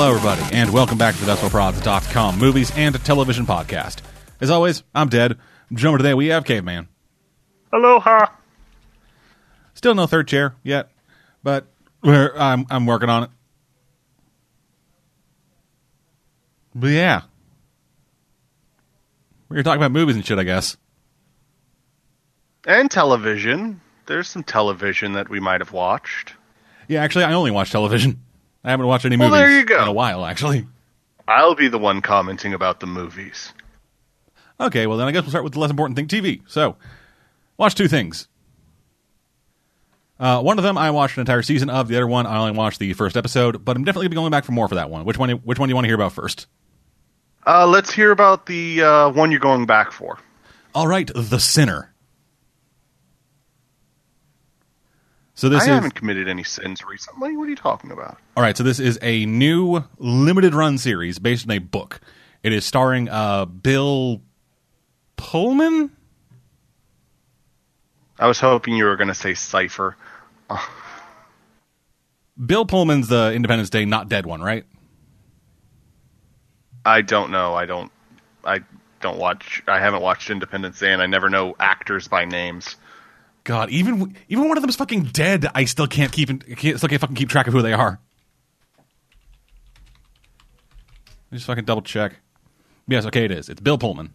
Hello, 0.00 0.14
everybody, 0.14 0.54
and 0.54 0.72
welcome 0.72 0.96
back 0.96 1.16
to 1.16 1.24
the 1.24 1.34
VesselProds.com 1.34 2.38
movies 2.38 2.70
and 2.76 2.94
television 3.04 3.44
podcast. 3.44 4.00
As 4.40 4.48
always, 4.48 4.84
I'm 4.94 5.08
Dead. 5.08 5.36
Jumping 5.72 5.98
today, 5.98 6.14
we 6.14 6.28
have 6.28 6.44
Caveman. 6.44 6.86
Aloha. 7.72 8.26
Still 9.74 9.96
no 9.96 10.06
third 10.06 10.28
chair 10.28 10.54
yet, 10.62 10.92
but 11.42 11.66
we're, 12.00 12.32
I'm 12.36 12.64
I'm 12.70 12.86
working 12.86 13.08
on 13.08 13.24
it. 13.24 13.30
But 16.76 16.90
yeah, 16.90 17.22
we're 19.48 19.56
gonna 19.56 19.64
talk 19.64 19.78
about 19.78 19.90
movies 19.90 20.14
and 20.14 20.24
shit, 20.24 20.38
I 20.38 20.44
guess. 20.44 20.76
And 22.68 22.88
television. 22.88 23.80
There's 24.06 24.28
some 24.28 24.44
television 24.44 25.14
that 25.14 25.28
we 25.28 25.40
might 25.40 25.60
have 25.60 25.72
watched. 25.72 26.34
Yeah, 26.86 27.02
actually, 27.02 27.24
I 27.24 27.32
only 27.32 27.50
watch 27.50 27.72
television. 27.72 28.22
I 28.68 28.72
haven't 28.72 28.86
watched 28.86 29.04
any 29.06 29.16
Well, 29.16 29.30
movies 29.30 29.40
there 29.40 29.58
you 29.58 29.64
go. 29.64 29.82
in 29.82 29.88
a 29.88 29.92
while, 29.92 30.24
actually. 30.26 30.66
I'll 31.26 31.54
be 31.54 31.68
the 31.68 31.78
one 31.78 32.02
commenting 32.02 32.52
about 32.54 32.80
the 32.80 32.86
movies. 32.86 33.52
Okay, 34.60 34.86
well 34.86 34.98
then 34.98 35.06
I 35.08 35.12
guess 35.12 35.22
we'll 35.22 35.30
start 35.30 35.44
with 35.44 35.54
the 35.54 35.58
less 35.60 35.70
important 35.70 35.96
thing, 35.96 36.06
TV. 36.06 36.42
So, 36.46 36.76
watch 37.56 37.74
two 37.74 37.88
things. 37.88 38.28
Uh, 40.20 40.42
one 40.42 40.58
of 40.58 40.64
them 40.64 40.76
I 40.76 40.90
watched 40.90 41.16
an 41.16 41.20
entire 41.20 41.42
season 41.42 41.70
of. 41.70 41.88
The 41.88 41.96
other 41.96 42.06
one 42.06 42.26
I 42.26 42.38
only 42.38 42.52
watched 42.52 42.78
the 42.80 42.92
first 42.92 43.16
episode, 43.16 43.64
but 43.64 43.76
I'm 43.76 43.84
definitely 43.84 44.08
going 44.08 44.30
back 44.32 44.44
for 44.44 44.52
more 44.52 44.68
for 44.68 44.74
that 44.74 44.90
one. 44.90 45.04
Which 45.04 45.16
one? 45.16 45.30
Which 45.30 45.58
one 45.58 45.68
do 45.68 45.70
you 45.70 45.74
want 45.76 45.84
to 45.84 45.88
hear 45.88 45.94
about 45.94 46.12
first? 46.12 46.46
Uh, 47.46 47.66
let's 47.66 47.90
hear 47.92 48.10
about 48.10 48.46
the 48.46 48.82
uh, 48.82 49.10
one 49.10 49.30
you're 49.30 49.38
going 49.40 49.64
back 49.64 49.92
for. 49.92 50.18
All 50.74 50.86
right, 50.88 51.08
The 51.14 51.38
Sinner. 51.38 51.87
So 55.38 55.48
this 55.48 55.60
I 55.60 55.66
is 55.66 55.68
haven't 55.68 55.94
committed 55.94 56.26
any 56.26 56.42
sins 56.42 56.84
recently. 56.84 57.36
What 57.36 57.44
are 57.44 57.50
you 57.50 57.54
talking 57.54 57.92
about? 57.92 58.18
all 58.36 58.42
right. 58.42 58.56
So 58.56 58.64
this 58.64 58.80
is 58.80 58.98
a 59.02 59.24
new 59.24 59.84
limited 59.98 60.52
run 60.52 60.78
series 60.78 61.20
based 61.20 61.46
on 61.46 61.52
a 61.52 61.60
book. 61.60 62.00
It 62.42 62.52
is 62.52 62.66
starring 62.66 63.08
uh, 63.08 63.44
Bill 63.44 64.20
Pullman. 65.16 65.92
I 68.18 68.26
was 68.26 68.40
hoping 68.40 68.74
you 68.74 68.82
were 68.86 68.96
going 68.96 69.06
to 69.06 69.14
say 69.14 69.34
Cipher. 69.34 69.96
Bill 72.44 72.66
Pullman's 72.66 73.06
the 73.06 73.32
Independence 73.32 73.70
Day 73.70 73.84
not 73.84 74.08
dead 74.08 74.26
one, 74.26 74.42
right? 74.42 74.64
I 76.84 77.02
don't 77.02 77.30
know. 77.30 77.54
I 77.54 77.64
don't. 77.64 77.92
I 78.44 78.58
don't 79.00 79.18
watch. 79.18 79.62
I 79.68 79.78
haven't 79.78 80.02
watched 80.02 80.30
Independence 80.30 80.80
Day, 80.80 80.92
and 80.92 81.00
I 81.00 81.06
never 81.06 81.30
know 81.30 81.54
actors 81.60 82.08
by 82.08 82.24
names. 82.24 82.74
God, 83.48 83.70
even 83.70 84.14
even 84.28 84.46
one 84.46 84.58
of 84.58 84.62
them's 84.62 84.76
fucking 84.76 85.04
dead. 85.04 85.46
I 85.54 85.64
still 85.64 85.86
can't 85.86 86.12
keep 86.12 86.28
can't, 86.28 86.76
still 86.76 86.86
can't 86.86 87.00
fucking 87.00 87.16
keep 87.16 87.30
track 87.30 87.46
of 87.46 87.54
who 87.54 87.62
they 87.62 87.72
are. 87.72 87.98
Just 91.32 91.46
fucking 91.46 91.64
double 91.64 91.80
check. 91.80 92.16
Yes, 92.86 93.06
okay, 93.06 93.24
it 93.24 93.30
is. 93.30 93.48
It's 93.48 93.62
Bill 93.62 93.78
Pullman. 93.78 94.12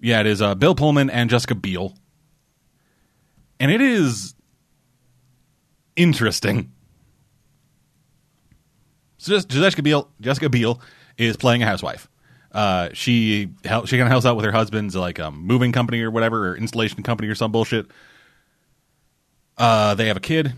Yeah, 0.00 0.20
it 0.20 0.26
is 0.26 0.40
uh, 0.40 0.54
Bill 0.54 0.74
Pullman 0.74 1.10
and 1.10 1.28
Jessica 1.28 1.54
Biel, 1.54 1.92
and 3.60 3.70
it 3.70 3.82
is 3.82 4.34
interesting. 5.96 6.72
So 9.18 9.38
Jessica 9.38 9.82
Biel, 9.82 10.08
Jessica 10.22 10.48
Biel 10.48 10.80
is 11.18 11.36
playing 11.36 11.62
a 11.62 11.66
housewife. 11.66 12.08
Uh, 12.58 12.88
she 12.92 13.50
hel- 13.64 13.86
she 13.86 13.96
kind 13.96 14.08
of 14.08 14.10
helps 14.10 14.26
out 14.26 14.34
with 14.34 14.44
her 14.44 14.50
husband's 14.50 14.96
like 14.96 15.20
um, 15.20 15.46
moving 15.46 15.70
company 15.70 16.02
or 16.02 16.10
whatever, 16.10 16.48
or 16.48 16.56
installation 16.56 17.04
company 17.04 17.28
or 17.28 17.36
some 17.36 17.52
bullshit. 17.52 17.86
Uh, 19.56 19.94
they 19.94 20.08
have 20.08 20.16
a 20.16 20.20
kid. 20.20 20.54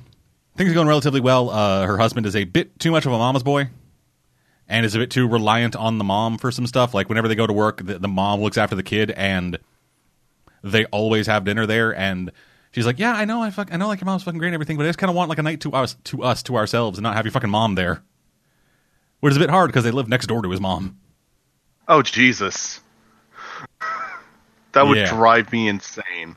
Things 0.57 0.71
are 0.71 0.75
going 0.75 0.89
relatively 0.89 1.21
well. 1.21 1.51
Uh, 1.51 1.85
her 1.85 1.99
husband 1.99 2.25
is 2.25 2.35
a 2.35 2.45
bit 2.45 2.79
too 2.79 2.91
much 2.91 3.05
of 3.05 3.13
a 3.13 3.19
mama's 3.19 3.43
boy, 3.43 3.69
and 4.67 4.87
is 4.87 4.95
a 4.95 4.99
bit 4.99 5.11
too 5.11 5.29
reliant 5.29 5.77
on 5.77 5.99
the 5.99 6.05
mom 6.05 6.39
for 6.39 6.51
some 6.51 6.67
stuff. 6.67 6.95
Like 6.95 7.11
whenever 7.11 7.29
they 7.29 7.35
go 7.35 7.47
to 7.47 7.53
work, 7.53 7.85
the, 7.85 7.99
the 7.99 8.09
mom 8.09 8.41
looks 8.41 8.57
after 8.57 8.75
the 8.75 8.83
kid, 8.83 9.11
and 9.11 9.59
they 10.65 10.87
always 10.87 11.27
have 11.27 11.45
dinner 11.45 11.67
there. 11.67 11.95
And 11.95 12.33
she's 12.73 12.87
like, 12.87 12.99
"Yeah, 12.99 13.13
I 13.13 13.27
know, 13.27 13.43
I 13.43 13.51
fuck, 13.51 13.75
I 13.75 13.77
know, 13.77 13.89
like 13.89 14.01
your 14.01 14.07
mom's 14.07 14.23
fucking 14.23 14.39
great 14.39 14.49
and 14.49 14.55
everything, 14.55 14.79
but 14.79 14.87
I 14.87 14.89
just 14.89 14.99
kind 14.99 15.11
of 15.11 15.17
want 15.17 15.29
like 15.29 15.39
a 15.39 15.43
night 15.43 15.61
to 15.61 15.73
us, 15.73 15.97
to 16.05 16.23
us, 16.23 16.43
to 16.45 16.57
ourselves, 16.57 16.97
and 16.97 17.03
not 17.03 17.15
have 17.15 17.27
your 17.27 17.33
fucking 17.33 17.51
mom 17.51 17.75
there." 17.75 18.03
Which 19.21 19.33
is 19.33 19.37
a 19.37 19.41
bit 19.41 19.51
hard 19.51 19.69
because 19.69 19.85
they 19.85 19.91
live 19.91 20.09
next 20.09 20.29
door 20.29 20.41
to 20.41 20.49
his 20.49 20.63
mom. 20.63 20.97
Oh 21.91 22.03
Jesus, 22.03 22.81
that 24.73 24.87
would 24.87 24.97
Yeah. 24.97 25.11
drive 25.11 25.51
me 25.53 25.67
insane. 25.69 26.37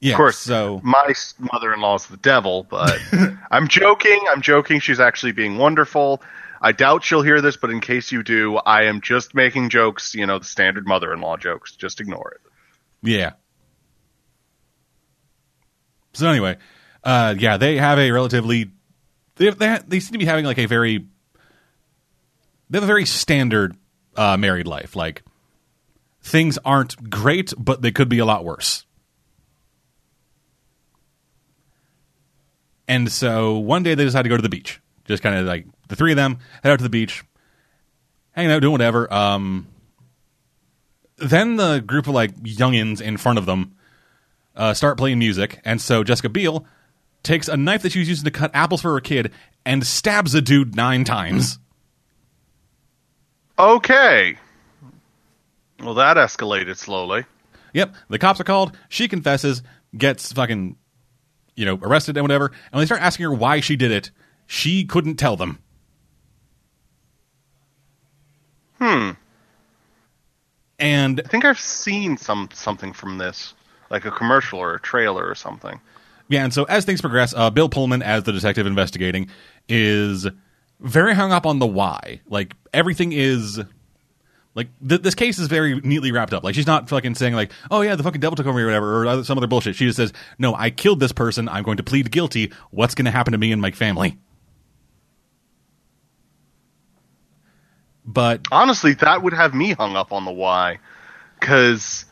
Yeah, 0.00 0.14
Of 0.14 0.16
course, 0.16 0.38
So 0.38 0.80
my 0.82 1.12
mother-in-law's 1.38 2.06
the 2.06 2.16
devil, 2.16 2.62
but 2.70 2.98
I'm 3.50 3.68
joking. 3.68 4.20
I'm 4.30 4.40
joking. 4.42 4.80
She's 4.80 5.00
actually 5.00 5.32
being 5.32 5.58
wonderful. 5.58 6.22
I 6.62 6.72
doubt 6.72 7.04
she'll 7.04 7.22
hear 7.22 7.40
this, 7.40 7.56
but 7.56 7.70
in 7.70 7.80
case 7.80 8.10
you 8.10 8.22
do, 8.22 8.56
I 8.56 8.84
am 8.84 9.00
just 9.00 9.34
making 9.34 9.68
jokes. 9.68 10.14
You 10.14 10.24
know, 10.26 10.38
the 10.38 10.44
standard 10.46 10.86
mother-in-law 10.86 11.36
jokes. 11.36 11.76
Just 11.76 12.00
ignore 12.00 12.32
it. 12.36 12.50
Yeah. 13.02 13.32
So 16.14 16.28
anyway, 16.28 16.56
uh, 17.04 17.34
yeah, 17.38 17.58
they 17.58 17.76
have 17.76 17.98
a 17.98 18.10
relatively 18.12 18.70
they 19.36 19.50
they, 19.50 19.68
ha- 19.68 19.82
they 19.86 20.00
seem 20.00 20.12
to 20.12 20.18
be 20.18 20.24
having 20.24 20.44
like 20.44 20.58
a 20.58 20.66
very 20.66 21.06
they 22.70 22.76
have 22.76 22.84
a 22.84 22.86
very 22.86 23.06
standard 23.06 23.76
uh, 24.16 24.36
married 24.36 24.66
life. 24.66 24.96
Like 24.96 25.22
things 26.22 26.58
aren't 26.64 27.10
great, 27.10 27.52
but 27.56 27.82
they 27.82 27.90
could 27.90 28.08
be 28.08 28.18
a 28.18 28.24
lot 28.24 28.44
worse. 28.44 28.84
And 32.86 33.12
so 33.12 33.58
one 33.58 33.82
day 33.82 33.94
they 33.94 34.04
decide 34.04 34.22
to 34.22 34.28
go 34.28 34.36
to 34.36 34.42
the 34.42 34.48
beach. 34.48 34.80
Just 35.04 35.22
kind 35.22 35.36
of 35.36 35.46
like 35.46 35.66
the 35.88 35.96
three 35.96 36.12
of 36.12 36.16
them 36.16 36.38
head 36.62 36.72
out 36.72 36.78
to 36.78 36.82
the 36.82 36.90
beach, 36.90 37.24
hanging 38.32 38.52
out, 38.52 38.60
doing 38.60 38.72
whatever. 38.72 39.12
Um, 39.12 39.66
then 41.16 41.56
the 41.56 41.80
group 41.80 42.06
of 42.06 42.14
like 42.14 42.34
youngins 42.36 43.00
in 43.00 43.16
front 43.16 43.38
of 43.38 43.46
them 43.46 43.74
uh, 44.56 44.74
start 44.74 44.98
playing 44.98 45.18
music, 45.18 45.60
and 45.64 45.80
so 45.80 46.04
Jessica 46.04 46.28
Biel 46.28 46.66
takes 47.22 47.48
a 47.48 47.56
knife 47.56 47.82
that 47.82 47.92
she 47.92 47.98
was 47.98 48.08
using 48.08 48.24
to 48.24 48.30
cut 48.30 48.50
apples 48.54 48.82
for 48.82 48.92
her 48.92 49.00
kid 49.00 49.32
and 49.64 49.86
stabs 49.86 50.34
a 50.34 50.40
dude 50.40 50.76
nine 50.76 51.04
times. 51.04 51.58
Okay. 53.58 54.36
Well, 55.80 55.94
that 55.94 56.16
escalated 56.16 56.76
slowly. 56.76 57.24
Yep, 57.72 57.94
the 58.08 58.18
cops 58.18 58.40
are 58.40 58.44
called. 58.44 58.76
She 58.88 59.08
confesses, 59.08 59.62
gets 59.96 60.32
fucking, 60.32 60.76
you 61.54 61.64
know, 61.64 61.78
arrested 61.82 62.16
and 62.16 62.24
whatever. 62.24 62.46
And 62.46 62.72
when 62.72 62.82
they 62.82 62.86
start 62.86 63.02
asking 63.02 63.24
her 63.24 63.32
why 63.32 63.60
she 63.60 63.76
did 63.76 63.90
it, 63.90 64.10
she 64.46 64.84
couldn't 64.84 65.16
tell 65.16 65.36
them. 65.36 65.58
Hmm. 68.78 69.10
And 70.78 71.20
I 71.24 71.28
think 71.28 71.44
I've 71.44 71.58
seen 71.58 72.16
some 72.16 72.48
something 72.52 72.92
from 72.92 73.18
this, 73.18 73.54
like 73.90 74.04
a 74.04 74.10
commercial 74.12 74.60
or 74.60 74.74
a 74.74 74.80
trailer 74.80 75.28
or 75.28 75.34
something. 75.34 75.80
Yeah, 76.28 76.44
and 76.44 76.54
so 76.54 76.64
as 76.64 76.84
things 76.84 77.00
progress, 77.00 77.34
uh, 77.34 77.50
Bill 77.50 77.68
Pullman, 77.68 78.02
as 78.02 78.22
the 78.22 78.32
detective 78.32 78.66
investigating, 78.66 79.30
is 79.68 80.28
very 80.80 81.14
hung 81.14 81.32
up 81.32 81.46
on 81.46 81.58
the 81.58 81.66
why. 81.66 82.20
Like 82.28 82.54
everything 82.72 83.12
is 83.12 83.60
like 84.54 84.68
th- 84.86 85.02
this 85.02 85.14
case 85.14 85.38
is 85.38 85.48
very 85.48 85.80
neatly 85.80 86.12
wrapped 86.12 86.32
up. 86.32 86.44
Like 86.44 86.54
she's 86.54 86.66
not 86.66 86.88
fucking 86.88 87.14
saying 87.14 87.34
like, 87.34 87.52
"Oh 87.70 87.80
yeah, 87.82 87.94
the 87.96 88.02
fucking 88.02 88.20
devil 88.20 88.36
took 88.36 88.46
over 88.46 88.56
me" 88.56 88.62
or 88.62 88.66
whatever, 88.66 89.06
or 89.06 89.24
some 89.24 89.38
other 89.38 89.46
bullshit. 89.46 89.76
She 89.76 89.86
just 89.86 89.96
says, 89.96 90.12
"No, 90.38 90.54
I 90.54 90.70
killed 90.70 91.00
this 91.00 91.12
person. 91.12 91.48
I'm 91.48 91.62
going 91.62 91.76
to 91.76 91.82
plead 91.82 92.10
guilty. 92.10 92.52
What's 92.70 92.94
going 92.94 93.04
to 93.04 93.10
happen 93.10 93.32
to 93.32 93.38
me 93.38 93.52
and 93.52 93.62
my 93.62 93.70
family?" 93.70 94.18
But 98.04 98.40
Honestly, 98.50 98.94
that 98.94 99.22
would 99.22 99.34
have 99.34 99.54
me 99.54 99.72
hung 99.74 99.94
up 99.94 100.12
on 100.12 100.24
the 100.24 100.32
why, 100.32 100.78
because 101.38 102.06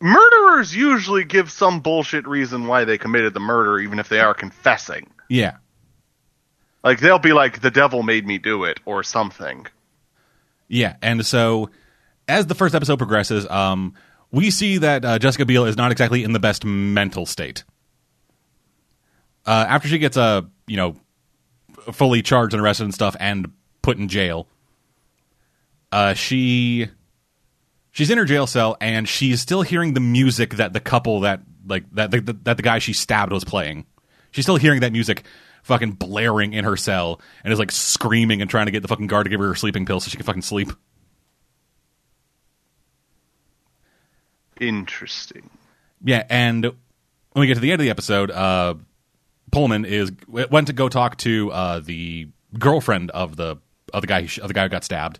murderers 0.00 0.74
usually 0.74 1.24
give 1.24 1.50
some 1.50 1.80
bullshit 1.80 2.26
reason 2.26 2.66
why 2.66 2.84
they 2.84 2.96
committed 2.96 3.34
the 3.34 3.40
murder, 3.40 3.78
even 3.78 3.98
if 3.98 4.08
they 4.08 4.20
are 4.20 4.32
confessing. 4.32 5.10
yeah, 5.28 5.56
Like 6.86 7.00
they'll 7.00 7.18
be 7.18 7.32
like, 7.32 7.62
"The 7.62 7.70
devil 7.72 8.04
made 8.04 8.24
me 8.24 8.38
do 8.38 8.62
it," 8.62 8.78
or 8.84 9.02
something. 9.02 9.66
Yeah, 10.68 10.94
and 11.02 11.26
so 11.26 11.70
as 12.28 12.46
the 12.46 12.54
first 12.54 12.76
episode 12.76 12.98
progresses, 12.98 13.44
um, 13.50 13.94
we 14.30 14.52
see 14.52 14.78
that 14.78 15.04
uh, 15.04 15.18
Jessica 15.18 15.44
Biel 15.44 15.64
is 15.64 15.76
not 15.76 15.90
exactly 15.90 16.22
in 16.22 16.32
the 16.32 16.38
best 16.38 16.64
mental 16.64 17.26
state. 17.26 17.64
Uh, 19.44 19.66
after 19.68 19.88
she 19.88 19.98
gets 19.98 20.16
uh, 20.16 20.42
you 20.68 20.76
know 20.76 20.94
fully 21.92 22.22
charged 22.22 22.54
and 22.54 22.62
arrested 22.62 22.84
and 22.84 22.94
stuff 22.94 23.16
and 23.18 23.50
put 23.82 23.98
in 23.98 24.06
jail, 24.06 24.46
uh, 25.90 26.14
she 26.14 26.86
she's 27.90 28.10
in 28.10 28.18
her 28.18 28.24
jail 28.24 28.46
cell 28.46 28.76
and 28.80 29.08
she's 29.08 29.40
still 29.40 29.62
hearing 29.62 29.94
the 29.94 30.00
music 30.00 30.54
that 30.54 30.72
the 30.72 30.78
couple 30.78 31.18
that 31.18 31.40
like 31.66 31.82
that 31.90 32.12
the, 32.12 32.20
that 32.44 32.56
the 32.56 32.62
guy 32.62 32.78
she 32.78 32.92
stabbed 32.92 33.32
was 33.32 33.42
playing. 33.42 33.86
She's 34.30 34.44
still 34.44 34.56
hearing 34.56 34.82
that 34.82 34.92
music 34.92 35.24
fucking 35.66 35.90
blaring 35.90 36.52
in 36.52 36.64
her 36.64 36.76
cell 36.76 37.20
and 37.42 37.52
is 37.52 37.58
like 37.58 37.72
screaming 37.72 38.40
and 38.40 38.48
trying 38.48 38.66
to 38.66 38.72
get 38.72 38.82
the 38.82 38.88
fucking 38.88 39.08
guard 39.08 39.24
to 39.24 39.30
give 39.30 39.40
her 39.40 39.48
her 39.48 39.54
sleeping 39.56 39.84
pill 39.84 39.98
so 39.98 40.08
she 40.08 40.16
can 40.16 40.24
fucking 40.24 40.42
sleep. 40.42 40.70
Interesting. 44.60 45.50
Yeah, 46.04 46.24
and 46.30 46.64
when 46.64 46.74
we 47.34 47.48
get 47.48 47.54
to 47.54 47.60
the 47.60 47.72
end 47.72 47.80
of 47.80 47.84
the 47.84 47.90
episode, 47.90 48.30
uh, 48.30 48.74
Pullman 49.50 49.84
is 49.84 50.12
went 50.28 50.68
to 50.68 50.72
go 50.72 50.88
talk 50.88 51.16
to 51.18 51.50
uh, 51.50 51.80
the 51.80 52.28
girlfriend 52.56 53.10
of 53.10 53.34
the 53.34 53.56
of 53.92 54.02
the 54.02 54.06
guy 54.06 54.20
of 54.20 54.48
the 54.48 54.54
guy 54.54 54.62
who 54.62 54.68
got 54.68 54.84
stabbed, 54.84 55.18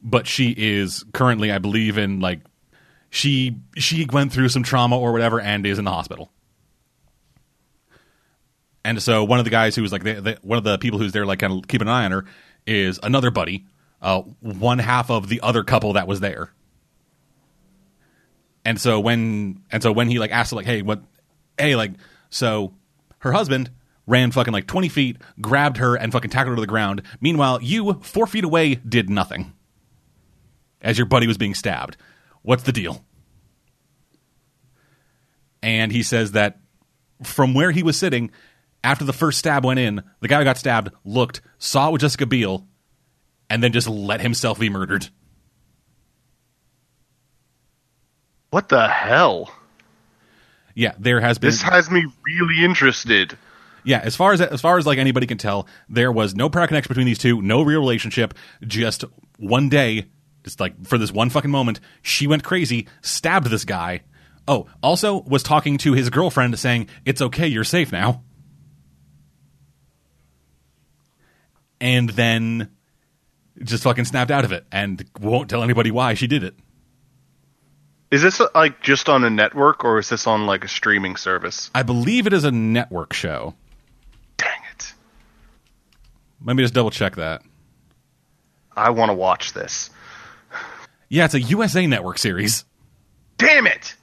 but 0.00 0.28
she 0.28 0.54
is 0.56 1.04
currently, 1.12 1.50
I 1.50 1.58
believe, 1.58 1.98
in 1.98 2.20
like 2.20 2.40
she 3.10 3.56
she 3.76 4.06
went 4.06 4.32
through 4.32 4.50
some 4.50 4.62
trauma 4.62 4.96
or 4.96 5.12
whatever 5.12 5.40
and 5.40 5.66
is 5.66 5.78
in 5.80 5.84
the 5.84 5.90
hospital. 5.90 6.30
And 8.84 9.02
so 9.02 9.24
one 9.24 9.38
of 9.38 9.44
the 9.44 9.50
guys 9.50 9.76
who 9.76 9.82
was 9.82 9.92
like 9.92 10.04
the, 10.04 10.20
the, 10.20 10.38
one 10.42 10.58
of 10.58 10.64
the 10.64 10.78
people 10.78 10.98
who's 10.98 11.12
there, 11.12 11.26
like 11.26 11.38
kind 11.38 11.52
of 11.52 11.68
keeping 11.68 11.86
an 11.88 11.92
eye 11.92 12.04
on 12.04 12.12
her, 12.12 12.24
is 12.66 12.98
another 13.02 13.30
buddy, 13.30 13.66
uh, 14.00 14.22
one 14.40 14.78
half 14.78 15.10
of 15.10 15.28
the 15.28 15.40
other 15.42 15.64
couple 15.64 15.92
that 15.94 16.06
was 16.06 16.20
there. 16.20 16.52
And 18.64 18.80
so 18.80 19.00
when 19.00 19.62
and 19.70 19.82
so 19.82 19.92
when 19.92 20.08
he 20.08 20.18
like 20.18 20.30
asked 20.30 20.50
her, 20.50 20.56
like, 20.56 20.66
hey, 20.66 20.82
what, 20.82 21.02
hey, 21.58 21.76
like, 21.76 21.92
so 22.30 22.74
her 23.18 23.32
husband 23.32 23.70
ran 24.06 24.30
fucking 24.30 24.52
like 24.52 24.66
twenty 24.66 24.88
feet, 24.88 25.16
grabbed 25.40 25.76
her, 25.78 25.94
and 25.94 26.12
fucking 26.12 26.30
tackled 26.30 26.50
her 26.50 26.56
to 26.56 26.60
the 26.60 26.66
ground. 26.66 27.02
Meanwhile, 27.20 27.60
you 27.62 27.94
four 28.02 28.26
feet 28.26 28.44
away 28.44 28.74
did 28.74 29.08
nothing. 29.08 29.52
As 30.82 30.98
your 30.98 31.06
buddy 31.06 31.26
was 31.26 31.38
being 31.38 31.54
stabbed, 31.54 31.96
what's 32.42 32.62
the 32.62 32.72
deal? 32.72 33.04
And 35.62 35.92
he 35.92 36.02
says 36.02 36.32
that 36.32 36.58
from 37.22 37.52
where 37.52 37.70
he 37.70 37.82
was 37.82 37.98
sitting, 37.98 38.30
after 38.82 39.04
the 39.04 39.12
first 39.12 39.38
stab 39.38 39.64
went 39.64 39.80
in, 39.80 40.02
the 40.20 40.28
guy 40.28 40.38
who 40.38 40.44
got 40.44 40.58
stabbed 40.58 40.90
looked, 41.04 41.40
saw 41.58 41.88
it 41.88 41.92
was 41.92 42.00
Jessica 42.00 42.26
Biel, 42.26 42.66
and 43.48 43.62
then 43.62 43.72
just 43.72 43.88
let 43.88 44.20
himself 44.20 44.58
be 44.58 44.70
murdered. 44.70 45.08
What 48.50 48.68
the 48.68 48.88
hell? 48.88 49.52
Yeah, 50.74 50.94
there 50.98 51.20
has 51.20 51.38
been. 51.38 51.48
This 51.48 51.62
has 51.62 51.90
me 51.90 52.04
really 52.24 52.64
interested. 52.64 53.36
Yeah, 53.84 54.00
as 54.02 54.16
far 54.16 54.32
as 54.32 54.40
as 54.40 54.60
far 54.60 54.78
as 54.78 54.86
like 54.86 54.98
anybody 54.98 55.26
can 55.26 55.38
tell, 55.38 55.66
there 55.88 56.12
was 56.12 56.34
no 56.34 56.48
prior 56.50 56.66
connection 56.66 56.88
between 56.88 57.06
these 57.06 57.18
two, 57.18 57.40
no 57.42 57.62
real 57.62 57.80
relationship. 57.80 58.34
Just 58.66 59.04
one 59.38 59.68
day, 59.68 60.06
just 60.44 60.60
like 60.60 60.86
for 60.86 60.98
this 60.98 61.12
one 61.12 61.30
fucking 61.30 61.50
moment, 61.50 61.80
she 62.02 62.26
went 62.26 62.44
crazy, 62.44 62.88
stabbed 63.02 63.48
this 63.48 63.64
guy. 63.64 64.02
Oh, 64.48 64.66
also 64.82 65.22
was 65.22 65.42
talking 65.42 65.78
to 65.78 65.92
his 65.92 66.10
girlfriend, 66.10 66.58
saying, 66.58 66.88
"It's 67.04 67.22
okay, 67.22 67.46
you're 67.46 67.64
safe 67.64 67.92
now." 67.92 68.22
And 71.80 72.08
then 72.10 72.70
just 73.62 73.82
fucking 73.84 74.04
snapped 74.04 74.30
out 74.30 74.44
of 74.44 74.52
it 74.52 74.66
and 74.72 75.04
won't 75.20 75.50
tell 75.50 75.62
anybody 75.62 75.90
why 75.90 76.14
she 76.14 76.26
did 76.26 76.42
it. 76.42 76.54
Is 78.10 78.22
this 78.22 78.40
like 78.54 78.82
just 78.82 79.08
on 79.08 79.22
a 79.22 79.30
network 79.30 79.84
or 79.84 79.98
is 79.98 80.08
this 80.08 80.26
on 80.26 80.46
like 80.46 80.64
a 80.64 80.68
streaming 80.68 81.16
service? 81.16 81.70
I 81.74 81.84
believe 81.84 82.26
it 82.26 82.32
is 82.32 82.44
a 82.44 82.50
network 82.50 83.12
show. 83.12 83.54
Dang 84.36 84.60
it. 84.74 84.92
Let 86.44 86.56
me 86.56 86.62
just 86.64 86.74
double 86.74 86.90
check 86.90 87.16
that. 87.16 87.42
I 88.76 88.90
want 88.90 89.10
to 89.10 89.14
watch 89.14 89.52
this. 89.52 89.90
Yeah, 91.08 91.24
it's 91.24 91.34
a 91.34 91.40
USA 91.40 91.86
Network 91.86 92.18
series. 92.18 92.64
Damn 93.36 93.66
it. 93.66 93.96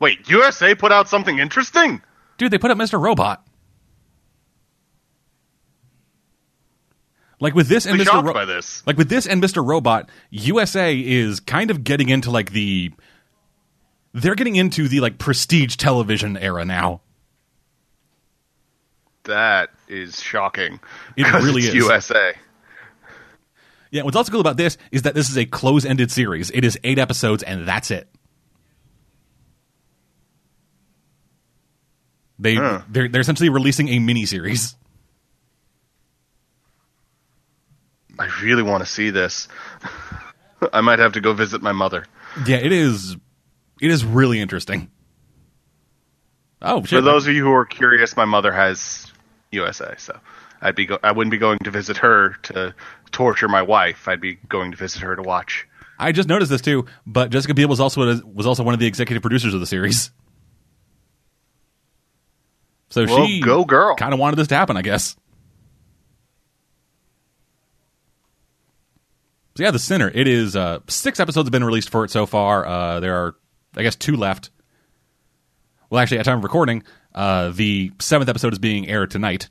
Wait, 0.00 0.28
USA 0.28 0.74
put 0.74 0.92
out 0.92 1.08
something 1.08 1.38
interesting? 1.38 2.02
Dude, 2.38 2.50
they 2.50 2.58
put 2.58 2.70
up 2.70 2.78
Mr. 2.78 3.00
Robot. 3.00 3.44
Like 7.44 7.54
with 7.54 7.68
this 7.68 7.84
and 7.84 8.00
Mr. 8.00 8.24
Ro- 8.24 8.32
by 8.32 8.46
this. 8.46 8.82
like 8.86 8.96
with 8.96 9.10
this 9.10 9.26
and 9.26 9.42
Mr. 9.42 9.62
Robot, 9.62 10.08
USA 10.30 10.98
is 10.98 11.40
kind 11.40 11.70
of 11.70 11.84
getting 11.84 12.08
into 12.08 12.30
like 12.30 12.52
the 12.52 12.90
they're 14.14 14.34
getting 14.34 14.56
into 14.56 14.88
the 14.88 15.00
like 15.00 15.18
prestige 15.18 15.76
television 15.76 16.38
era 16.38 16.64
now. 16.64 17.02
That 19.24 19.68
is 19.88 20.22
shocking. 20.22 20.80
It 21.18 21.30
really 21.34 21.60
is. 21.60 21.74
USA. 21.74 22.32
Yeah, 23.90 24.04
what's 24.04 24.16
also 24.16 24.32
cool 24.32 24.40
about 24.40 24.56
this 24.56 24.78
is 24.90 25.02
that 25.02 25.14
this 25.14 25.28
is 25.28 25.36
a 25.36 25.44
close-ended 25.44 26.10
series. 26.10 26.50
It 26.50 26.64
is 26.64 26.78
8 26.82 26.98
episodes 26.98 27.42
and 27.42 27.68
that's 27.68 27.90
it. 27.90 28.08
They 32.38 32.54
Huh. 32.54 32.80
they're 32.88 33.08
they're 33.08 33.20
essentially 33.20 33.50
releasing 33.50 33.88
a 33.88 33.98
mini 33.98 34.24
series. 34.24 34.76
I 38.18 38.28
really 38.42 38.62
want 38.62 38.84
to 38.84 38.90
see 38.90 39.10
this. 39.10 39.48
I 40.72 40.80
might 40.80 40.98
have 40.98 41.12
to 41.12 41.20
go 41.20 41.32
visit 41.32 41.62
my 41.62 41.72
mother. 41.72 42.06
Yeah, 42.46 42.56
it 42.56 42.72
is 42.72 43.16
it 43.80 43.90
is 43.90 44.04
really 44.04 44.40
interesting. 44.40 44.90
Oh, 46.62 46.82
For 46.82 47.00
those 47.02 47.26
of 47.26 47.34
you 47.34 47.44
who 47.44 47.52
are 47.52 47.66
curious, 47.66 48.16
my 48.16 48.24
mother 48.24 48.50
has 48.50 49.12
USA, 49.52 49.94
so 49.98 50.18
I'd 50.62 50.74
be 50.74 50.86
go- 50.86 50.98
I 51.02 51.12
wouldn't 51.12 51.30
be 51.30 51.36
going 51.38 51.58
to 51.60 51.70
visit 51.70 51.98
her 51.98 52.36
to 52.44 52.74
torture 53.12 53.48
my 53.48 53.60
wife. 53.62 54.08
I'd 54.08 54.20
be 54.20 54.34
going 54.48 54.70
to 54.70 54.76
visit 54.76 55.02
her 55.02 55.14
to 55.14 55.22
watch. 55.22 55.66
I 55.98 56.12
just 56.12 56.28
noticed 56.28 56.50
this 56.50 56.62
too, 56.62 56.86
but 57.06 57.30
Jessica 57.30 57.52
Biel 57.54 57.68
was 57.68 57.80
also 57.80 58.20
was 58.24 58.46
also 58.46 58.62
one 58.62 58.72
of 58.74 58.80
the 58.80 58.86
executive 58.86 59.22
producers 59.22 59.52
of 59.54 59.60
the 59.60 59.66
series. 59.66 60.10
So 62.90 63.04
Well, 63.04 63.26
she 63.26 63.40
go 63.40 63.64
girl. 63.64 63.96
kind 63.96 64.14
of 64.14 64.20
wanted 64.20 64.36
this 64.36 64.48
to 64.48 64.54
happen, 64.54 64.76
I 64.76 64.82
guess. 64.82 65.16
So 69.56 69.62
yeah, 69.62 69.70
The 69.70 69.78
Sinner. 69.78 70.10
It 70.12 70.26
is 70.26 70.56
uh, 70.56 70.80
six 70.88 71.20
episodes 71.20 71.46
have 71.46 71.52
been 71.52 71.64
released 71.64 71.90
for 71.90 72.04
it 72.04 72.10
so 72.10 72.26
far. 72.26 72.66
Uh, 72.66 73.00
there 73.00 73.14
are, 73.14 73.36
I 73.76 73.82
guess, 73.82 73.94
two 73.94 74.16
left. 74.16 74.50
Well, 75.90 76.00
actually, 76.00 76.18
at 76.18 76.24
time 76.24 76.38
of 76.38 76.44
recording, 76.44 76.82
uh, 77.14 77.50
the 77.50 77.92
seventh 78.00 78.28
episode 78.28 78.52
is 78.52 78.58
being 78.58 78.88
aired 78.88 79.12
tonight, 79.12 79.48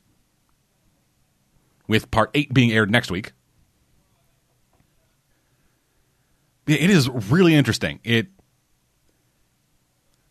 with 1.88 2.12
part 2.12 2.32
eight 2.34 2.54
being 2.54 2.72
aired 2.72 2.92
next 2.92 3.12
week. 3.12 3.32
Yeah, 6.68 6.78
it 6.78 6.90
is 6.90 7.10
really 7.10 7.54
interesting. 7.54 8.02
It 8.04 8.28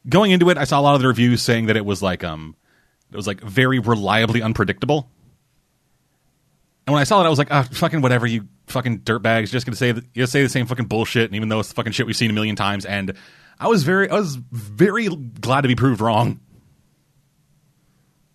going 0.07 0.33
into 0.33 0.51
it, 0.51 0.59
I 0.59 0.65
saw 0.65 0.81
a 0.81 0.83
lot 0.83 0.97
of 0.97 1.01
the 1.01 1.09
reviews 1.09 1.41
saying 1.41 1.67
that 1.67 1.77
it 1.77 1.85
was 1.87 2.03
like 2.03 2.25
um, 2.25 2.57
it 3.11 3.17
was 3.17 3.27
like 3.27 3.41
very 3.41 3.79
reliably 3.79 4.43
unpredictable. 4.43 5.11
And 6.87 6.93
when 6.95 7.01
I 7.01 7.05
saw 7.05 7.19
that, 7.19 7.27
I 7.27 7.31
was 7.31 7.39
like, 7.39 7.49
ah, 7.51 7.63
fucking 7.71 8.01
whatever, 8.01 8.27
you 8.27 8.49
fucking 8.67 9.01
dirtbags, 9.01 9.51
just 9.51 9.67
gonna 9.67 9.77
say 9.77 9.93
the, 9.93 10.05
you 10.15 10.27
say 10.27 10.43
the 10.43 10.49
same 10.49 10.67
fucking 10.67 10.87
bullshit, 10.87 11.27
and 11.27 11.37
even 11.37 11.49
though 11.49 11.61
it's 11.61 11.69
the 11.69 11.75
fucking 11.75 11.93
shit 11.93 12.07
we've 12.07 12.17
seen 12.17 12.31
a 12.31 12.33
million 12.35 12.57
times, 12.57 12.85
and 12.85 13.15
I 13.61 13.69
was 13.69 13.85
very, 13.85 14.11
I 14.11 14.15
was 14.15 14.37
very 14.51 15.09
glad 15.09 15.61
to 15.61 15.69
be 15.69 15.77
proved 15.77 16.01
wrong. 16.01 16.41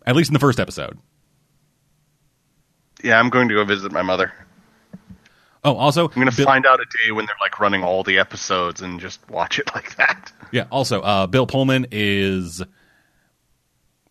At 0.05 0.15
least 0.15 0.29
in 0.29 0.33
the 0.33 0.39
first 0.39 0.59
episode. 0.59 0.97
Yeah, 3.03 3.19
I'm 3.19 3.29
going 3.29 3.49
to 3.49 3.53
go 3.55 3.65
visit 3.65 3.91
my 3.91 4.01
mother. 4.01 4.31
Oh, 5.65 5.75
also, 5.75 6.07
I'm 6.07 6.13
going 6.15 6.29
to 6.29 6.35
Bill- 6.35 6.45
find 6.45 6.65
out 6.65 6.79
a 6.79 6.85
day 7.05 7.11
when 7.11 7.25
they're 7.25 7.35
like 7.41 7.59
running 7.59 7.83
all 7.83 8.03
the 8.03 8.17
episodes 8.19 8.81
and 8.81 9.01
just 9.01 9.19
watch 9.29 9.59
it 9.59 9.69
like 9.75 9.95
that. 9.97 10.31
Yeah. 10.53 10.65
Also, 10.71 11.01
uh, 11.01 11.27
Bill 11.27 11.45
Pullman 11.45 11.87
is, 11.91 12.63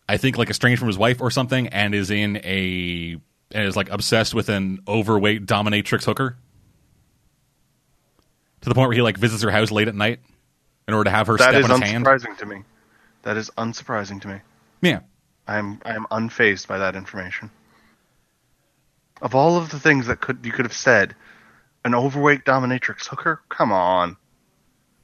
I 0.07 0.17
think, 0.17 0.37
like 0.37 0.51
estranged 0.51 0.79
from 0.79 0.87
his 0.87 0.99
wife 0.99 1.19
or 1.19 1.31
something, 1.31 1.67
and 1.69 1.95
is 1.95 2.11
in 2.11 2.37
a 2.43 3.17
and 3.51 3.63
is 3.65 3.75
like 3.75 3.89
obsessed 3.89 4.33
with 4.33 4.49
an 4.49 4.79
overweight 4.87 5.45
dominatrix 5.45 6.03
hooker. 6.05 6.37
To 8.61 8.69
the 8.69 8.75
point 8.75 8.89
where 8.89 8.95
he 8.95 9.01
like 9.01 9.17
visits 9.17 9.43
her 9.43 9.51
house 9.51 9.71
late 9.71 9.87
at 9.87 9.95
night 9.95 10.19
in 10.87 10.93
order 10.93 11.05
to 11.09 11.15
have 11.15 11.27
her 11.27 11.37
That 11.37 11.51
step 11.51 11.63
is 11.63 11.69
on 11.69 11.81
his 11.81 11.91
hand. 11.91 12.05
unsurprising 12.05 12.37
to 12.39 12.45
me. 12.45 12.63
That 13.23 13.37
is 13.37 13.49
unsurprising 13.57 14.21
to 14.21 14.27
me. 14.27 14.39
Yeah. 14.81 14.99
I 15.47 15.57
am 15.57 15.79
I 15.85 15.95
am 15.95 16.05
unfazed 16.11 16.67
by 16.67 16.77
that 16.79 16.95
information. 16.95 17.49
Of 19.21 19.33
all 19.35 19.57
of 19.57 19.69
the 19.69 19.79
things 19.79 20.07
that 20.07 20.19
could 20.19 20.45
you 20.45 20.51
could 20.51 20.65
have 20.65 20.73
said, 20.73 21.15
an 21.85 21.95
overweight 21.95 22.43
dominatrix 22.45 23.07
hooker? 23.07 23.41
Come 23.49 23.71
on. 23.71 24.17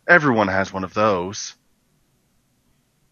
Everyone 0.07 0.49
has 0.49 0.73
one 0.73 0.83
of 0.83 0.93
those. 0.93 1.55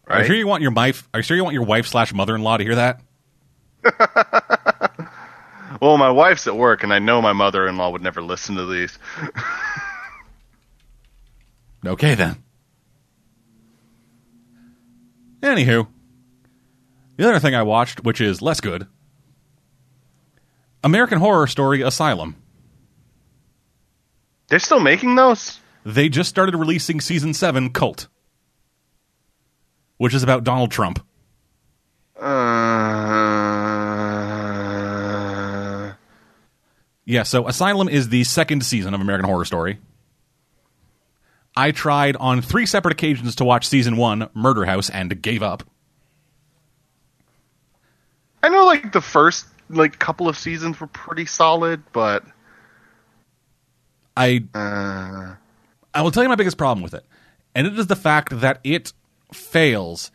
Are 0.08 0.20
you 0.20 0.26
sure 0.26 0.36
you 0.36 0.46
want 0.46 0.62
your 0.62 0.72
wife? 0.72 1.08
Are 1.14 1.20
you 1.20 1.22
sure 1.22 1.36
you 1.36 1.44
want 1.44 1.54
your 1.54 1.64
wife 1.64 1.86
slash 1.86 2.12
mother 2.12 2.34
in 2.34 2.42
law 2.42 2.56
to 2.58 2.64
hear 2.64 2.74
that? 2.74 3.00
Well, 5.82 5.98
my 5.98 6.10
wife's 6.12 6.46
at 6.46 6.56
work, 6.56 6.84
and 6.84 6.94
I 6.94 7.00
know 7.00 7.20
my 7.20 7.32
mother-in-law 7.32 7.90
would 7.90 8.02
never 8.02 8.22
listen 8.22 8.54
to 8.54 8.66
these. 8.66 8.96
Okay 11.84 12.14
then. 12.14 12.40
Anywho, 15.40 15.88
the 17.16 17.28
other 17.28 17.40
thing 17.40 17.56
I 17.56 17.64
watched, 17.64 18.04
which 18.04 18.20
is 18.20 18.40
less 18.40 18.60
good, 18.60 18.86
American 20.84 21.18
Horror 21.18 21.48
Story 21.48 21.82
Asylum. 21.82 22.36
They're 24.46 24.60
still 24.60 24.78
making 24.78 25.16
those. 25.16 25.58
They 25.84 26.08
just 26.08 26.30
started 26.30 26.54
releasing 26.54 27.00
season 27.00 27.34
seven, 27.34 27.70
Cult, 27.70 28.06
which 29.96 30.14
is 30.14 30.22
about 30.22 30.44
Donald 30.44 30.70
Trump. 30.70 31.04
Uh, 32.16 33.11
Yeah, 37.12 37.24
so 37.24 37.46
Asylum 37.46 37.90
is 37.90 38.08
the 38.08 38.24
second 38.24 38.64
season 38.64 38.94
of 38.94 39.02
American 39.02 39.28
Horror 39.28 39.44
Story. 39.44 39.78
I 41.54 41.70
tried 41.70 42.16
on 42.16 42.40
three 42.40 42.64
separate 42.64 42.92
occasions 42.92 43.36
to 43.36 43.44
watch 43.44 43.68
season 43.68 43.98
one, 43.98 44.30
Murder 44.32 44.64
House, 44.64 44.88
and 44.88 45.20
gave 45.20 45.42
up. 45.42 45.62
I 48.42 48.48
know 48.48 48.64
like 48.64 48.94
the 48.94 49.02
first 49.02 49.44
like 49.68 49.98
couple 49.98 50.26
of 50.26 50.38
seasons 50.38 50.80
were 50.80 50.86
pretty 50.86 51.26
solid, 51.26 51.82
but 51.92 52.24
I 54.16 54.42
uh, 54.54 55.34
I 55.92 56.00
will 56.00 56.12
tell 56.12 56.22
you 56.22 56.30
my 56.30 56.34
biggest 56.34 56.56
problem 56.56 56.82
with 56.82 56.94
it, 56.94 57.04
and 57.54 57.66
it 57.66 57.78
is 57.78 57.88
the 57.88 57.94
fact 57.94 58.40
that 58.40 58.58
it 58.64 58.94
fails 59.34 60.12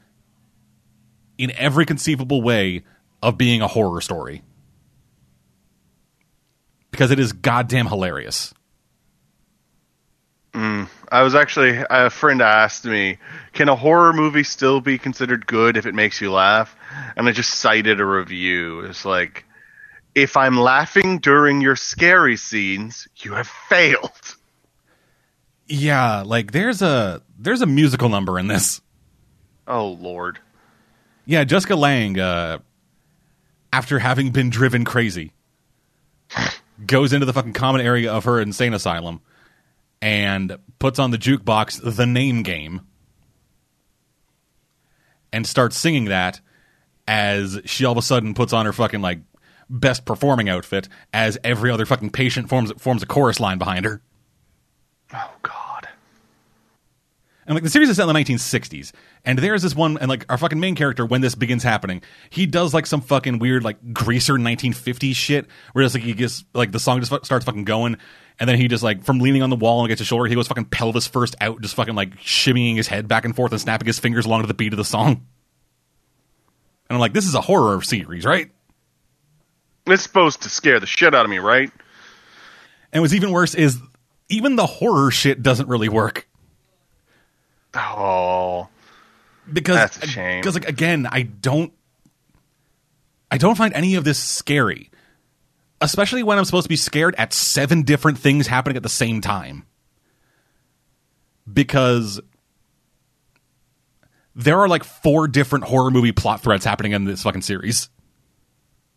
in 1.37 1.51
every 1.51 1.85
conceivable 1.85 2.41
way 2.41 2.85
of 3.21 3.37
being 3.37 3.61
a 3.61 3.67
horror 3.67 4.01
story 4.01 4.41
because 6.91 7.11
it 7.11 7.19
is 7.19 7.33
goddamn 7.33 7.87
hilarious. 7.87 8.53
I 11.09 11.21
was 11.21 11.35
actually 11.35 11.83
a 11.89 12.09
friend 12.09 12.41
asked 12.41 12.85
me, 12.85 13.17
"Can 13.53 13.69
a 13.69 13.75
horror 13.75 14.11
movie 14.11 14.43
still 14.43 14.81
be 14.81 14.97
considered 14.97 15.47
good 15.47 15.77
if 15.77 15.85
it 15.85 15.95
makes 15.95 16.19
you 16.19 16.31
laugh?" 16.31 16.75
And 17.15 17.27
I 17.27 17.31
just 17.31 17.55
cited 17.55 18.01
a 18.01 18.05
review. 18.05 18.81
It's 18.81 19.05
like, 19.05 19.45
if 20.15 20.35
I'm 20.35 20.57
laughing 20.57 21.19
during 21.19 21.61
your 21.61 21.75
scary 21.75 22.35
scenes, 22.35 23.07
you 23.17 23.33
have 23.33 23.47
failed. 23.47 24.35
Yeah, 25.67 26.23
like 26.25 26.51
there's 26.51 26.81
a 26.81 27.21
there's 27.37 27.61
a 27.61 27.65
musical 27.65 28.09
number 28.09 28.37
in 28.37 28.47
this. 28.47 28.81
Oh 29.65 29.87
lord. 29.87 30.39
Yeah, 31.25 31.43
Jessica 31.43 31.75
Lange, 31.75 32.19
uh, 32.19 32.59
after 33.71 33.99
having 33.99 34.31
been 34.31 34.49
driven 34.49 34.85
crazy, 34.85 35.33
goes 36.85 37.13
into 37.13 37.25
the 37.25 37.33
fucking 37.33 37.53
common 37.53 37.81
area 37.81 38.11
of 38.11 38.25
her 38.25 38.39
insane 38.39 38.73
asylum 38.73 39.21
and 40.01 40.57
puts 40.79 40.99
on 40.99 41.11
the 41.11 41.17
jukebox 41.17 41.95
the 41.95 42.05
name 42.05 42.43
game 42.43 42.81
and 45.33 45.45
starts 45.45 45.75
singing 45.75 46.05
that 46.05 46.39
as 47.07 47.59
she 47.65 47.85
all 47.85 47.93
of 47.93 47.97
a 47.97 48.01
sudden 48.01 48.33
puts 48.33 48.53
on 48.53 48.65
her 48.65 48.73
fucking 48.73 49.01
like 49.01 49.19
best 49.69 50.05
performing 50.05 50.49
outfit 50.49 50.87
as 51.13 51.37
every 51.43 51.71
other 51.71 51.85
fucking 51.85 52.09
patient 52.09 52.49
forms 52.49 52.71
forms 52.77 53.03
a 53.03 53.05
chorus 53.05 53.39
line 53.39 53.57
behind 53.57 53.85
her. 53.85 54.01
Oh 55.13 55.31
god. 55.41 55.56
And 57.47 57.55
like 57.55 57.63
the 57.63 57.69
series 57.69 57.89
is 57.89 57.95
set 57.95 58.07
in 58.07 58.13
the 58.13 58.19
1960s, 58.19 58.91
and 59.23 59.39
there's 59.39 59.61
this 59.61 59.73
one, 59.73 59.97
and 59.99 60.09
like 60.09 60.25
our 60.27 60.37
fucking 60.37 60.59
main 60.59 60.75
character, 60.75 61.05
when 61.05 61.21
this 61.21 61.33
begins 61.33 61.63
happening, 61.63 62.01
he 62.29 62.45
does 62.45 62.73
like 62.73 62.85
some 62.85 62.99
fucking 62.99 63.39
weird 63.39 63.63
like 63.63 63.93
greaser 63.93 64.33
1950s 64.33 65.15
shit, 65.15 65.47
where 65.71 65.85
it's 65.85 65.93
like 65.93 66.03
he 66.03 66.13
gets 66.13 66.43
like 66.53 66.73
the 66.73 66.79
song 66.79 66.99
just 66.99 67.09
fu- 67.09 67.23
starts 67.23 67.45
fucking 67.45 67.63
going, 67.63 67.97
and 68.37 68.49
then 68.49 68.57
he 68.57 68.67
just 68.67 68.83
like 68.83 69.05
from 69.05 69.19
leaning 69.19 69.43
on 69.43 69.49
the 69.49 69.55
wall 69.55 69.79
and 69.79 69.87
gets 69.87 69.99
his 69.99 70.09
shoulder, 70.09 70.25
he 70.25 70.35
goes 70.35 70.49
fucking 70.49 70.65
pelvis 70.65 71.07
first 71.07 71.37
out, 71.39 71.61
just 71.61 71.75
fucking 71.75 71.95
like 71.95 72.17
shimmying 72.17 72.75
his 72.75 72.87
head 72.87 73.07
back 73.07 73.23
and 73.23 73.33
forth 73.33 73.53
and 73.53 73.61
snapping 73.61 73.87
his 73.87 73.97
fingers 73.97 74.25
along 74.25 74.41
to 74.41 74.47
the 74.47 74.53
beat 74.53 74.73
of 74.73 74.77
the 74.77 74.83
song. 74.83 75.25
And 76.89 76.95
I'm 76.95 76.99
like, 76.99 77.13
this 77.13 77.25
is 77.25 77.35
a 77.35 77.41
horror 77.41 77.81
series, 77.81 78.25
right? 78.25 78.51
It's 79.85 80.03
supposed 80.03 80.41
to 80.41 80.49
scare 80.49 80.81
the 80.81 80.85
shit 80.85 81.15
out 81.15 81.23
of 81.23 81.31
me, 81.31 81.39
right? 81.39 81.71
And 82.91 83.01
what's 83.01 83.13
even 83.13 83.31
worse 83.31 83.55
is 83.55 83.79
even 84.27 84.57
the 84.57 84.65
horror 84.65 85.11
shit 85.11 85.41
doesn't 85.41 85.69
really 85.69 85.87
work. 85.87 86.27
Oh. 87.75 88.67
because 89.51 89.75
That's 89.75 89.97
a 90.03 90.07
shame. 90.07 90.41
Because 90.41 90.55
like 90.55 90.67
again, 90.67 91.07
I 91.09 91.23
don't, 91.23 91.71
I 93.31 93.37
don't 93.37 93.55
find 93.55 93.73
any 93.73 93.95
of 93.95 94.03
this 94.03 94.17
scary, 94.21 94.89
especially 95.81 96.23
when 96.23 96.37
I'm 96.37 96.45
supposed 96.45 96.65
to 96.65 96.69
be 96.69 96.75
scared 96.77 97.15
at 97.17 97.33
seven 97.33 97.83
different 97.83 98.17
things 98.19 98.47
happening 98.47 98.77
at 98.77 98.83
the 98.83 98.89
same 98.89 99.21
time. 99.21 99.65
Because 101.51 102.19
there 104.35 104.59
are 104.59 104.67
like 104.67 104.83
four 104.83 105.27
different 105.27 105.65
horror 105.65 105.91
movie 105.91 106.11
plot 106.11 106.41
threads 106.41 106.65
happening 106.65 106.91
in 106.91 107.05
this 107.05 107.23
fucking 107.23 107.41
series. 107.41 107.89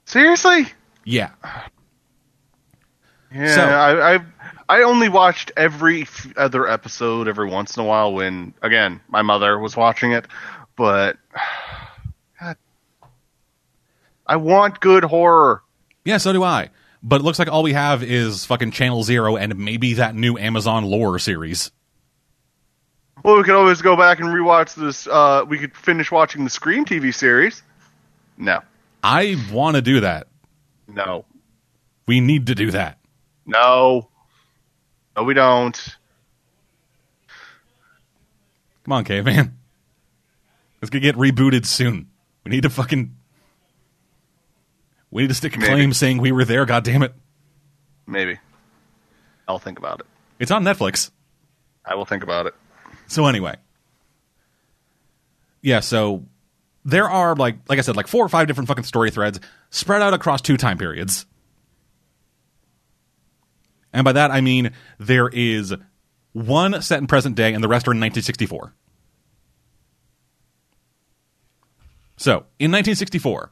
Seriously? 0.05 0.67
Yeah, 1.05 1.31
Yeah, 3.33 3.55
So- 3.55 3.63
I, 3.63 4.15
I 4.17 4.21
I 4.71 4.83
only 4.85 5.09
watched 5.09 5.51
every 5.57 6.07
other 6.37 6.69
episode 6.69 7.27
every 7.27 7.49
once 7.49 7.77
in 7.77 7.83
a 7.83 7.87
while 7.87 8.13
when 8.13 8.55
again 8.63 9.01
my 9.09 9.21
mother 9.23 9.59
was 9.59 9.77
watching 9.77 10.13
it, 10.13 10.27
but 10.77 11.17
God, 12.41 12.57
I 14.29 14.37
want 14.37 14.79
good 14.79 15.03
horror. 15.03 15.63
yeah, 16.05 16.19
so 16.19 16.33
do 16.33 16.45
I. 16.45 16.71
But 17.03 17.21
it 17.21 17.25
looks 17.25 17.41
like 17.41 17.49
all 17.49 17.65
we 17.65 17.73
have 17.73 18.05
is 18.05 18.45
fucking 18.45 18.71
Channel 18.71 19.03
Zero 19.03 19.37
and 19.37 19.57
maybe 19.59 19.95
that 19.95 20.15
new 20.15 20.39
Amazon 20.39 20.85
lore 20.85 21.19
series. 21.19 21.73
Well, 23.25 23.39
we 23.39 23.43
could 23.43 23.57
always 23.57 23.83
go 23.83 23.97
back 23.97 24.21
and 24.21 24.29
rewatch 24.29 24.75
this. 24.77 25.09
Uh, 25.09 25.45
we 25.49 25.59
could 25.59 25.77
finish 25.77 26.13
watching 26.13 26.45
the 26.45 26.51
Scream 26.51 26.85
TV 26.85 27.13
series. 27.13 27.63
No, 28.39 28.61
I 29.03 29.37
want 29.51 29.75
to 29.77 29.83
do 29.83 30.01
that. 30.01 30.29
no, 30.87 31.25
We 32.07 32.21
need 32.21 32.47
to 32.47 32.55
do 32.55 32.71
that. 32.71 32.99
no, 33.47 34.10
no. 35.21 35.25
We 35.27 35.35
don't. 35.35 35.97
Come 38.85 38.93
on, 38.93 39.05
caveman. 39.05 39.57
It's 40.83 40.91
gonna 40.91 41.03
get 41.03 41.17
rebooted 41.17 41.67
soon. 41.67 42.09
We 42.45 42.51
need 42.51 42.63
to 42.63 42.71
fucking. 42.71 43.15
We 45.11 45.23
need 45.23 45.29
to 45.29 45.35
stick 45.35 45.57
a 45.57 45.59
Maybe. 45.59 45.73
claim 45.73 45.93
saying 45.93 46.19
we 46.19 46.33
were 46.33 46.45
there. 46.45 46.65
God 46.65 46.85
damn 46.85 47.03
it! 47.03 47.13
Maybe. 48.07 48.39
I'll 49.47 49.59
think 49.59 49.79
about 49.79 50.01
it. 50.01 50.07
It's 50.39 50.51
on 50.51 50.65
Netflix. 50.65 51.11
I 51.85 51.97
will 51.97 52.05
think 52.07 52.23
about 52.23 52.47
it. 52.47 52.55
So 53.09 53.27
anyway, 53.27 53.57
yeah. 55.61 55.81
So 55.81 56.25
there 56.85 57.11
are 57.11 57.35
like, 57.35 57.57
like 57.69 57.79
I 57.79 57.83
said, 57.83 57.97
like 57.97 58.07
four 58.07 58.25
or 58.25 58.29
five 58.29 58.47
different 58.47 58.69
fucking 58.69 58.85
story 58.85 59.11
threads 59.11 59.41
spread 59.71 60.01
out 60.01 60.15
across 60.15 60.41
two 60.41 60.57
time 60.57 60.79
periods, 60.79 61.27
and 63.93 64.05
by 64.05 64.13
that 64.13 64.31
I 64.31 64.41
mean 64.41 64.73
there 64.99 65.29
is 65.29 65.75
one 66.33 66.81
set 66.83 66.99
in 67.01 67.07
present 67.07 67.35
day, 67.37 67.53
and 67.55 67.63
the 67.63 67.69
rest 67.69 67.87
are 67.89 67.93
in 67.93 67.99
1964. 68.01 68.73
So 72.17 72.31
in 72.59 72.71
1964, 72.71 73.51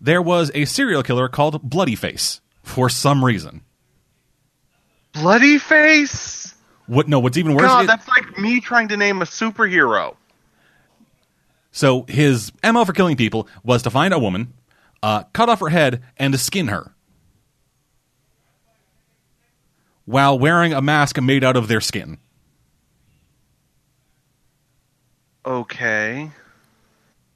there 0.00 0.22
was 0.22 0.50
a 0.54 0.64
serial 0.66 1.02
killer 1.02 1.28
called 1.28 1.62
Bloody 1.62 1.94
Face 1.96 2.40
for 2.62 2.88
some 2.88 3.24
reason. 3.24 3.62
Bloody 5.14 5.58
face. 5.58 6.54
What? 6.86 7.08
No, 7.08 7.18
what's 7.18 7.36
even 7.38 7.54
worse? 7.54 7.66
God, 7.66 7.80
is- 7.82 7.86
that's 7.86 8.06
like 8.08 8.38
me 8.38 8.60
trying 8.60 8.88
to 8.88 8.96
name 8.96 9.22
a 9.22 9.24
superhero. 9.24 10.16
So 11.72 12.04
his 12.08 12.52
MO 12.62 12.84
for 12.84 12.92
killing 12.92 13.16
people 13.16 13.48
was 13.64 13.82
to 13.82 13.90
find 13.90 14.12
a 14.14 14.18
woman, 14.18 14.52
uh, 15.02 15.24
cut 15.32 15.48
off 15.48 15.60
her 15.60 15.68
head, 15.68 16.02
and 16.16 16.32
to 16.32 16.38
skin 16.38 16.68
her. 16.68 16.94
While 20.08 20.38
wearing 20.38 20.72
a 20.72 20.80
mask 20.80 21.20
made 21.20 21.44
out 21.44 21.54
of 21.54 21.68
their 21.68 21.82
skin. 21.82 22.16
Okay. 25.44 26.30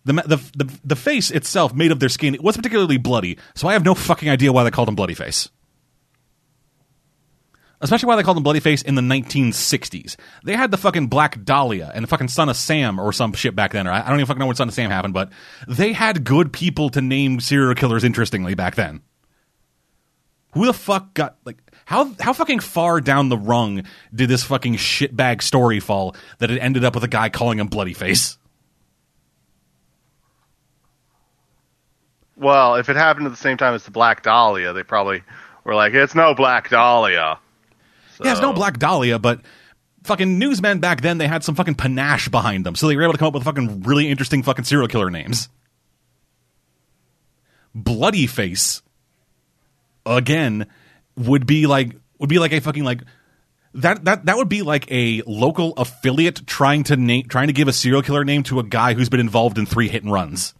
The, 0.06 0.14
the, 0.14 0.36
the, 0.56 0.78
the 0.82 0.96
face 0.96 1.30
itself, 1.30 1.74
made 1.74 1.92
of 1.92 2.00
their 2.00 2.08
skin, 2.08 2.34
it 2.34 2.42
was 2.42 2.56
particularly 2.56 2.96
bloody, 2.96 3.36
so 3.54 3.68
I 3.68 3.74
have 3.74 3.84
no 3.84 3.94
fucking 3.94 4.30
idea 4.30 4.54
why 4.54 4.64
they 4.64 4.70
called 4.70 4.88
him 4.88 4.94
Bloody 4.94 5.12
Face. 5.12 5.50
Especially 7.82 8.06
why 8.06 8.16
they 8.16 8.22
called 8.22 8.38
him 8.38 8.42
Bloody 8.42 8.60
Face 8.60 8.80
in 8.80 8.94
the 8.94 9.02
1960s. 9.02 10.16
They 10.42 10.56
had 10.56 10.70
the 10.70 10.78
fucking 10.78 11.08
Black 11.08 11.44
Dahlia 11.44 11.92
and 11.94 12.02
the 12.02 12.08
fucking 12.08 12.28
Son 12.28 12.48
of 12.48 12.56
Sam 12.56 12.98
or 12.98 13.12
some 13.12 13.34
shit 13.34 13.54
back 13.54 13.72
then. 13.72 13.86
Or 13.86 13.90
I 13.90 14.00
I 14.00 14.08
don't 14.08 14.16
even 14.16 14.26
fucking 14.28 14.40
know 14.40 14.46
when 14.46 14.56
Son 14.56 14.68
of 14.68 14.72
Sam 14.72 14.88
happened, 14.88 15.12
but 15.12 15.30
they 15.68 15.92
had 15.92 16.24
good 16.24 16.54
people 16.54 16.88
to 16.88 17.02
name 17.02 17.38
serial 17.38 17.74
killers 17.74 18.02
interestingly 18.02 18.54
back 18.54 18.76
then. 18.76 19.02
Who 20.52 20.64
the 20.64 20.72
fuck 20.72 21.12
got 21.12 21.36
like 21.44 21.61
how 21.84 22.12
how 22.20 22.32
fucking 22.32 22.60
far 22.60 23.00
down 23.00 23.28
the 23.28 23.36
rung 23.36 23.84
did 24.14 24.28
this 24.28 24.44
fucking 24.44 24.74
shitbag 24.76 25.42
story 25.42 25.80
fall 25.80 26.14
that 26.38 26.50
it 26.50 26.58
ended 26.58 26.84
up 26.84 26.94
with 26.94 27.04
a 27.04 27.08
guy 27.08 27.28
calling 27.28 27.58
him 27.58 27.66
Bloody 27.66 27.94
Face? 27.94 28.38
Well, 32.36 32.76
if 32.76 32.88
it 32.88 32.96
happened 32.96 33.26
at 33.26 33.30
the 33.30 33.36
same 33.36 33.56
time 33.56 33.74
as 33.74 33.84
the 33.84 33.90
Black 33.90 34.22
Dahlia, 34.22 34.72
they 34.72 34.82
probably 34.82 35.22
were 35.64 35.74
like, 35.74 35.94
"It's 35.94 36.14
no 36.14 36.34
Black 36.34 36.70
Dahlia." 36.70 37.38
Yeah, 38.22 38.32
it's 38.32 38.40
no 38.40 38.52
Black 38.52 38.78
Dahlia, 38.78 39.18
but 39.18 39.40
fucking 40.04 40.38
newsmen 40.38 40.80
back 40.80 41.00
then 41.00 41.18
they 41.18 41.28
had 41.28 41.44
some 41.44 41.54
fucking 41.54 41.74
panache 41.74 42.28
behind 42.28 42.66
them, 42.66 42.74
so 42.74 42.88
they 42.88 42.96
were 42.96 43.02
able 43.02 43.12
to 43.12 43.18
come 43.18 43.28
up 43.28 43.34
with 43.34 43.44
fucking 43.44 43.82
really 43.82 44.08
interesting 44.08 44.42
fucking 44.42 44.64
serial 44.64 44.88
killer 44.88 45.10
names. 45.10 45.48
Bloody 47.74 48.26
Face, 48.26 48.82
again, 50.04 50.66
would 51.16 51.46
be 51.46 51.66
like 51.66 51.96
would 52.18 52.28
be 52.28 52.38
like 52.38 52.52
a 52.52 52.60
fucking 52.60 52.84
like 52.84 53.02
that 53.74 54.04
that 54.04 54.26
that 54.26 54.36
would 54.36 54.48
be 54.48 54.62
like 54.62 54.90
a 54.90 55.22
local 55.26 55.72
affiliate 55.74 56.46
trying 56.46 56.84
to 56.84 56.96
name 56.96 57.24
trying 57.28 57.46
to 57.46 57.52
give 57.52 57.68
a 57.68 57.72
serial 57.72 58.02
killer 58.02 58.24
name 58.24 58.42
to 58.44 58.58
a 58.58 58.62
guy 58.62 58.94
who's 58.94 59.08
been 59.08 59.20
involved 59.20 59.58
in 59.58 59.66
three 59.66 59.88
hit 59.88 60.02
and 60.02 60.12
runs. 60.12 60.54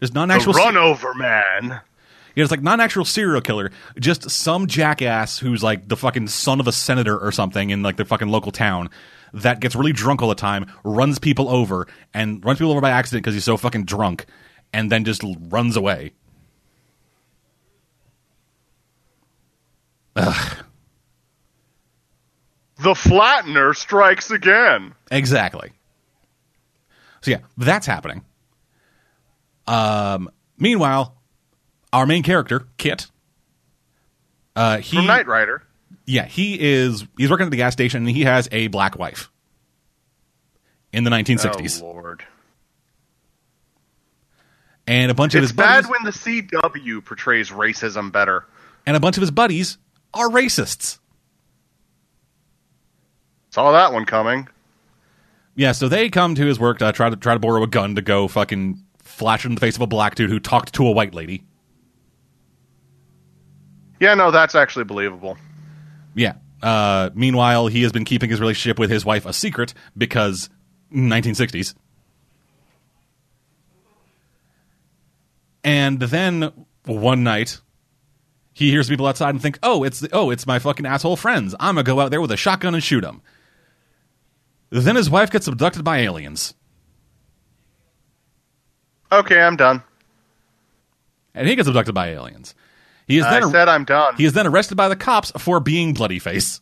There's 0.00 0.14
not 0.14 0.24
an 0.24 0.32
actual 0.32 0.54
run 0.54 0.76
over 0.76 1.14
man. 1.14 1.80
Yeah, 2.34 2.42
it's 2.42 2.50
like 2.50 2.62
not 2.62 2.74
an 2.74 2.80
actual 2.80 3.04
serial 3.04 3.40
killer, 3.40 3.70
just 4.00 4.30
some 4.30 4.66
jackass 4.66 5.38
who's 5.38 5.62
like 5.62 5.86
the 5.86 5.96
fucking 5.96 6.28
son 6.28 6.60
of 6.60 6.66
a 6.66 6.72
senator 6.72 7.18
or 7.18 7.30
something 7.30 7.70
in 7.70 7.82
like 7.82 7.96
the 7.96 8.04
fucking 8.04 8.28
local 8.28 8.52
town 8.52 8.88
that 9.34 9.60
gets 9.60 9.76
really 9.76 9.92
drunk 9.92 10.22
all 10.22 10.28
the 10.28 10.34
time, 10.34 10.70
runs 10.82 11.18
people 11.18 11.48
over, 11.48 11.86
and 12.12 12.44
runs 12.44 12.58
people 12.58 12.72
over 12.72 12.80
by 12.80 12.90
accident 12.90 13.22
because 13.22 13.34
he's 13.34 13.44
so 13.44 13.56
fucking 13.56 13.84
drunk, 13.84 14.26
and 14.72 14.90
then 14.90 15.04
just 15.04 15.22
runs 15.50 15.76
away. 15.76 16.12
The 20.14 20.64
flattener 22.94 23.74
strikes 23.76 24.30
again. 24.30 24.94
Exactly. 25.10 25.72
So 27.20 27.30
yeah, 27.30 27.38
that's 27.56 27.86
happening. 27.86 28.24
Um, 29.66 30.28
meanwhile, 30.58 31.16
our 31.92 32.04
main 32.06 32.22
character, 32.24 32.66
Kit, 32.78 33.06
uh, 34.56 34.78
he 34.78 34.96
From 34.96 35.06
Knight 35.06 35.26
Rider. 35.28 35.62
yeah, 36.06 36.26
he 36.26 36.58
is 36.60 37.06
he's 37.16 37.30
working 37.30 37.46
at 37.46 37.50
the 37.50 37.56
gas 37.56 37.72
station 37.72 37.98
and 38.06 38.10
he 38.10 38.24
has 38.24 38.48
a 38.50 38.66
black 38.66 38.98
wife 38.98 39.30
in 40.92 41.04
the 41.04 41.10
1960s. 41.10 41.80
Oh 41.82 41.86
Lord. 41.86 42.24
and 44.88 45.10
a 45.10 45.14
bunch 45.14 45.34
of 45.36 45.42
his 45.42 45.52
buddies 45.52 45.86
bad 45.86 45.90
when 45.90 46.02
the 46.04 46.10
CW 46.10 47.04
portrays 47.04 47.50
racism 47.50 48.10
better. 48.10 48.44
and 48.84 48.96
a 48.96 49.00
bunch 49.00 49.16
of 49.16 49.20
his 49.20 49.30
buddies 49.30 49.78
are 50.14 50.28
racists. 50.28 50.98
Saw 53.50 53.72
that 53.72 53.92
one 53.92 54.06
coming. 54.06 54.48
Yeah, 55.54 55.72
so 55.72 55.88
they 55.88 56.08
come 56.08 56.34
to 56.34 56.46
his 56.46 56.58
work 56.58 56.78
to 56.78 56.92
try 56.92 57.10
to 57.10 57.16
try 57.16 57.34
to 57.34 57.40
borrow 57.40 57.62
a 57.62 57.66
gun 57.66 57.94
to 57.96 58.02
go 58.02 58.26
fucking 58.28 58.82
flash 58.98 59.44
it 59.44 59.48
in 59.48 59.54
the 59.54 59.60
face 59.60 59.76
of 59.76 59.82
a 59.82 59.86
black 59.86 60.14
dude 60.14 60.30
who 60.30 60.40
talked 60.40 60.74
to 60.74 60.86
a 60.86 60.92
white 60.92 61.14
lady. 61.14 61.44
Yeah, 64.00 64.14
no, 64.14 64.30
that's 64.30 64.54
actually 64.54 64.84
believable. 64.84 65.36
Yeah. 66.14 66.34
Uh, 66.62 67.10
meanwhile, 67.14 67.66
he 67.66 67.82
has 67.82 67.92
been 67.92 68.04
keeping 68.04 68.30
his 68.30 68.40
relationship 68.40 68.78
with 68.78 68.90
his 68.90 69.04
wife 69.04 69.26
a 69.26 69.32
secret 69.32 69.74
because 69.96 70.48
1960s. 70.94 71.74
And 75.64 76.00
then 76.00 76.66
one 76.84 77.22
night, 77.22 77.60
he 78.52 78.70
hears 78.70 78.88
people 78.88 79.06
outside 79.06 79.30
and 79.30 79.40
think, 79.42 79.58
"Oh, 79.62 79.82
it's 79.84 80.00
the, 80.00 80.08
oh, 80.12 80.30
it's 80.30 80.46
my 80.46 80.58
fucking 80.58 80.86
asshole 80.86 81.16
friends. 81.16 81.54
I'm 81.58 81.74
gonna 81.76 81.84
go 81.84 82.00
out 82.00 82.10
there 82.10 82.20
with 82.20 82.30
a 82.32 82.36
shotgun 82.36 82.74
and 82.74 82.82
shoot 82.82 83.00
them." 83.02 83.22
Then 84.70 84.96
his 84.96 85.10
wife 85.10 85.30
gets 85.30 85.46
abducted 85.46 85.84
by 85.84 85.98
aliens, 85.98 86.54
Okay, 89.10 89.38
I'm 89.40 89.56
done. 89.56 89.82
and 91.34 91.46
he 91.46 91.54
gets 91.56 91.68
abducted 91.68 91.94
by 91.94 92.08
aliens. 92.08 92.54
He 93.06 93.18
is 93.18 93.24
I 93.26 93.40
then 93.40 93.50
said 93.50 93.68
I'm 93.68 93.84
done. 93.84 94.16
He 94.16 94.24
is 94.24 94.32
then 94.32 94.46
arrested 94.46 94.76
by 94.76 94.88
the 94.88 94.96
cops 94.96 95.30
for 95.38 95.60
being 95.60 95.92
bloody 95.92 96.18
face. 96.18 96.60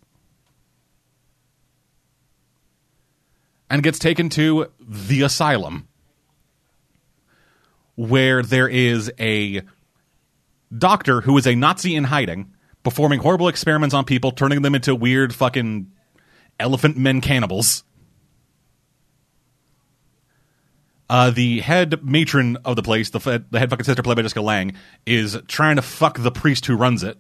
And 3.69 3.83
gets 3.85 3.99
taken 4.01 4.29
to 4.31 4.67
the 4.81 5.23
asylum. 5.23 5.87
Where 7.95 8.43
there 8.43 8.67
is 8.69 9.13
a 9.21 9.63
doctor 10.77 11.21
who 11.21 11.37
is 11.37 11.47
a 11.47 11.55
Nazi 11.55 11.95
in 11.95 12.05
hiding, 12.05 12.53
performing 12.83 13.21
horrible 13.21 13.49
experiments 13.49 13.95
on 13.95 14.05
people, 14.05 14.33
turning 14.33 14.63
them 14.63 14.75
into 14.75 14.95
weird 14.95 15.35
fucking 15.35 15.91
elephant 16.59 16.97
men 16.97 17.21
cannibals. 17.21 17.85
Uh, 21.09 21.31
the 21.31 21.61
head 21.61 22.05
matron 22.05 22.57
of 22.65 22.77
the 22.77 22.83
place, 22.83 23.11
the, 23.11 23.19
f- 23.19 23.43
the 23.51 23.59
head 23.59 23.69
fucking 23.69 23.85
sister 23.85 24.03
played 24.03 24.17
by 24.17 24.23
Jessica 24.23 24.41
Lange, 24.41 24.75
is 25.05 25.37
trying 25.49 25.77
to 25.77 25.83
fuck 25.83 26.19
the 26.19 26.31
priest 26.31 26.67
who 26.67 26.77
runs 26.77 27.03
it. 27.03 27.19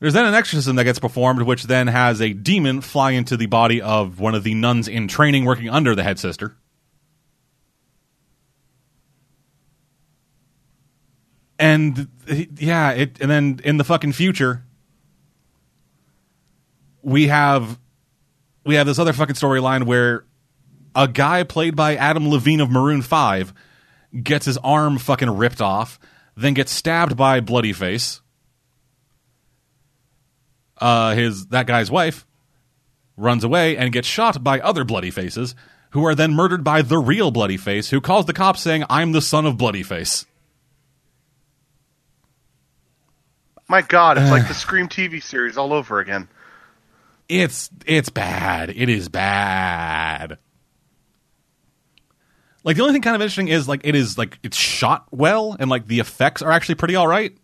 There's 0.00 0.14
then 0.14 0.24
an 0.24 0.34
exorcism 0.34 0.76
that 0.76 0.84
gets 0.84 0.98
performed, 0.98 1.42
which 1.42 1.64
then 1.64 1.86
has 1.86 2.20
a 2.20 2.32
demon 2.32 2.80
fly 2.80 3.12
into 3.12 3.36
the 3.36 3.46
body 3.46 3.80
of 3.80 4.20
one 4.20 4.34
of 4.34 4.44
the 4.44 4.54
nuns 4.54 4.88
in 4.88 5.08
training 5.08 5.44
working 5.44 5.68
under 5.68 5.94
the 5.94 6.02
head 6.02 6.18
sister. 6.18 6.56
And 11.58 12.08
yeah, 12.58 12.90
it 12.90 13.20
and 13.20 13.30
then 13.30 13.60
in 13.64 13.76
the 13.76 13.84
fucking 13.84 14.12
future, 14.12 14.64
we 17.02 17.28
have 17.28 17.78
we 18.64 18.74
have 18.74 18.86
this 18.86 18.98
other 18.98 19.12
fucking 19.12 19.36
storyline 19.36 19.84
where 19.84 20.24
a 20.94 21.06
guy 21.06 21.42
played 21.42 21.76
by 21.76 21.96
Adam 21.96 22.28
Levine 22.28 22.60
of 22.60 22.70
Maroon 22.70 23.02
5 23.02 23.52
gets 24.22 24.46
his 24.46 24.56
arm 24.58 24.98
fucking 24.98 25.30
ripped 25.30 25.60
off, 25.60 25.98
then 26.36 26.54
gets 26.54 26.72
stabbed 26.72 27.16
by 27.16 27.40
Bloody 27.40 27.72
Face. 27.72 28.20
Uh, 30.78 31.14
his 31.14 31.46
that 31.46 31.66
guy's 31.66 31.90
wife 31.90 32.26
runs 33.16 33.44
away 33.44 33.76
and 33.76 33.92
gets 33.92 34.08
shot 34.08 34.42
by 34.42 34.60
other 34.60 34.84
Bloody 34.84 35.10
Faces, 35.10 35.54
who 35.90 36.04
are 36.04 36.14
then 36.14 36.34
murdered 36.34 36.64
by 36.64 36.82
the 36.82 36.98
real 36.98 37.30
Bloody 37.30 37.56
Face, 37.56 37.90
who 37.90 38.00
calls 38.00 38.26
the 38.26 38.32
cops 38.32 38.60
saying, 38.60 38.84
"I'm 38.90 39.12
the 39.12 39.22
son 39.22 39.46
of 39.46 39.56
Bloody 39.56 39.82
Face." 39.82 40.26
My 43.68 43.82
God, 43.82 44.18
it's 44.18 44.30
like 44.30 44.46
the 44.46 44.54
Scream 44.54 44.88
TV 44.88 45.22
series 45.22 45.56
all 45.56 45.72
over 45.72 46.00
again. 46.00 46.28
It's 47.28 47.70
it's 47.86 48.10
bad. 48.10 48.70
It 48.70 48.88
is 48.88 49.08
bad. 49.08 50.38
Like 52.62 52.76
the 52.76 52.82
only 52.82 52.94
thing 52.94 53.02
kind 53.02 53.16
of 53.16 53.22
interesting 53.22 53.48
is 53.48 53.66
like 53.68 53.82
it 53.84 53.94
is 53.94 54.18
like 54.18 54.38
it's 54.42 54.56
shot 54.56 55.06
well 55.10 55.56
and 55.58 55.70
like 55.70 55.86
the 55.86 56.00
effects 56.00 56.42
are 56.42 56.50
actually 56.50 56.74
pretty 56.74 56.96
all 56.96 57.06
right. 57.06 57.36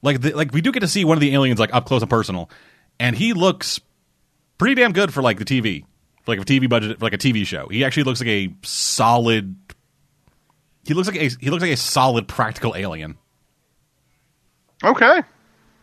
Like 0.00 0.20
the, 0.20 0.32
like 0.32 0.52
we 0.52 0.60
do 0.60 0.72
get 0.72 0.80
to 0.80 0.88
see 0.88 1.04
one 1.04 1.16
of 1.16 1.20
the 1.20 1.34
aliens 1.34 1.58
like 1.58 1.74
up 1.74 1.86
close 1.86 2.02
and 2.02 2.10
personal, 2.10 2.50
and 3.00 3.16
he 3.16 3.32
looks 3.32 3.80
pretty 4.56 4.74
damn 4.74 4.92
good 4.92 5.12
for 5.12 5.22
like 5.22 5.38
the 5.38 5.44
TV, 5.44 5.84
for 6.24 6.36
like 6.36 6.40
a 6.40 6.44
TV 6.44 6.68
budget, 6.68 6.98
for 6.98 7.04
like 7.04 7.14
a 7.14 7.18
TV 7.18 7.46
show. 7.46 7.68
He 7.68 7.84
actually 7.84 8.04
looks 8.04 8.20
like 8.20 8.28
a 8.28 8.54
solid. 8.62 9.56
He 10.84 10.94
looks 10.94 11.08
like 11.08 11.16
a 11.16 11.28
he 11.40 11.50
looks 11.50 11.62
like 11.62 11.72
a 11.72 11.76
solid 11.76 12.28
practical 12.28 12.76
alien. 12.76 13.18
Okay, 14.84 15.22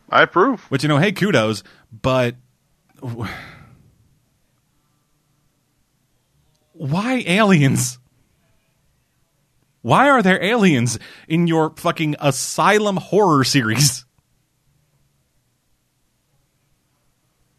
I 0.09 0.23
approve. 0.23 0.61
Which 0.71 0.83
you 0.83 0.89
know, 0.89 0.97
hey, 0.97 1.11
kudos, 1.11 1.63
but 1.91 2.35
why 6.73 7.23
aliens? 7.25 7.99
Why 9.81 10.09
are 10.09 10.23
there 10.23 10.41
aliens 10.43 10.97
in 11.27 11.45
your 11.45 11.71
fucking 11.75 12.15
asylum 12.19 12.97
horror 12.97 13.43
series? 13.43 14.03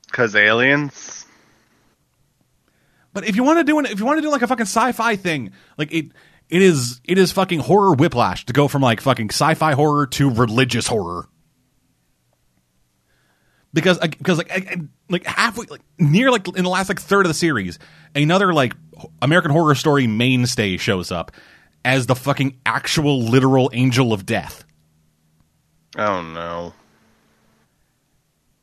Because 0.07 0.35
aliens. 0.35 1.25
But 3.12 3.29
if 3.29 3.37
you 3.37 3.44
want 3.44 3.61
to 3.61 3.64
do 3.64 3.79
an, 3.79 3.87
if 3.87 3.99
you 4.01 4.05
want 4.05 4.18
to 4.18 4.22
do 4.22 4.31
like 4.31 4.42
a 4.42 4.46
fucking 4.46 4.66
sci-fi 4.66 5.16
thing, 5.16 5.53
like 5.79 5.92
it 5.92 6.07
it 6.48 6.62
is 6.62 7.00
it 7.04 7.18
is 7.18 7.32
fucking 7.32 7.61
horror 7.61 7.94
whiplash 7.94 8.46
to 8.46 8.52
go 8.52 8.68
from 8.68 8.82
like 8.82 9.00
fucking 9.00 9.30
sci-fi 9.30 9.72
horror 9.72 10.06
to 10.06 10.30
religious 10.30 10.87
horror. 10.87 11.28
Because 13.72 14.00
like, 14.00 14.16
because 14.16 14.38
like 14.38 14.78
like 15.11 15.26
halfway 15.26 15.66
like 15.66 15.82
near 15.98 16.30
like 16.30 16.46
in 16.48 16.64
the 16.64 16.70
last 16.70 16.88
like 16.88 17.00
third 17.00 17.26
of 17.26 17.28
the 17.28 17.35
series, 17.35 17.78
another 18.14 18.54
like 18.54 18.74
American 19.20 19.50
horror 19.50 19.74
story 19.74 20.06
mainstay 20.06 20.76
shows 20.76 21.11
up 21.11 21.32
as 21.85 22.06
the 22.06 22.14
fucking 22.14 22.59
actual 22.64 23.22
literal 23.22 23.70
angel 23.72 24.12
of 24.12 24.24
death. 24.24 24.64
Oh 25.96 26.22
no. 26.22 26.74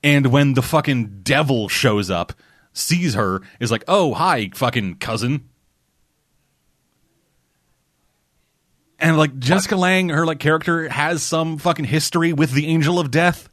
And 0.03 0.27
when 0.27 0.53
the 0.53 0.61
fucking 0.61 1.21
devil 1.23 1.69
shows 1.69 2.09
up, 2.09 2.33
sees 2.73 3.13
her, 3.13 3.41
is 3.59 3.71
like, 3.71 3.85
"Oh, 3.87 4.13
hi, 4.13 4.49
fucking 4.53 4.95
cousin." 4.95 5.49
And 9.03 9.17
like 9.17 9.37
Jessica 9.37 9.75
Lange, 9.75 10.09
her 10.09 10.25
like 10.25 10.39
character 10.39 10.87
has 10.87 11.21
some 11.21 11.57
fucking 11.57 11.83
history 11.83 12.31
with 12.31 12.53
the 12.53 12.67
Angel 12.67 13.01
of 13.01 13.11
Death. 13.11 13.49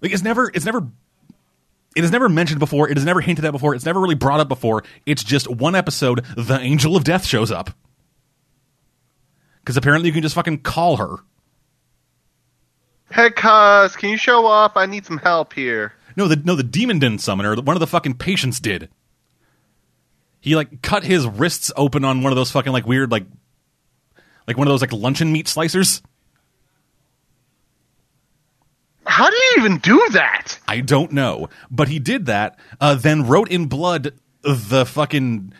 Like 0.00 0.10
it's 0.10 0.22
never, 0.22 0.50
it's 0.54 0.64
never, 0.64 0.88
it 1.94 2.02
is 2.02 2.10
never 2.10 2.30
mentioned 2.30 2.58
before. 2.58 2.88
It 2.88 2.96
is 2.96 3.04
never 3.04 3.20
hinted 3.20 3.44
at 3.44 3.50
before. 3.50 3.74
It's 3.74 3.84
never 3.84 4.00
really 4.00 4.14
brought 4.14 4.40
up 4.40 4.48
before. 4.48 4.84
It's 5.04 5.22
just 5.22 5.50
one 5.50 5.74
episode. 5.74 6.24
The 6.34 6.58
Angel 6.58 6.96
of 6.96 7.04
Death 7.04 7.26
shows 7.26 7.52
up 7.52 7.70
because 9.60 9.76
apparently 9.76 10.08
you 10.08 10.14
can 10.14 10.22
just 10.22 10.34
fucking 10.34 10.60
call 10.60 10.96
her. 10.96 11.16
Hey, 13.12 13.30
cuz, 13.30 13.96
can 13.96 14.08
you 14.08 14.16
show 14.16 14.46
up? 14.46 14.72
I 14.76 14.86
need 14.86 15.04
some 15.04 15.18
help 15.18 15.52
here. 15.52 15.92
No, 16.16 16.26
the 16.26 16.36
no, 16.36 16.54
the 16.54 16.62
demon 16.62 16.98
didn't 16.98 17.20
summon 17.20 17.44
her. 17.44 17.54
One 17.56 17.76
of 17.76 17.80
the 17.80 17.86
fucking 17.86 18.14
patients 18.14 18.60
did. 18.60 18.88
He 20.40 20.56
like 20.56 20.80
cut 20.80 21.04
his 21.04 21.26
wrists 21.26 21.70
open 21.76 22.02
on 22.02 22.22
one 22.22 22.32
of 22.32 22.36
those 22.36 22.50
fucking 22.50 22.72
like 22.72 22.86
weird 22.86 23.12
like 23.12 23.26
like 24.48 24.56
one 24.56 24.66
of 24.66 24.72
those 24.72 24.80
like 24.80 24.92
luncheon 24.92 25.30
meat 25.30 25.46
slicers. 25.46 26.02
How 29.04 29.28
do 29.30 29.36
you 29.36 29.54
even 29.58 29.78
do 29.78 30.08
that? 30.12 30.58
I 30.66 30.80
don't 30.80 31.12
know, 31.12 31.48
but 31.70 31.88
he 31.88 31.98
did 31.98 32.26
that. 32.26 32.58
Uh, 32.80 32.94
then 32.94 33.26
wrote 33.26 33.50
in 33.50 33.66
blood 33.66 34.14
the 34.42 34.84
fucking 34.86 35.52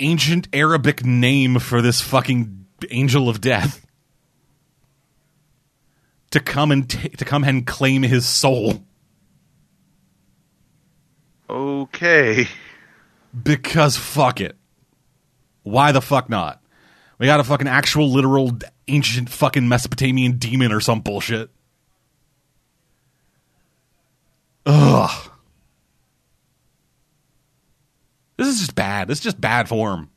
ancient 0.00 0.48
Arabic 0.52 1.04
name 1.04 1.58
for 1.58 1.80
this 1.80 2.00
fucking 2.00 2.66
angel 2.90 3.28
of 3.28 3.40
death 3.40 3.86
to 6.30 6.40
come 6.40 6.72
and 6.72 6.88
ta 6.90 7.00
to 7.18 7.24
come 7.24 7.44
and 7.44 7.66
claim 7.66 8.02
his 8.02 8.26
soul 8.26 8.82
Okay. 11.50 12.48
because 13.42 13.96
fuck 13.96 14.40
it. 14.40 14.56
Why 15.62 15.92
the 15.92 16.00
fuck 16.00 16.30
not? 16.30 16.61
We 17.22 17.26
got 17.26 17.38
a 17.38 17.44
fucking 17.44 17.68
actual 17.68 18.10
literal 18.10 18.50
ancient 18.88 19.30
fucking 19.30 19.68
Mesopotamian 19.68 20.38
demon 20.38 20.72
or 20.72 20.80
some 20.80 21.02
bullshit. 21.02 21.50
Ugh. 24.66 25.30
This 28.36 28.48
is 28.48 28.58
just 28.58 28.74
bad. 28.74 29.06
This 29.06 29.18
is 29.18 29.24
just 29.24 29.40
bad 29.40 29.68
form. 29.68 30.10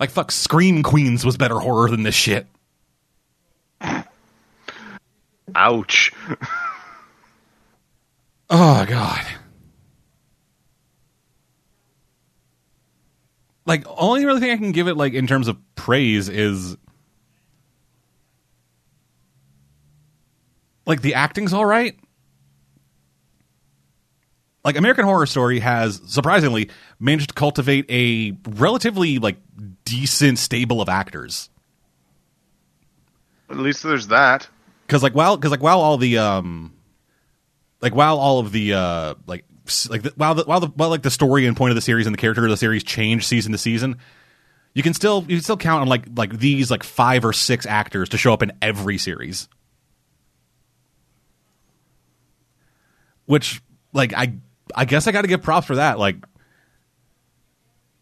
Like 0.00 0.10
fuck 0.10 0.32
Scream 0.32 0.82
Queens 0.82 1.24
was 1.24 1.36
better 1.36 1.60
horror 1.60 1.88
than 1.88 2.02
this 2.02 2.16
shit. 2.16 2.48
Ouch. 5.54 6.10
Oh 8.50 8.84
god. 8.88 9.24
Like 13.66 13.84
only 13.88 14.24
really 14.24 14.40
thing 14.40 14.52
I 14.52 14.56
can 14.56 14.72
give 14.72 14.86
it 14.88 14.96
like 14.96 15.12
in 15.12 15.26
terms 15.26 15.48
of 15.48 15.58
praise 15.74 16.28
is 16.28 16.76
like 20.86 21.02
the 21.02 21.14
acting's 21.14 21.52
all 21.52 21.66
right. 21.66 21.98
Like 24.64 24.76
American 24.76 25.04
Horror 25.04 25.26
Story 25.26 25.58
has 25.58 26.00
surprisingly 26.06 26.70
managed 26.98 27.28
to 27.30 27.34
cultivate 27.34 27.86
a 27.88 28.36
relatively 28.48 29.18
like 29.18 29.36
decent 29.84 30.38
stable 30.38 30.80
of 30.80 30.88
actors. 30.88 31.50
At 33.50 33.58
least 33.58 33.82
there's 33.82 34.08
that. 34.08 34.48
Cuz 34.88 35.02
like 35.02 35.14
while 35.14 35.36
cuz 35.38 35.50
like 35.50 35.62
while 35.62 35.80
all 35.80 35.98
the 35.98 36.18
um 36.18 36.72
like 37.80 37.94
while 37.96 38.18
all 38.18 38.38
of 38.38 38.52
the 38.52 38.74
uh 38.74 39.14
like 39.26 39.44
like 39.90 40.02
the, 40.02 40.12
while 40.16 40.34
the 40.34 40.44
while 40.44 40.60
the 40.60 40.68
while 40.68 40.88
like 40.88 41.02
the 41.02 41.10
story 41.10 41.46
and 41.46 41.56
point 41.56 41.70
of 41.70 41.74
the 41.74 41.80
series 41.80 42.06
and 42.06 42.14
the 42.14 42.18
character 42.18 42.44
of 42.44 42.50
the 42.50 42.56
series 42.56 42.84
change 42.84 43.26
season 43.26 43.52
to 43.52 43.58
season, 43.58 43.96
you 44.74 44.82
can 44.82 44.94
still 44.94 45.22
you 45.22 45.36
can 45.36 45.42
still 45.42 45.56
count 45.56 45.82
on 45.82 45.88
like 45.88 46.04
like 46.14 46.38
these 46.38 46.70
like 46.70 46.82
five 46.82 47.24
or 47.24 47.32
six 47.32 47.66
actors 47.66 48.10
to 48.10 48.18
show 48.18 48.32
up 48.32 48.42
in 48.42 48.52
every 48.60 48.98
series. 48.98 49.48
Which 53.26 53.62
like 53.92 54.12
I 54.12 54.34
I 54.74 54.84
guess 54.84 55.06
I 55.06 55.12
got 55.12 55.22
to 55.22 55.28
give 55.28 55.42
props 55.42 55.66
for 55.66 55.76
that. 55.76 55.98
Like 55.98 56.16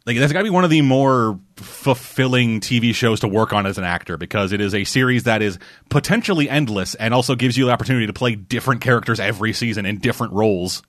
like 0.07 0.19
that's 0.19 0.33
got 0.33 0.41
to 0.41 0.45
be 0.45 0.51
one 0.51 0.65
of 0.65 0.71
the 0.71 0.83
more 0.83 1.41
fulfilling 1.57 2.61
TV 2.61 2.95
shows 2.95 3.21
to 3.21 3.29
work 3.29 3.53
on 3.53 3.65
as 3.67 3.79
an 3.79 3.85
actor 3.85 4.19
because 4.19 4.53
it 4.53 4.61
is 4.61 4.75
a 4.75 4.85
series 4.85 5.23
that 5.23 5.41
is 5.41 5.59
potentially 5.89 6.49
endless 6.51 6.95
and 6.97 7.15
also 7.15 7.35
gives 7.35 7.57
you 7.57 7.67
the 7.67 7.73
opportunity 7.73 8.07
to 8.07 8.13
play 8.13 8.35
different 8.35 8.83
characters 8.83 9.19
every 9.19 9.53
season 9.53 9.87
in 9.87 9.99
different 9.99 10.35
roles. 10.35 10.83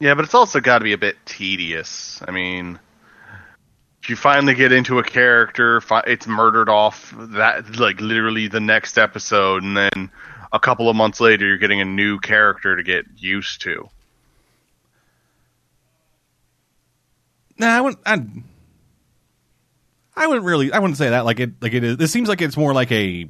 Yeah, 0.00 0.14
but 0.14 0.24
it's 0.24 0.34
also 0.34 0.60
got 0.60 0.78
to 0.78 0.84
be 0.84 0.94
a 0.94 0.98
bit 0.98 1.16
tedious. 1.26 2.22
I 2.26 2.30
mean, 2.30 2.78
you 4.08 4.16
finally 4.16 4.54
get 4.54 4.72
into 4.72 4.98
a 4.98 5.04
character, 5.04 5.82
it's 6.06 6.26
murdered 6.26 6.70
off 6.70 7.14
that 7.16 7.78
like 7.78 8.00
literally 8.00 8.48
the 8.48 8.60
next 8.60 8.96
episode, 8.96 9.62
and 9.62 9.76
then 9.76 10.10
a 10.52 10.58
couple 10.58 10.88
of 10.88 10.96
months 10.96 11.20
later, 11.20 11.46
you're 11.46 11.58
getting 11.58 11.82
a 11.82 11.84
new 11.84 12.18
character 12.18 12.76
to 12.76 12.82
get 12.82 13.04
used 13.16 13.60
to. 13.62 13.88
Nah, 17.58 17.76
I 17.76 17.80
wouldn't. 17.82 18.02
I'd, 18.06 18.26
I 20.16 20.26
wouldn't 20.26 20.46
really. 20.46 20.72
I 20.72 20.78
wouldn't 20.78 20.96
say 20.96 21.10
that. 21.10 21.26
Like 21.26 21.40
it. 21.40 21.52
Like 21.60 21.74
it 21.74 21.84
is. 21.84 21.96
This 21.98 22.10
seems 22.10 22.26
like 22.28 22.40
it's 22.40 22.56
more 22.56 22.72
like 22.72 22.90
a. 22.90 23.28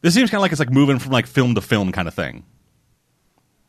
This 0.00 0.14
seems 0.14 0.30
kind 0.30 0.40
of 0.40 0.42
like 0.42 0.50
it's 0.50 0.58
like 0.58 0.72
moving 0.72 0.98
from 0.98 1.12
like 1.12 1.28
film 1.28 1.54
to 1.54 1.60
film 1.60 1.92
kind 1.92 2.08
of 2.08 2.14
thing. 2.14 2.44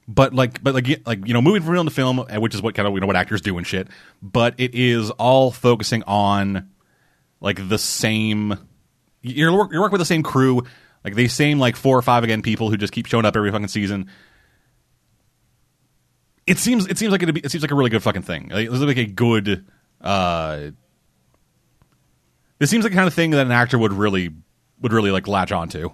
But 0.08 0.34
like, 0.34 0.64
but 0.64 0.74
like, 0.74 1.08
like 1.08 1.26
you 1.28 1.34
know, 1.34 1.42
moving 1.42 1.62
from 1.62 1.74
film 1.74 1.88
to 1.88 1.94
film, 1.94 2.20
uh, 2.20 2.40
which 2.40 2.54
is 2.54 2.62
what 2.62 2.76
kind 2.76 2.88
of 2.88 2.94
you 2.94 3.00
know 3.00 3.08
what 3.08 3.16
actors 3.16 3.42
do 3.42 3.58
and 3.58 3.66
shit. 3.66 3.88
But 4.22 4.56
it 4.58 4.76
is 4.76 5.10
all 5.12 5.52
focusing 5.52 6.04
on 6.04 6.70
like 7.40 7.70
the 7.70 7.78
same. 7.78 8.58
You're 9.22 9.54
work- 9.54 9.72
you're 9.72 9.82
working 9.82 9.94
with 9.94 10.02
the 10.02 10.06
same 10.06 10.24
crew, 10.24 10.64
like 11.06 11.16
the 11.16 11.28
same 11.30 11.60
like 11.60 11.76
four 11.78 11.98
or 11.98 12.02
five 12.02 12.24
again 12.24 12.42
people 12.42 12.70
who 12.70 12.78
just 12.78 12.92
keep 12.92 13.06
showing 13.06 13.26
up 13.26 13.36
every 13.38 13.52
fucking 13.52 13.70
season 13.70 14.10
it 16.46 16.58
seems 16.58 16.88
it 16.88 16.98
seems 16.98 17.12
like 17.12 17.22
be, 17.34 17.40
it 17.42 17.52
seems 17.52 17.62
like 17.62 17.72
a 17.72 17.76
really 17.76 17.90
good 17.90 18.04
fucking 18.04 18.24
thing. 18.24 18.50
Like, 18.50 18.70
this 18.70 18.80
is 18.80 18.84
like 18.86 18.98
a 18.98 19.06
good. 19.06 19.66
uh 20.02 20.72
This 22.60 22.70
seems 22.70 22.84
like 22.84 22.92
the 22.92 22.98
kind 22.98 23.08
of 23.08 23.14
thing 23.14 23.32
that 23.32 23.46
an 23.46 23.52
actor 23.52 23.78
would 23.78 23.94
really 23.94 24.30
would 24.82 24.94
really 24.94 25.12
like 25.12 25.28
latch 25.28 25.52
onto. 25.52 25.90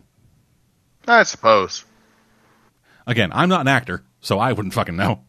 I 1.07 1.23
suppose. 1.23 1.85
Again, 3.09 3.31
I'm 3.33 3.49
not 3.49 3.61
an 3.61 3.67
actor, 3.67 4.03
so 4.21 4.37
I 4.37 4.53
wouldn't 4.53 4.75
fucking 4.75 4.95
know. 4.95 5.21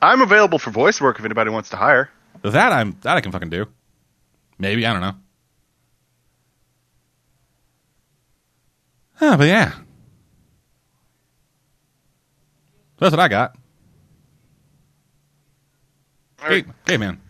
I'm 0.00 0.22
available 0.22 0.58
for 0.58 0.70
voice 0.70 0.98
work 0.98 1.18
if 1.18 1.24
anybody 1.26 1.50
wants 1.50 1.68
to 1.70 1.76
hire. 1.76 2.08
That 2.40 2.72
I'm 2.72 2.96
that 3.02 3.18
I 3.18 3.20
can 3.20 3.32
fucking 3.32 3.50
do. 3.50 3.66
Maybe 4.58 4.86
I 4.86 4.94
don't 4.94 5.02
know. 5.02 5.14
Huh, 9.16 9.36
but 9.36 9.46
yeah, 9.46 9.74
that's 12.98 13.10
what 13.10 13.20
I 13.20 13.28
got. 13.28 13.54
Hey, 16.40 16.64
hey, 16.86 16.96
man. 16.96 17.20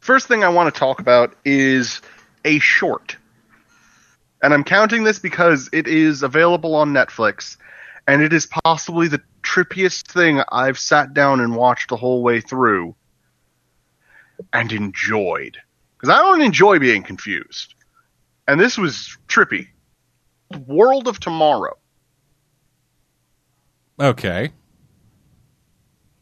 First 0.00 0.26
thing 0.26 0.42
I 0.42 0.48
want 0.48 0.74
to 0.74 0.76
talk 0.76 0.98
about 0.98 1.36
is 1.44 2.02
a 2.44 2.58
short. 2.58 3.16
And 4.42 4.54
I'm 4.54 4.64
counting 4.64 5.04
this 5.04 5.18
because 5.18 5.68
it 5.72 5.86
is 5.86 6.22
available 6.22 6.74
on 6.74 6.92
Netflix, 6.92 7.56
and 8.06 8.22
it 8.22 8.32
is 8.32 8.46
possibly 8.46 9.08
the 9.08 9.20
trippiest 9.42 10.10
thing 10.10 10.42
I've 10.50 10.78
sat 10.78 11.12
down 11.14 11.40
and 11.40 11.56
watched 11.56 11.90
the 11.90 11.96
whole 11.96 12.22
way 12.22 12.40
through 12.40 12.94
and 14.52 14.72
enjoyed. 14.72 15.58
Because 15.96 16.08
I 16.14 16.22
don't 16.22 16.40
enjoy 16.40 16.78
being 16.78 17.02
confused. 17.02 17.74
And 18.48 18.58
this 18.58 18.78
was 18.78 19.16
trippy. 19.28 19.68
World 20.66 21.06
of 21.06 21.20
Tomorrow 21.20 21.76
Okay. 24.00 24.50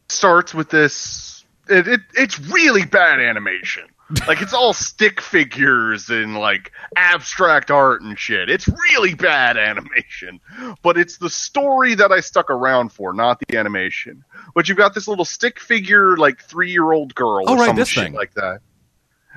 starts 0.09 0.52
with 0.52 0.68
this. 0.68 1.44
It, 1.68 1.87
it 1.87 2.00
it's 2.14 2.40
really 2.40 2.85
bad 2.85 3.20
animation. 3.20 3.85
Like 4.27 4.40
it's 4.40 4.55
all 4.55 4.73
stick 4.73 5.21
figures 5.21 6.09
and 6.09 6.35
like 6.38 6.73
abstract 6.97 7.71
art 7.71 8.01
and 8.01 8.18
shit. 8.18 8.49
It's 8.49 8.66
really 8.66 9.12
bad 9.14 9.59
animation. 9.59 10.40
But 10.83 10.97
it's 10.97 11.18
the 11.18 11.29
story 11.29 11.94
that 11.97 12.11
I 12.11 12.21
stuck 12.21 12.49
around 12.51 12.90
for, 12.90 13.12
not 13.12 13.38
the 13.47 13.59
animation. 13.59 14.25
But 14.55 14.66
you've 14.68 14.79
got 14.79 14.94
this 14.94 15.09
little 15.09 15.27
stick 15.27 15.61
figure 15.61 16.16
like 16.16 16.40
three 16.40 16.71
year 16.71 16.90
old 16.92 17.14
girl 17.14 17.44
Oh, 17.47 17.55
or 17.55 17.59
right, 17.66 17.77
this 17.77 17.92
thing. 17.92 18.14
like 18.14 18.33
that. 18.35 18.61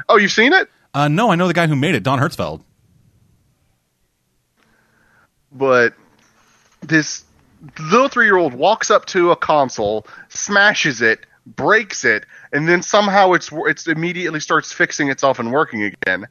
Oh, 0.08 0.16
you've 0.18 0.32
seen 0.32 0.54
it? 0.54 0.70
Uh, 0.94 1.10
no, 1.10 1.30
I 1.32 1.36
know 1.36 1.48
the 1.48 1.54
guy 1.54 1.68
who 1.68 1.76
made 1.76 1.96
it, 1.96 2.04
Don 2.04 2.20
Hertzfeldt. 2.20 2.62
but 5.52 5.94
this 6.82 7.24
little 7.80 8.08
three 8.08 8.26
year 8.26 8.38
old 8.38 8.54
walks 8.54 8.90
up 8.90 9.06
to 9.08 9.32
a 9.32 9.36
console, 9.36 10.06
smashes 10.30 11.02
it, 11.02 11.26
breaks 11.46 12.06
it, 12.06 12.26
and 12.52 12.68
then 12.68 12.82
somehow 12.82 13.34
it's 13.34 13.50
it's 13.52 13.88
immediately 13.88 14.40
starts 14.40 14.72
fixing 14.72 15.10
itself 15.10 15.40
and 15.40 15.52
working 15.52 15.84
again. 15.84 16.28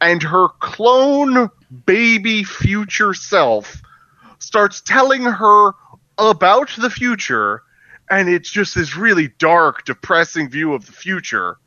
And 0.00 0.22
her 0.22 0.48
clone 0.60 1.50
baby 1.86 2.44
future 2.44 3.14
self 3.14 3.82
starts 4.38 4.80
telling 4.80 5.22
her 5.22 5.72
about 6.18 6.70
the 6.78 6.90
future, 6.90 7.62
and 8.10 8.28
it's 8.28 8.50
just 8.50 8.74
this 8.74 8.96
really 8.96 9.28
dark, 9.38 9.84
depressing 9.84 10.48
view 10.48 10.74
of 10.74 10.86
the 10.86 10.92
future. 10.92 11.58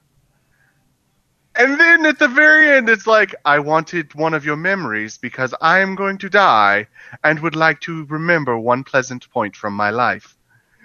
And 1.56 1.80
then 1.80 2.06
at 2.06 2.20
the 2.20 2.28
very 2.28 2.70
end, 2.70 2.88
it's 2.88 3.08
like, 3.08 3.34
I 3.44 3.58
wanted 3.58 4.14
one 4.14 4.36
of 4.36 4.46
your 4.46 4.58
memories 4.58 5.18
because 5.18 5.56
I 5.60 5.80
am 5.80 5.96
going 5.96 6.20
to 6.20 6.30
die 6.30 6.86
and 7.24 7.40
would 7.40 7.56
like 7.56 7.82
to 7.82 8.06
remember 8.06 8.60
one 8.60 8.84
pleasant 8.84 9.28
point 9.32 9.56
from 9.56 9.74
my 9.74 9.90
life. 9.90 10.37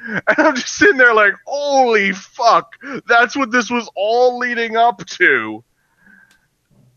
And 0.05 0.23
I'm 0.39 0.57
just 0.57 0.75
sitting 0.75 0.97
there 0.97 1.15
like, 1.15 1.35
holy 1.47 2.13
fuck, 2.13 2.75
that's 3.07 3.37
what 3.37 3.51
this 3.51 3.71
was 3.71 3.89
all 3.95 4.39
leading 4.39 4.77
up 4.77 5.07
to. 5.07 5.63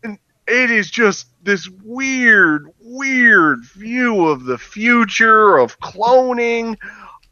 And 0.02 0.18
it 0.48 0.70
is 0.70 0.90
just 0.90 1.28
this 1.44 1.68
weird, 1.84 2.68
weird 2.80 3.64
view 3.64 4.26
of 4.26 4.44
the 4.44 4.58
future, 4.58 5.58
of 5.58 5.78
cloning. 5.80 6.76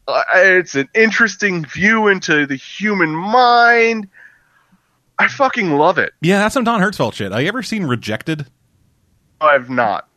Uh, 0.07 0.23
it's 0.33 0.75
an 0.75 0.87
interesting 0.93 1.65
view 1.65 2.07
into 2.07 2.45
the 2.45 2.55
human 2.55 3.09
mind. 3.09 4.07
I 5.17 5.27
fucking 5.27 5.71
love 5.73 5.97
it. 5.97 6.13
Yeah, 6.21 6.39
that's 6.39 6.53
some 6.53 6.63
Don 6.63 6.81
Hertzfeldt 6.81 7.13
shit. 7.13 7.31
Have 7.31 7.41
you 7.41 7.47
ever 7.47 7.63
seen 7.63 7.85
Rejected? 7.85 8.47
I've 9.41 9.69
not. 9.69 10.07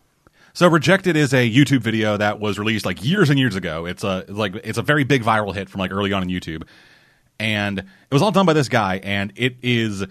So 0.58 0.66
Rejected 0.66 1.16
is 1.16 1.32
a 1.32 1.48
YouTube 1.48 1.82
video 1.82 2.16
that 2.16 2.40
was 2.40 2.58
released 2.58 2.84
like 2.84 3.04
years 3.04 3.30
and 3.30 3.38
years 3.38 3.54
ago. 3.54 3.86
It's 3.86 4.02
a 4.02 4.24
like 4.26 4.56
it's 4.56 4.76
a 4.76 4.82
very 4.82 5.04
big 5.04 5.22
viral 5.22 5.54
hit 5.54 5.68
from 5.68 5.78
like 5.78 5.92
early 5.92 6.12
on 6.12 6.24
in 6.24 6.28
YouTube. 6.30 6.64
and 7.38 7.78
it 7.78 7.84
was 8.10 8.22
all 8.22 8.32
done 8.32 8.44
by 8.44 8.54
this 8.54 8.68
guy, 8.68 8.96
and 9.04 9.32
it 9.36 9.54
is 9.62 10.04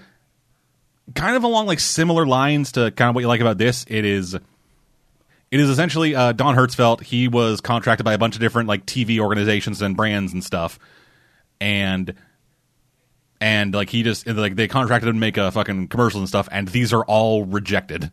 kind 1.15 1.36
of 1.36 1.43
along 1.43 1.67
like 1.67 1.81
similar 1.81 2.25
lines 2.25 2.71
to 2.71 2.91
kind 2.91 3.10
of 3.10 3.15
what 3.15 3.19
you 3.19 3.27
like 3.27 3.41
about 3.41 3.57
this. 3.57 3.83
It 3.89 4.05
is. 4.05 4.36
It 4.36 5.60
is 5.60 5.69
essentially 5.69 6.15
uh, 6.15 6.31
Don 6.31 6.55
Hertzfeldt. 6.55 7.01
He 7.03 7.27
was 7.27 7.60
contracted 7.60 8.05
by 8.05 8.13
a 8.13 8.17
bunch 8.17 8.36
of 8.36 8.39
different 8.39 8.69
like 8.69 8.86
TV 8.86 9.19
organizations 9.19 9.81
and 9.81 9.97
brands 9.97 10.31
and 10.31 10.41
stuff, 10.41 10.79
and 11.60 12.13
and 13.41 13.73
like 13.73 13.89
he 13.89 14.01
just 14.01 14.25
like 14.25 14.55
they 14.55 14.69
contracted 14.69 15.10
him 15.10 15.15
to 15.15 15.19
make 15.19 15.36
a 15.36 15.51
fucking 15.51 15.89
commercials 15.89 16.21
and 16.21 16.29
stuff, 16.29 16.47
and 16.53 16.69
these 16.69 16.93
are 16.93 17.03
all 17.03 17.43
rejected. 17.43 18.12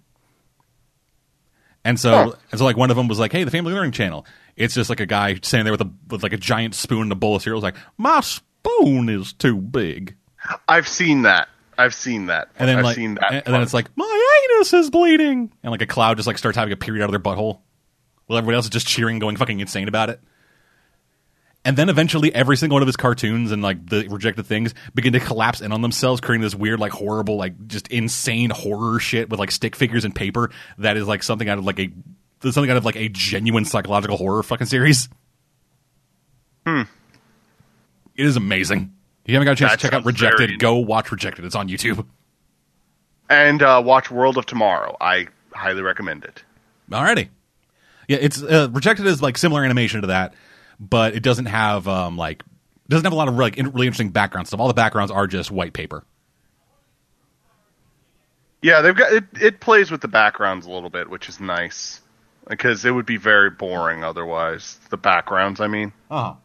And 1.85 2.01
so, 2.01 2.11
Huh. 2.11 2.33
and 2.51 2.59
so, 2.59 2.65
like 2.65 2.77
one 2.77 2.91
of 2.91 2.97
them 2.97 3.09
was 3.09 3.19
like, 3.19 3.31
"Hey, 3.33 3.45
the 3.45 3.51
Family 3.51 3.73
Learning 3.75 3.93
Channel." 3.93 4.27
It's 4.57 4.75
just 4.75 4.89
like 4.89 5.01
a 5.01 5.07
guy 5.07 5.35
standing 5.43 5.65
there 5.65 5.73
with 5.73 5.83
a 5.83 5.91
with 6.09 6.23
like 6.23 6.33
a 6.33 6.37
giant 6.39 6.75
spoon 6.75 7.03
and 7.03 7.13
a 7.13 7.17
bowl 7.17 7.37
of 7.37 7.43
cereal. 7.43 7.59
It's 7.59 7.65
like, 7.65 7.77
"My 7.99 8.21
spoon 8.21 9.09
is 9.09 9.33
too 9.33 9.57
big," 9.59 10.15
I've 10.69 10.89
seen 10.89 11.23
that. 11.23 11.49
I've 11.77 11.93
seen 11.95 12.27
that. 12.27 12.49
and 12.59 12.69
then 12.69 12.79
I've 12.79 12.85
like, 12.85 12.95
seen 12.95 13.15
that. 13.17 13.33
and, 13.33 13.43
and 13.47 13.55
then 13.55 13.63
it's 13.63 13.75
like, 13.75 13.89
"My 13.97 14.39
anus 14.57 14.73
is 14.73 14.91
bleeding," 14.91 15.53
and 15.63 15.71
like 15.73 15.83
a 15.83 15.87
cloud 15.87 16.17
just 16.17 16.27
like 16.27 16.39
starts 16.39 16.57
having 16.57 16.73
a 16.73 16.77
period 16.77 17.03
out 17.03 17.07
of 17.07 17.11
their 17.11 17.21
butthole, 17.21 17.61
while 18.27 18.39
everybody 18.39 18.57
else 18.57 18.67
is 18.67 18.71
just 18.71 18.87
cheering, 18.87 19.19
going 19.19 19.37
fucking 19.37 19.61
insane 19.61 19.89
about 19.89 20.09
it. 20.09 20.21
And 21.67 21.79
then 21.79 21.89
eventually, 21.89 22.35
every 22.35 22.57
single 22.59 22.75
one 22.77 22.83
of 22.83 22.87
his 22.87 22.97
cartoons 22.97 23.51
and 23.51 23.63
like 23.63 23.89
the 23.89 24.07
rejected 24.09 24.45
things 24.47 24.75
begin 24.95 25.15
to 25.15 25.21
collapse 25.21 25.63
in 25.63 25.73
on 25.73 25.81
themselves, 25.81 26.21
creating 26.21 26.43
this 26.43 26.55
weird, 26.55 26.79
like 26.79 26.93
horrible, 26.93 27.37
like 27.37 27.67
just 27.67 27.89
insane 27.89 28.51
horror 28.51 29.01
shit 29.01 29.31
with 29.31 29.41
like 29.41 29.51
stick 29.51 29.75
figures 29.75 30.05
and 30.05 30.15
paper 30.15 30.51
that 30.77 30.97
is 30.99 31.07
like 31.09 31.23
something 31.23 31.49
out 31.49 31.57
of 31.59 31.65
like 31.65 31.79
a 31.79 31.91
something 32.43 32.71
out 32.71 32.77
of 32.77 32.85
like 32.85 32.97
a 32.97 33.09
genuine 33.09 33.65
psychological 33.65 34.19
horror 34.19 34.43
fucking 34.43 34.67
series. 34.67 35.09
Hmm. 36.67 36.83
It 38.15 38.27
is 38.27 38.37
amazing. 38.37 38.93
If 39.25 39.31
you 39.31 39.35
haven't 39.35 39.47
got 39.47 39.53
a 39.53 39.57
chance 39.57 39.73
That 39.73 39.81
to 39.81 39.87
check 39.87 39.93
out 39.95 40.05
Rejected, 40.05 40.59
go 40.59 40.77
watch 40.77 41.11
Rejected. 41.11 41.47
It's 41.47 41.55
on 41.55 41.69
YouTube. 41.69 42.05
and 43.31 43.63
uh, 43.63 43.83
watch 43.85 44.11
World 44.11 44.37
of 44.37 44.45
Tomorrow. 44.45 44.97
I 45.01 45.29
highly 45.55 45.81
recommend 45.83 46.25
it. 46.25 46.45
Alrighty. 46.91 47.29
Yeah, 48.07 48.19
it's 48.21 48.43
uh, 48.43 48.69
Rejected 48.71 49.07
is 49.07 49.23
like 49.23 49.39
similar 49.39 49.65
animation 49.65 50.03
to 50.03 50.09
that, 50.09 50.35
but 50.79 51.15
it 51.15 51.23
doesn't 51.23 51.47
have 51.47 51.87
um 51.89 52.17
like 52.17 52.43
doesn't 52.89 53.05
have 53.05 53.13
a 53.13 53.17
lot 53.17 53.29
of 53.29 53.37
like 53.37 53.57
really 53.57 53.87
interesting 53.87 54.11
background 54.11 54.47
stuff. 54.47 54.61
All 54.61 54.69
the 54.69 54.75
backgrounds 54.75 55.11
are 55.11 55.27
just 55.27 55.51
white 55.51 55.73
paper. 55.73 56.05
Yeah, 58.63 58.81
they've 58.81 58.97
got 58.97 59.13
it. 59.13 59.25
It 59.41 59.61
plays 59.61 59.91
with 59.91 60.01
the 60.01 60.09
backgrounds 60.09 60.67
a 60.67 60.71
little 60.71 60.91
bit, 60.91 61.11
which 61.11 61.29
is 61.29 61.41
nice 61.41 62.01
because 62.49 62.85
it 62.85 62.91
would 62.91 63.07
be 63.07 63.17
very 63.17 63.51
boring 63.51 64.05
otherwise. 64.05 64.79
The 64.91 64.97
backgrounds, 64.97 65.61
I 65.61 65.67
mean. 65.67 65.93
Oh. 66.11 66.39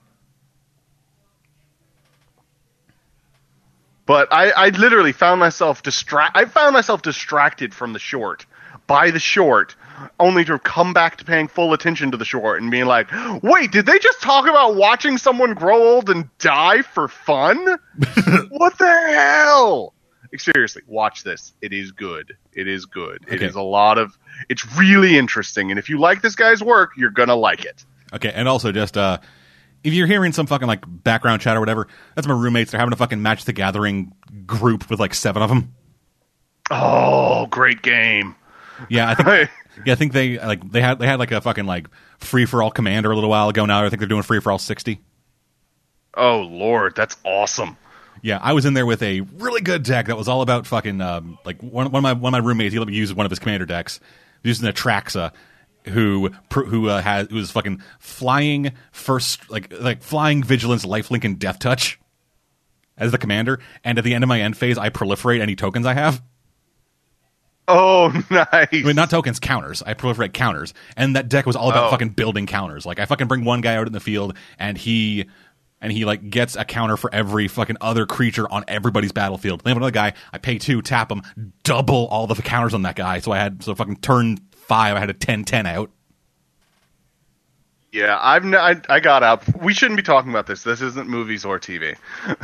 But 4.06 4.34
I, 4.34 4.50
I 4.50 4.70
literally 4.70 5.12
found 5.12 5.40
myself 5.40 5.84
distract. 5.84 6.36
I 6.36 6.46
found 6.46 6.74
myself 6.74 7.04
distracted 7.04 7.74
from 7.76 7.94
the 7.94 8.00
short 8.00 8.46
by 8.90 9.12
the 9.12 9.20
short, 9.20 9.76
only 10.20 10.44
to 10.46 10.60
come 10.60 10.92
back 10.94 11.16
to 11.18 11.24
paying 11.26 11.48
full 11.48 11.72
attention 11.74 12.12
to 12.12 12.18
the 12.18 12.26
short 12.26 12.62
and 12.62 12.70
being 12.72 12.86
like, 12.88 13.08
"Wait, 13.44 13.72
did 13.72 13.86
they 13.86 14.00
just 14.00 14.22
talk 14.22 14.46
about 14.50 14.76
watching 14.76 15.18
someone 15.18 15.54
grow 15.54 15.82
old 15.82 16.10
and 16.10 16.28
die 16.40 16.82
for 16.82 17.08
fun? 17.08 17.58
what 18.50 18.78
the 18.78 19.12
hell?" 19.14 19.94
Seriously, 20.38 20.82
watch 20.88 21.24
this. 21.24 21.54
It 21.62 21.72
is 21.74 21.92
good. 21.92 22.34
It 22.54 22.68
is 22.68 22.86
good. 22.86 23.24
It 23.28 23.36
Okay. 23.36 23.46
is 23.46 23.56
a 23.56 23.62
lot 23.62 23.98
of. 23.98 24.18
It's 24.50 24.66
really 24.78 25.18
interesting, 25.18 25.72
and 25.72 25.80
if 25.80 25.90
you 25.90 26.00
like 26.00 26.22
this 26.22 26.36
guy's 26.36 26.62
work, 26.62 26.92
you're 26.98 27.10
gonna 27.12 27.36
like 27.36 27.66
it. 27.66 27.86
Okay, 28.14 28.32
and 28.34 28.48
also 28.48 28.72
just 28.72 28.98
uh 28.98 29.20
if 29.84 29.94
you're 29.94 30.08
hearing 30.08 30.34
some 30.34 30.46
fucking 30.46 30.68
like 30.68 30.84
background 30.86 31.42
chat 31.42 31.56
or 31.56 31.60
whatever, 31.62 31.88
that's 32.16 32.28
my 32.28 32.34
roommates. 32.34 32.72
They're 32.72 32.80
having 32.80 32.92
a 32.94 32.98
fucking 32.98 33.22
Match 33.22 33.46
the 33.46 33.54
Gathering 33.54 34.14
group 34.46 34.90
with 34.90 35.00
like 35.00 35.14
seven 35.14 35.42
of 35.42 35.50
them. 35.50 35.74
Oh, 36.72 37.48
great 37.48 37.82
game! 37.82 38.36
Yeah, 38.88 39.10
I 39.10 39.16
think 39.24 39.50
yeah, 39.86 39.94
I 39.94 39.96
think 39.96 40.14
they 40.14 40.38
like 40.40 40.72
they 40.72 40.82
had 40.82 41.00
they 41.00 41.08
had 41.08 41.20
like 41.20 41.32
a 41.32 41.42
fucking 41.42 41.66
like 41.66 41.88
free 42.20 42.46
for 42.46 42.64
all 42.64 42.72
commander 42.72 43.12
a 43.12 43.16
little 43.16 43.30
while 43.30 43.50
ago. 43.50 43.66
Now 43.66 43.84
I 43.86 43.90
think 43.90 44.00
they're 44.00 44.08
doing 44.08 44.24
free 44.24 44.40
for 44.40 44.52
all 44.52 44.60
sixty. 44.60 45.02
oh 46.16 46.42
Lord, 46.42 46.96
that's 46.96 47.18
awesome. 47.24 47.78
Yeah, 48.22 48.40
I 48.42 48.52
was 48.54 48.66
in 48.66 48.74
there 48.74 48.86
with 48.86 49.02
a 49.02 49.22
really 49.22 49.62
good 49.62 49.84
deck 49.84 50.08
that 50.08 50.18
was 50.18 50.28
all 50.28 50.42
about 50.42 50.68
fucking 50.68 51.00
um, 51.00 51.38
like 51.46 51.62
one, 51.62 51.92
one 51.92 52.00
of 52.00 52.04
my 52.04 52.14
one 52.14 52.34
of 52.34 52.44
my 52.44 52.48
roommates. 52.48 52.74
He 52.74 52.80
let 52.80 52.88
me 52.88 52.94
use 52.94 53.14
one 53.14 53.26
of 53.26 53.30
his 53.30 53.40
commander 53.40 53.66
decks, 53.66 54.00
using 54.44 54.70
Atraxa, 54.70 55.32
who 55.86 56.30
who 56.54 56.90
uh, 56.90 57.02
has 57.02 57.28
who 57.30 57.36
was 57.36 57.52
fucking 57.52 57.82
flying 58.00 58.74
first 58.92 59.50
like 59.50 59.72
like 59.80 60.04
flying 60.04 60.44
vigilance, 60.44 60.86
lifelink, 60.86 61.24
and 61.24 61.40
deathtouch 61.40 61.96
as 62.98 63.14
the 63.14 63.18
commander. 63.18 63.60
And 63.86 63.98
at 63.98 64.04
the 64.04 64.14
end 64.14 64.24
of 64.26 64.28
my 64.28 64.42
end 64.42 64.58
phase, 64.58 64.78
I 64.78 64.90
proliferate 64.90 65.40
any 65.40 65.56
tokens 65.56 65.86
I 65.86 65.94
have. 65.94 66.22
Oh, 67.70 68.12
nice. 68.30 68.48
I 68.52 68.68
mean, 68.72 68.96
not 68.96 69.10
tokens, 69.10 69.40
counters. 69.40 69.82
I 69.86 69.94
proliferate 69.94 70.34
counters, 70.34 70.74
and 70.98 71.16
that 71.16 71.30
deck 71.30 71.46
was 71.46 71.56
all 71.56 71.70
about 71.70 71.86
Oh. 71.88 71.92
fucking 71.92 72.10
building 72.10 72.46
counters. 72.48 72.86
Like 72.86 73.00
I 73.00 73.06
fucking 73.06 73.28
bring 73.28 73.46
one 73.46 73.62
guy 73.62 73.76
out 73.76 73.88
in 73.88 73.94
the 73.94 74.00
field, 74.00 74.36
and 74.58 74.78
he 74.78 75.28
and 75.82 75.92
he 75.92 76.04
like 76.04 76.30
gets 76.30 76.56
a 76.56 76.66
counter 76.66 76.98
for 76.98 77.14
every 77.14 77.48
fucking 77.48 77.78
other 77.80 78.06
creature 78.06 78.52
on 78.52 78.66
everybody's 78.68 79.12
battlefield. 79.14 79.62
Then 79.62 79.68
I 79.68 79.70
have 79.72 79.78
another 79.78 79.92
guy, 79.92 80.14
I 80.34 80.38
pay 80.40 80.58
two, 80.58 80.82
tap 80.82 81.12
him, 81.12 81.22
double 81.64 82.08
all 82.08 82.28
the 82.28 82.36
counters 82.42 82.74
on 82.74 82.82
that 82.82 82.96
guy. 82.96 83.20
So 83.20 83.32
I 83.32 83.38
had 83.38 83.64
so 83.64 83.74
fucking 83.76 83.98
turn 83.98 84.40
five, 84.52 84.98
I 84.98 85.00
had 85.00 85.10
a 85.10 85.14
10-10 85.14 85.66
out. 85.68 85.90
Yeah, 87.92 88.20
I've 88.22 88.46
n- 88.46 88.56
I, 88.56 88.76
I 88.88 89.00
got 89.00 89.24
out. 89.24 89.44
We 89.64 89.74
shouldn't 89.74 89.98
be 89.98 90.04
talking 90.04 90.30
about 90.30 90.46
this. 90.48 90.64
This 90.64 90.82
isn't 90.82 91.10
movies 91.10 91.44
or 91.46 91.60
TV. 91.60 91.96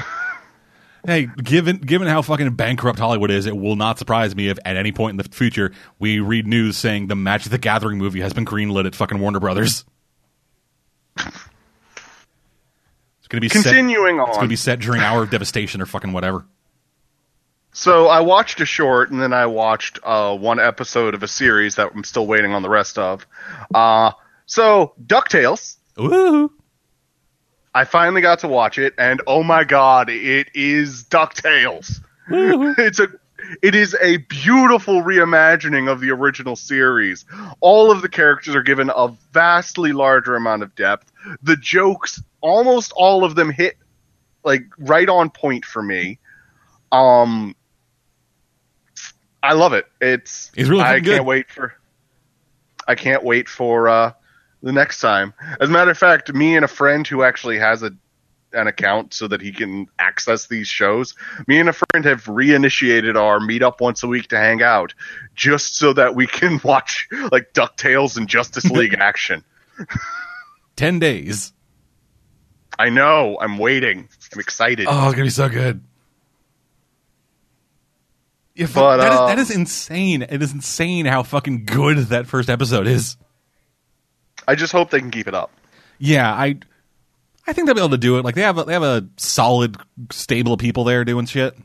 Hey, 1.05 1.27
given 1.43 1.77
given 1.77 2.07
how 2.07 2.21
fucking 2.21 2.55
bankrupt 2.55 2.99
Hollywood 2.99 3.31
is, 3.31 3.45
it 3.45 3.55
will 3.55 3.75
not 3.75 3.99
surprise 3.99 4.35
me 4.35 4.49
if 4.49 4.57
at 4.65 4.75
any 4.75 4.91
point 4.91 5.11
in 5.11 5.17
the 5.17 5.35
future 5.35 5.71
we 5.99 6.19
read 6.19 6.47
news 6.47 6.77
saying 6.77 7.07
the 7.07 7.15
Magic 7.15 7.51
the 7.51 7.57
Gathering 7.57 7.97
movie 7.97 8.21
has 8.21 8.33
been 8.33 8.45
greenlit 8.45 8.85
at 8.85 8.95
fucking 8.95 9.19
Warner 9.19 9.39
Brothers. 9.39 9.85
It's 11.17 11.27
gonna 13.29 13.41
be 13.41 13.49
set, 13.49 13.75
on. 13.75 13.89
It's 14.29 14.37
gonna 14.37 14.47
be 14.47 14.55
set 14.55 14.79
during 14.79 15.01
Hour 15.01 15.23
of 15.23 15.31
Devastation 15.31 15.81
or 15.81 15.85
fucking 15.85 16.13
whatever. 16.13 16.45
So 17.73 18.07
I 18.07 18.21
watched 18.21 18.61
a 18.61 18.65
short, 18.65 19.11
and 19.11 19.21
then 19.21 19.33
I 19.33 19.47
watched 19.47 19.99
uh, 20.01 20.37
one 20.37 20.61
episode 20.61 21.13
of 21.13 21.23
a 21.23 21.27
series 21.27 21.75
that 21.75 21.91
I'm 21.93 22.05
still 22.05 22.25
waiting 22.25 22.53
on 22.53 22.61
the 22.61 22.69
rest 22.69 22.97
of. 22.97 23.27
Uh, 23.73 24.11
so 24.45 24.93
Ducktales. 25.03 25.75
Ooh. 25.99 26.51
I 27.75 27.83
finally 27.83 28.21
got 28.21 28.39
to 28.39 28.47
watch 28.47 28.77
it, 28.79 28.93
and 28.97 29.21
oh 29.27 29.43
my 29.43 29.65
god, 29.65 30.09
it 30.09 30.47
is 30.55 31.03
Ducktales. 31.03 31.99
it's 32.29 32.99
a 32.99 33.07
it 33.61 33.75
is 33.75 33.95
a 34.01 34.17
beautiful 34.17 35.03
reimagining 35.03 35.91
of 35.91 35.99
the 35.99 36.09
original 36.11 36.55
series. 36.55 37.25
All 37.59 37.91
of 37.91 38.01
the 38.01 38.07
characters 38.09 38.55
are 38.55 38.63
given 38.63 38.89
a 38.95 39.09
vastly 39.33 39.91
larger 39.91 40.35
amount 40.37 40.63
of 40.63 40.73
depth. 40.75 41.11
The 41.43 41.57
jokes, 41.57 42.23
almost 42.39 42.93
all 42.95 43.25
of 43.25 43.35
them 43.35 43.49
hit 43.51 43.75
like 44.45 44.63
right 44.77 45.09
on 45.09 45.29
point 45.29 45.65
for 45.65 45.83
me. 45.83 46.17
Um 46.93 47.55
I 49.43 49.53
love 49.53 49.73
it. 49.73 49.85
It's 49.99 50.49
It's 50.55 50.69
really 50.69 50.81
I 50.81 50.93
can't 50.93 51.03
good. 51.03 51.21
wait 51.25 51.51
for 51.51 51.73
I 52.87 52.95
can't 52.95 53.23
wait 53.23 53.49
for 53.49 53.89
uh 53.89 54.13
the 54.63 54.71
next 54.71 54.99
time. 54.99 55.33
As 55.59 55.69
a 55.69 55.71
matter 55.71 55.91
of 55.91 55.97
fact, 55.97 56.33
me 56.33 56.55
and 56.55 56.65
a 56.65 56.67
friend 56.67 57.05
who 57.07 57.23
actually 57.23 57.59
has 57.59 57.83
a 57.83 57.91
an 58.53 58.67
account 58.67 59.13
so 59.13 59.27
that 59.27 59.41
he 59.41 59.51
can 59.51 59.87
access 59.99 60.47
these 60.47 60.67
shows. 60.67 61.13
Me 61.47 61.59
and 61.59 61.69
a 61.69 61.73
friend 61.73 62.05
have 62.05 62.23
reinitiated 62.23 63.15
our 63.15 63.39
meetup 63.39 63.81
once 63.81 64.01
a 64.01 64.07
week 64.07 64.29
to 64.29 64.37
hang 64.37 64.63
out, 64.63 64.93
just 65.35 65.75
so 65.75 65.91
that 65.93 66.15
we 66.15 66.25
can 66.25 66.59
watch 66.63 67.07
like 67.31 67.53
Ducktales 67.53 68.17
and 68.17 68.27
Justice 68.27 68.69
League 68.71 68.93
action. 68.99 69.43
Ten 70.75 70.99
days. 70.99 71.53
I 72.79 72.89
know. 72.89 73.37
I'm 73.39 73.57
waiting. 73.57 74.09
I'm 74.33 74.39
excited. 74.39 74.87
Oh, 74.89 75.05
it's 75.07 75.15
gonna 75.15 75.25
be 75.25 75.29
so 75.29 75.49
good. 75.49 75.81
Yeah, 78.55 78.67
But, 78.73 78.97
that, 78.97 79.11
is, 79.11 79.19
uh, 79.19 79.27
that 79.27 79.39
is 79.39 79.51
insane. 79.51 80.21
It 80.21 80.41
is 80.41 80.53
insane 80.53 81.05
how 81.05 81.23
fucking 81.23 81.65
good 81.65 81.97
that 81.97 82.25
first 82.25 82.49
episode 82.49 82.87
is. 82.87 83.17
I 84.47 84.55
just 84.55 84.71
hope 84.71 84.89
they 84.89 84.99
can 84.99 85.11
keep 85.11 85.27
it 85.27 85.35
up. 85.35 85.51
Yeah, 85.97 86.31
I, 86.31 86.57
I 87.47 87.53
think 87.53 87.65
they'll 87.65 87.75
be 87.75 87.81
able 87.81 87.89
to 87.89 87.97
do 87.97 88.17
it. 88.17 88.25
Like 88.25 88.35
they 88.35 88.41
have, 88.41 88.57
a, 88.57 88.63
they 88.63 88.73
have 88.73 88.83
a 88.83 89.07
solid 89.17 89.77
stable 90.11 90.53
of 90.53 90.59
people 90.59 90.83
there 90.83 91.05
doing 91.05 91.25
shit. 91.25 91.55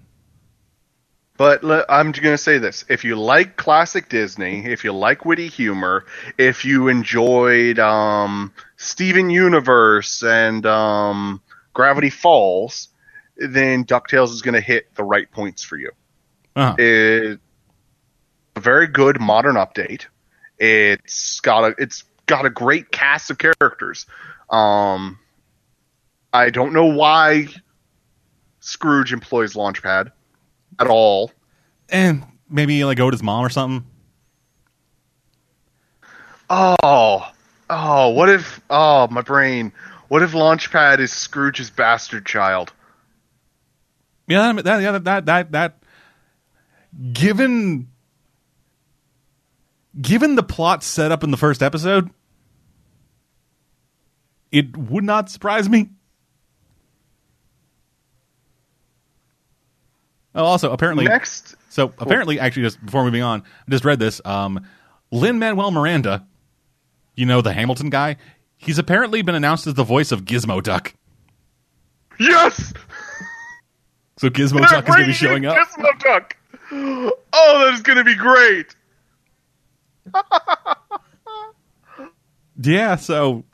But 1.41 1.65
I'm 1.89 2.13
going 2.13 2.35
to 2.35 2.37
say 2.37 2.59
this: 2.59 2.85
if 2.91 3.03
you 3.03 3.17
like 3.17 3.57
classic 3.57 4.11
Disney, 4.11 4.67
if 4.67 4.85
you 4.85 4.93
like 4.93 5.25
witty 5.25 5.49
humor, 5.49 6.05
if 6.37 6.67
you 6.67 6.89
enjoyed 6.89 7.79
um, 7.79 8.53
Steven 8.77 9.31
Universe 9.31 10.23
and 10.23 10.67
um, 10.67 11.41
Gravity 11.73 12.11
Falls, 12.11 12.91
then 13.39 13.87
Ducktales 13.87 14.35
is 14.35 14.43
going 14.43 14.53
to 14.53 14.61
hit 14.61 14.95
the 14.97 15.03
right 15.03 15.31
points 15.31 15.63
for 15.63 15.79
you. 15.79 15.93
Uh-huh. 16.55 16.75
It's 16.79 17.41
a 18.57 18.61
very 18.61 18.89
good 18.89 19.19
modern 19.19 19.55
update. 19.55 20.05
It's 20.59 21.41
got 21.41 21.65
a 21.65 21.75
it's 21.79 22.05
got 22.31 22.47
a 22.47 22.51
great 22.51 22.93
cast 22.93 23.29
of 23.31 23.39
characters. 23.39 24.07
Um, 24.49 25.19
I 26.33 26.51
don't 26.51 26.73
know 26.73 26.87
why 26.87 27.49
Scrooge 28.61 29.13
employs 29.13 29.55
Launchpad 29.55 30.13
at 30.79 30.87
all. 30.87 31.33
And 31.89 32.25
maybe 32.49 32.85
like 32.85 33.01
Oda's 33.01 33.23
mom 33.23 33.45
or 33.45 33.49
something. 33.51 33.85
Oh, 36.49 37.29
oh, 37.69 38.09
what 38.11 38.29
if? 38.29 38.61
Oh, 38.71 39.09
my 39.09 39.23
brain. 39.23 39.73
What 40.07 40.23
if 40.23 40.31
Launchpad 40.31 41.01
is 41.01 41.13
Scrooge's 41.13 41.71
bastard 41.71 42.27
child? 42.27 42.73
Yeah, 44.29 44.53
that, 44.53 44.81
yeah, 44.81 44.99
that, 44.99 45.27
that, 45.27 45.53
that. 45.53 45.83
Given, 47.13 47.89
given 50.01 50.37
the 50.37 50.43
plot 50.45 50.85
set 50.85 51.11
up 51.11 51.25
in 51.25 51.33
the 51.33 51.37
first 51.37 51.61
episode, 51.63 52.11
it 54.53 54.77
would 54.77 55.05
not 55.05 55.31
surprise 55.31 55.69
me. 55.69 55.91
Oh, 60.35 60.45
also 60.45 60.73
apparently 60.73 61.05
Next, 61.07 61.57
So 61.71 61.93
apparently, 61.99 62.39
actually, 62.39 62.63
just 62.63 62.85
before 62.85 63.05
moving 63.05 63.23
on, 63.23 63.43
I 63.67 63.71
just 63.71 63.85
read 63.85 63.99
this. 63.99 64.21
Um, 64.25 64.65
Lin 65.11 65.39
Manuel 65.41 65.73
Miranda, 65.73 66.25
you 67.17 67.27
know 67.27 67.41
the 67.41 67.53
Hamilton 67.53 67.91
guy, 67.91 68.17
he's 68.57 68.79
apparently 68.79 69.23
been 69.23 69.35
announced 69.35 69.67
as 69.67 69.75
the 69.75 69.83
voice 69.85 70.13
of 70.13 70.25
Gizmo 70.25 70.63
Duck. 70.63 70.95
yes, 72.21 72.73
So 74.19 74.31
Gizmo 74.31 74.61
Duck 74.69 74.85
is 74.89 74.95
going 74.95 75.01
to 75.01 75.07
be 75.07 75.13
showing 75.13 75.47
up. 75.47 75.57
Gizmo 75.57 75.99
Duck. 75.99 76.37
Oh, 76.73 77.65
that 77.65 77.75
is 77.75 77.83
going 77.83 77.99
to 77.99 78.05
be 78.05 78.15
great. 78.15 78.75
Yeah, 82.63 82.97
so 82.97 83.45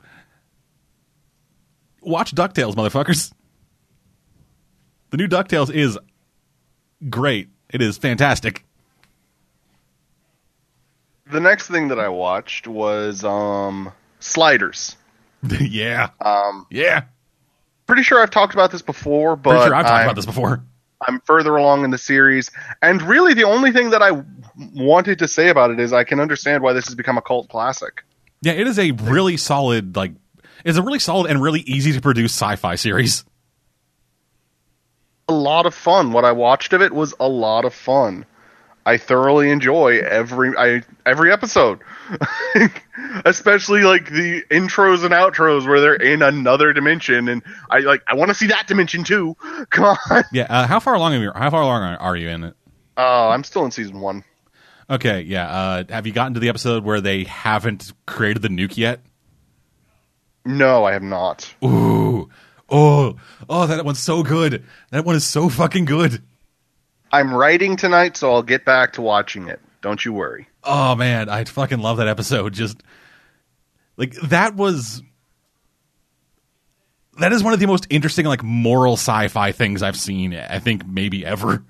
watch 2.07 2.33
DuckTales, 2.33 2.75
motherfuckers. 2.75 3.31
The 5.09 5.17
new 5.17 5.27
DuckTales 5.27 5.73
is 5.73 5.97
great. 7.09 7.49
It 7.69 7.81
is 7.81 7.97
fantastic. 7.97 8.65
The 11.29 11.39
next 11.39 11.67
thing 11.67 11.89
that 11.89 11.99
I 11.99 12.09
watched 12.09 12.67
was 12.67 13.23
um, 13.23 13.91
Sliders. 14.19 14.95
yeah. 15.59 16.09
Um, 16.21 16.65
Yeah. 16.69 17.03
pretty 17.85 18.03
sure 18.03 18.21
I've 18.21 18.31
talked 18.31 18.53
about 18.53 18.71
this 18.71 18.81
before, 18.81 19.35
but 19.35 19.51
Pretty 19.51 19.65
sure 19.65 19.75
I've 19.75 19.85
talked 19.85 19.93
I'm, 19.95 20.05
about 20.05 20.15
this 20.15 20.25
before. 20.25 20.63
I'm 21.05 21.19
further 21.21 21.55
along 21.55 21.83
in 21.83 21.91
the 21.91 21.97
series, 21.97 22.49
and 22.81 23.01
really 23.03 23.33
the 23.33 23.43
only 23.43 23.71
thing 23.71 23.91
that 23.91 24.01
I 24.01 24.23
wanted 24.73 25.19
to 25.19 25.27
say 25.27 25.49
about 25.49 25.69
it 25.69 25.79
is 25.79 25.93
I 25.93 26.03
can 26.03 26.19
understand 26.19 26.63
why 26.63 26.73
this 26.73 26.85
has 26.85 26.95
become 26.95 27.17
a 27.17 27.21
cult 27.21 27.49
classic. 27.49 28.03
Yeah, 28.41 28.53
it 28.53 28.65
is 28.67 28.79
a 28.79 28.91
really 28.91 29.37
solid, 29.37 29.95
like, 29.95 30.13
it's 30.65 30.77
a 30.77 30.81
really 30.81 30.99
solid 30.99 31.29
and 31.29 31.41
really 31.41 31.61
easy 31.61 31.93
to 31.93 32.01
produce 32.01 32.31
sci 32.31 32.55
fi 32.55 32.75
series. 32.75 33.23
a 35.29 35.33
lot 35.33 35.65
of 35.65 35.73
fun. 35.73 36.13
What 36.13 36.25
I 36.25 36.31
watched 36.31 36.73
of 36.73 36.81
it 36.81 36.93
was 36.93 37.13
a 37.19 37.27
lot 37.27 37.65
of 37.65 37.73
fun. 37.73 38.25
I 38.85 38.95
thoroughly 38.97 39.49
enjoy 39.51 39.99
every 39.99 40.55
I 40.57 40.81
every 41.05 41.31
episode. 41.31 41.79
Especially 43.25 43.81
like 43.81 44.09
the 44.09 44.43
intros 44.49 45.03
and 45.03 45.13
outros 45.13 45.67
where 45.67 45.81
they're 45.81 45.95
in 45.95 46.21
another 46.21 46.71
dimension 46.71 47.27
and 47.27 47.43
I 47.69 47.79
like 47.79 48.01
I 48.07 48.15
want 48.15 48.29
to 48.29 48.35
see 48.35 48.47
that 48.47 48.67
dimension 48.67 49.03
too. 49.03 49.35
Come 49.69 49.97
on. 50.09 50.23
Yeah, 50.31 50.47
uh, 50.49 50.67
how 50.67 50.79
far 50.79 50.93
along 50.95 51.15
are 51.15 51.21
you, 51.21 51.31
how 51.35 51.49
far 51.49 51.61
along 51.61 51.83
are 51.83 52.15
you 52.15 52.29
in 52.29 52.45
it? 52.45 52.55
Oh, 52.95 53.29
I'm 53.29 53.43
still 53.43 53.65
in 53.65 53.71
season 53.71 53.99
1. 53.99 54.23
Okay, 54.89 55.21
yeah. 55.21 55.47
Uh, 55.49 55.83
have 55.89 56.07
you 56.07 56.13
gotten 56.13 56.33
to 56.35 56.39
the 56.39 56.49
episode 56.49 56.83
where 56.83 57.01
they 57.01 57.25
haven't 57.25 57.91
created 58.05 58.41
the 58.41 58.47
nuke 58.47 58.77
yet? 58.77 59.01
No, 60.47 60.85
I 60.85 60.93
have 60.93 61.03
not. 61.03 61.53
Ooh, 61.63 62.29
oh, 62.69 63.17
oh, 63.49 63.67
that 63.67 63.83
one's 63.83 64.01
so 64.01 64.23
good. 64.23 64.63
That 64.91 65.03
one 65.03 65.15
is 65.15 65.25
so 65.25 65.49
fucking 65.49 65.85
good. 65.85 66.23
I'm 67.11 67.33
writing 67.33 67.75
tonight 67.75 68.17
so 68.17 68.33
I'll 68.33 68.43
get 68.43 68.65
back 68.65 68.93
to 68.93 69.01
watching 69.01 69.47
it. 69.47 69.59
Don't 69.81 70.03
you 70.03 70.13
worry. 70.13 70.47
Oh 70.63 70.95
man, 70.95 71.29
I 71.29 71.43
fucking 71.43 71.79
love 71.79 71.97
that 71.97 72.07
episode. 72.07 72.53
Just 72.53 72.81
like 73.97 74.13
that 74.15 74.55
was 74.55 75.01
that 77.19 77.33
is 77.33 77.43
one 77.43 77.53
of 77.53 77.59
the 77.59 77.67
most 77.67 77.87
interesting 77.89 78.25
like 78.25 78.43
moral 78.43 78.93
sci-fi 78.93 79.51
things 79.51 79.83
I've 79.83 79.97
seen. 79.97 80.33
I 80.33 80.59
think 80.59 80.85
maybe 80.87 81.25
ever. 81.25 81.63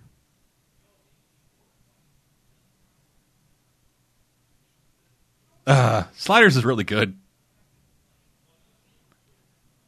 Uh, 5.65 6.03
Sliders 6.15 6.55
is 6.55 6.63
really 6.63 6.85
good. 6.85 7.17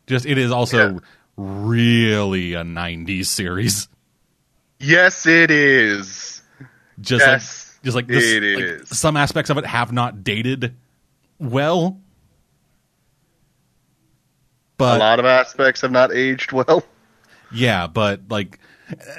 Just 0.10 0.26
it 0.26 0.38
is 0.38 0.52
also 0.52 0.78
Yeah. 0.96 1.00
really 1.38 2.56
a 2.56 2.64
'90s 2.64 3.28
series. 3.28 3.88
Yes, 4.80 5.26
it 5.26 5.52
is. 5.52 6.42
just 7.00 7.26
Yes, 7.26 7.76
like 7.76 7.84
just 7.84 7.96
like 7.96 8.08
this 8.08 8.24
it 8.26 8.80
like, 8.80 8.88
some 8.88 9.16
aspects 9.16 9.50
of 9.50 9.58
it 9.58 9.66
have 9.66 9.94
not 9.94 10.22
dated 10.24 10.76
well 11.40 12.02
but 14.78 14.98
a 14.98 15.00
lot 15.00 15.20
of 15.20 15.26
aspects 15.26 15.80
have 15.82 15.92
not 15.92 16.12
aged 16.14 16.52
well. 16.52 16.84
yeah 17.54 17.88
but 17.88 18.22
like 18.30 18.60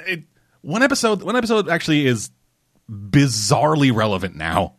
it, 0.05 0.23
one 0.61 0.83
episode 0.83 1.23
one 1.23 1.35
episode 1.35 1.69
actually 1.69 2.05
is 2.05 2.29
bizarrely 2.91 3.91
relevant 3.95 4.35
now 4.35 4.73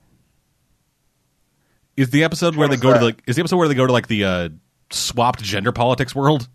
is 1.96 2.10
the 2.10 2.22
episode 2.22 2.54
where 2.54 2.68
they 2.68 2.74
is 2.74 2.80
go 2.80 2.92
to 2.92 2.98
that? 3.00 3.04
like 3.04 3.22
is 3.26 3.34
the 3.34 3.42
episode 3.42 3.56
where 3.56 3.66
they 3.68 3.74
go 3.74 3.86
to 3.86 3.92
like 3.92 4.06
the 4.06 4.24
uh 4.24 4.48
swapped 4.94 5.42
gender 5.42 5.72
politics 5.72 6.14
world 6.14 6.48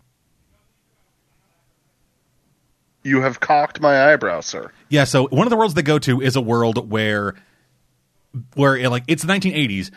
You 3.08 3.22
have 3.22 3.40
cocked 3.40 3.80
my 3.80 4.12
eyebrow, 4.12 4.40
sir. 4.40 4.70
Yeah, 4.88 5.04
so 5.04 5.28
one 5.28 5.46
of 5.46 5.50
the 5.50 5.56
worlds 5.56 5.74
they 5.74 5.82
go 5.82 5.98
to 6.00 6.20
is 6.20 6.36
a 6.36 6.40
world 6.40 6.90
where 6.90 7.34
where 8.54 8.88
like 8.90 9.04
it's 9.06 9.22
the 9.22 9.32
1980s. 9.32 9.90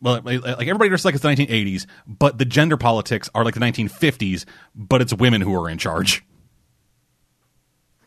Well, 0.00 0.20
like 0.24 0.42
everybody 0.44 0.88
dressed 0.88 1.04
like 1.04 1.14
it's 1.14 1.22
the 1.22 1.28
1980s, 1.28 1.86
but 2.06 2.38
the 2.38 2.44
gender 2.44 2.76
politics 2.76 3.28
are 3.34 3.44
like 3.44 3.54
the 3.54 3.60
1950s, 3.60 4.44
but 4.74 5.00
it's 5.02 5.12
women 5.12 5.40
who 5.40 5.54
are 5.54 5.68
in 5.68 5.78
charge. 5.78 6.24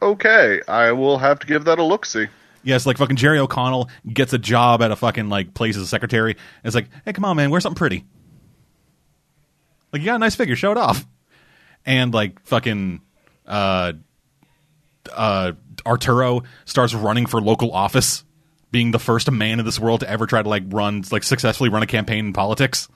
Okay, 0.02 0.62
I 0.68 0.94
will 0.94 1.20
have 1.20 1.40
to 1.40 1.48
give 1.48 1.66
that 1.66 1.80
a 1.80 1.84
look 1.84 2.06
see. 2.06 2.28
Yes, 2.64 2.86
like 2.86 2.98
fucking 2.98 3.16
Jerry 3.16 3.40
O'Connell 3.40 3.90
gets 4.12 4.34
a 4.34 4.38
job 4.38 4.82
at 4.82 4.92
a 4.92 4.96
fucking 4.96 5.30
like 5.30 5.54
place 5.54 5.78
as 5.78 5.84
a 5.84 5.88
secretary. 5.88 6.32
And 6.32 6.40
it's 6.66 6.76
like, 6.76 6.90
hey, 7.06 7.14
come 7.14 7.26
on, 7.26 7.38
man, 7.38 7.52
wear 7.52 7.62
something 7.62 7.78
pretty. 7.78 8.06
Like 9.92 10.02
you 10.02 10.06
got 10.06 10.16
a 10.16 10.20
nice 10.20 10.36
figure, 10.36 10.56
show 10.56 10.72
it 10.72 10.78
off. 10.78 11.06
And 11.86 12.14
like 12.14 12.40
fucking 12.46 13.02
uh 13.46 13.94
uh 15.12 15.54
Arturo 15.86 16.44
starts 16.66 16.94
running 16.94 17.26
for 17.26 17.42
local 17.42 17.72
office, 17.72 18.24
being 18.72 18.92
the 18.92 19.00
first 19.00 19.30
man 19.32 19.60
in 19.60 19.66
this 19.66 19.80
world 19.80 20.02
to 20.02 20.10
ever 20.10 20.28
try 20.28 20.42
to 20.42 20.50
like 20.50 20.64
run 20.68 21.04
like 21.12 21.24
successfully 21.24 21.70
run 21.70 21.84
a 21.84 21.88
campaign 21.88 22.28
in 22.28 22.34
politics. 22.34 22.88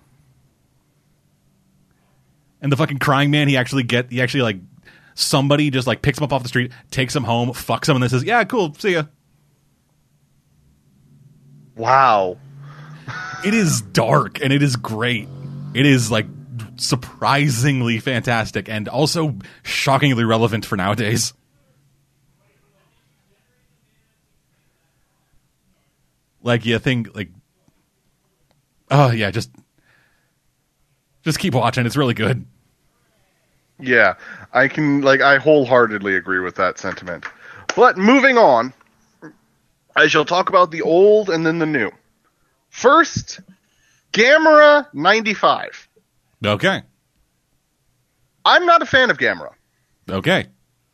And 2.61 2.71
the 2.71 2.77
fucking 2.77 2.99
crying 2.99 3.31
man, 3.31 3.47
he 3.47 3.57
actually 3.57 3.83
get 3.83 4.11
he 4.11 4.21
actually 4.21 4.43
like 4.43 4.57
somebody 5.15 5.69
just 5.69 5.87
like 5.87 6.01
picks 6.01 6.19
him 6.19 6.23
up 6.23 6.33
off 6.33 6.43
the 6.43 6.49
street, 6.49 6.71
takes 6.91 7.15
him 7.15 7.23
home, 7.23 7.49
fucks 7.49 7.89
him, 7.89 7.95
and 7.95 8.03
then 8.03 8.09
says, 8.09 8.23
"Yeah, 8.23 8.43
cool, 8.43 8.73
see 8.75 8.93
ya." 8.93 9.03
Wow. 11.75 12.37
It 13.45 13.53
is 13.53 13.81
dark 13.81 14.41
and 14.41 14.51
it 14.51 14.63
is 14.63 14.75
great. 14.75 15.27
It 15.73 15.85
is 15.85 16.09
like 16.09 16.25
surprisingly 16.77 17.99
fantastic 17.99 18.69
and 18.69 18.87
also 18.87 19.35
shockingly 19.63 20.23
relevant 20.23 20.65
for 20.65 20.75
nowadays. 20.75 21.33
Like 26.41 26.65
you 26.65 26.77
think 26.79 27.15
like 27.15 27.29
Oh 28.91 29.11
yeah, 29.11 29.31
just 29.31 29.49
just 31.23 31.39
keep 31.39 31.53
watching. 31.53 31.85
It's 31.85 31.97
really 31.97 32.13
good. 32.13 32.45
Yeah, 33.79 34.15
I 34.53 34.67
can 34.67 35.01
like 35.01 35.21
I 35.21 35.37
wholeheartedly 35.37 36.15
agree 36.15 36.39
with 36.39 36.55
that 36.55 36.77
sentiment. 36.77 37.25
But 37.75 37.97
moving 37.97 38.37
on, 38.37 38.73
I 39.95 40.07
shall 40.07 40.25
talk 40.25 40.49
about 40.49 40.71
the 40.71 40.81
old 40.81 41.29
and 41.29 41.45
then 41.45 41.59
the 41.59 41.65
new. 41.65 41.91
First, 42.69 43.41
Gamera 44.13 44.87
95. 44.93 45.87
Okay. 46.43 46.81
I'm 48.43 48.65
not 48.65 48.81
a 48.81 48.85
fan 48.85 49.09
of 49.09 49.17
Gamera. 49.17 49.51
Okay. 50.09 50.47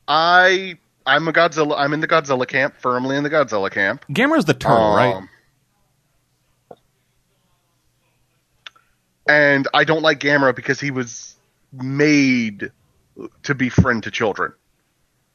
I 0.07 0.77
I'm 1.05 1.27
a 1.27 1.33
Godzilla 1.33 1.75
I'm 1.77 1.93
in 1.93 1.99
the 1.99 2.07
Godzilla 2.07 2.47
camp, 2.47 2.75
firmly 2.79 3.15
in 3.17 3.23
the 3.23 3.29
Godzilla 3.29 3.71
camp. 3.71 4.05
Gamera's 4.09 4.45
the 4.45 4.53
turtle, 4.53 4.95
right? 4.95 5.15
Um, 5.15 5.29
And 9.27 9.67
I 9.73 9.83
don't 9.83 10.01
like 10.01 10.19
Gamera 10.19 10.55
because 10.55 10.79
he 10.79 10.91
was 10.91 11.35
made 11.71 12.71
to 13.43 13.55
be 13.55 13.69
friend 13.69 14.01
to 14.03 14.11
children. 14.11 14.53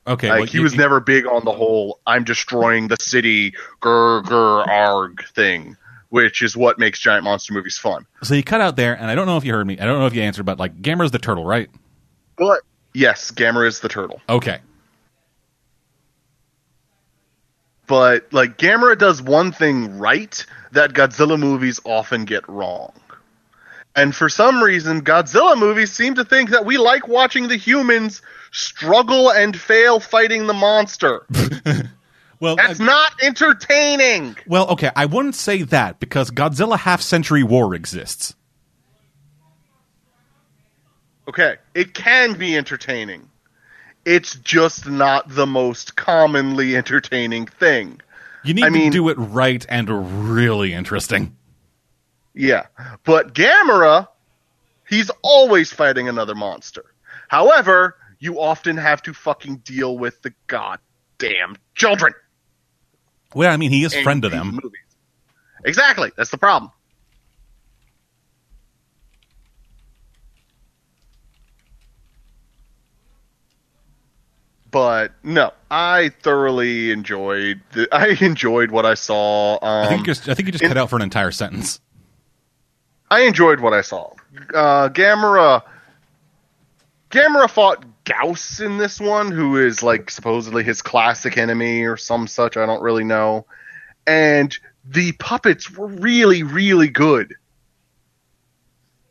Okay. 0.07 0.28
Like 0.28 0.38
well, 0.38 0.46
he 0.46 0.59
you- 0.59 0.62
was 0.64 0.72
you- 0.72 0.78
never 0.78 1.00
big 1.00 1.26
on 1.26 1.44
the 1.44 1.52
whole 1.52 2.00
"I'm 2.07 2.24
destroying 2.24 2.88
the 2.88 2.96
city" 3.00 3.52
grr 3.80 4.22
grr 4.24 4.66
arg 4.66 5.24
thing, 5.34 5.76
which 6.16 6.40
is 6.40 6.56
what 6.56 6.78
makes 6.78 6.98
giant 6.98 7.24
monster 7.24 7.52
movies 7.52 7.76
fun. 7.76 8.06
So 8.22 8.32
you 8.32 8.42
cut 8.42 8.62
out 8.62 8.74
there, 8.74 8.94
and 8.94 9.10
I 9.10 9.14
don't 9.14 9.26
know 9.26 9.36
if 9.36 9.44
you 9.44 9.52
heard 9.52 9.66
me. 9.66 9.78
I 9.78 9.84
don't 9.84 9.98
know 9.98 10.06
if 10.06 10.14
you 10.14 10.22
answered, 10.22 10.44
but 10.44 10.58
like 10.58 10.80
Gamera's 10.80 11.10
the 11.10 11.18
turtle, 11.18 11.44
right? 11.44 11.68
But 12.38 12.62
yes, 12.94 13.30
Gamera 13.30 13.68
is 13.68 13.80
the 13.80 13.90
turtle. 13.90 14.22
Okay. 14.26 14.60
But 17.86 18.32
like 18.32 18.56
Gamera 18.56 18.96
does 18.96 19.20
one 19.20 19.52
thing 19.52 19.98
right 19.98 20.42
that 20.72 20.94
Godzilla 20.94 21.38
movies 21.38 21.80
often 21.84 22.24
get 22.24 22.48
wrong. 22.48 22.94
And 23.94 24.16
for 24.16 24.30
some 24.30 24.62
reason, 24.62 25.02
Godzilla 25.02 25.58
movies 25.58 25.92
seem 25.92 26.14
to 26.14 26.24
think 26.24 26.48
that 26.48 26.64
we 26.64 26.78
like 26.78 27.08
watching 27.08 27.48
the 27.48 27.56
humans 27.56 28.22
struggle 28.52 29.30
and 29.30 29.54
fail 29.54 30.00
fighting 30.00 30.46
the 30.46 30.54
monster. 30.54 31.26
Well, 32.41 32.57
That's 32.57 32.80
I- 32.80 32.84
not 32.84 33.12
entertaining. 33.22 34.37
well, 34.47 34.68
okay, 34.70 34.91
I 34.95 35.07
wouldn't 35.07 35.34
say 35.34 35.62
that 35.62 36.01
because 36.01 36.30
Godzilla 36.30 36.78
Half 36.78 37.01
Century 37.03 37.43
War 37.43 37.74
exists. 37.74 38.34
Okay, 41.28 41.57
it 41.74 41.93
can 41.95 42.34
be 42.34 42.57
entertaining. 42.57 43.28
It's 44.05 44.37
just 44.37 44.87
not 44.87 45.28
the 45.28 45.47
most 45.47 45.97
commonly 45.97 46.76
entertaining 46.76 47.47
thing. 47.47 48.01
You 48.45 48.55
need 48.55 48.64
I 48.64 48.70
mean- 48.70 48.93
to 48.93 48.97
do 48.99 49.09
it 49.09 49.16
right 49.18 49.64
and 49.68 50.30
really 50.32 50.72
interesting. 50.72 51.37
Yeah, 52.34 52.66
but 53.05 53.32
Gamera, 53.34 54.09
he's 54.89 55.11
always 55.22 55.72
fighting 55.72 56.07
another 56.09 56.34
monster. 56.34 56.84
However, 57.28 57.97
you 58.20 58.39
often 58.41 58.76
have 58.76 59.03
to 59.03 59.14
fucking 59.14 59.57
deal 59.64 59.99
with 59.99 60.20
the 60.22 60.32
goddamn 60.47 61.57
children. 61.74 62.12
Well, 63.34 63.52
I 63.52 63.56
mean, 63.56 63.70
he 63.70 63.84
is 63.84 63.94
friend 63.94 64.22
to 64.22 64.28
them. 64.28 64.58
Movies. 64.62 64.80
Exactly, 65.64 66.12
that's 66.16 66.30
the 66.30 66.38
problem. 66.38 66.70
But 74.70 75.12
no, 75.22 75.52
I 75.70 76.10
thoroughly 76.22 76.90
enjoyed. 76.90 77.62
The, 77.72 77.88
I 77.92 78.08
enjoyed 78.20 78.70
what 78.70 78.84
I 78.84 78.94
saw. 78.94 79.54
Um, 79.54 79.86
I 79.86 79.88
think 79.88 80.00
you 80.00 80.06
just, 80.06 80.28
I 80.28 80.34
think 80.34 80.46
you 80.46 80.52
just 80.52 80.64
in- 80.64 80.68
cut 80.68 80.76
out 80.76 80.90
for 80.90 80.96
an 80.96 81.02
entire 81.02 81.30
sentence. 81.30 81.80
I 83.10 83.22
enjoyed 83.22 83.60
what 83.60 83.72
I 83.72 83.82
saw. 83.82 84.12
Uh, 84.52 84.88
Gamera, 84.88 85.62
Gamera 87.10 87.48
fought 87.48 87.84
Gyaos 88.07 88.64
in 88.64 88.78
this 88.78 89.00
one, 89.00 89.32
who 89.32 89.59
is 89.59 89.82
like 89.82 90.11
supposedly 90.11 90.62
his 90.62 90.80
classic 90.80 91.36
enemy 91.36 91.84
or 91.84 91.96
some 91.96 92.26
such. 92.26 92.57
I 92.57 92.64
don't 92.64 92.82
really 92.82 93.04
know. 93.04 93.46
And 94.07 94.57
the 94.84 95.12
puppets 95.12 95.70
were 95.70 95.88
really, 95.88 96.44
really 96.44 96.88
good. 96.88 97.34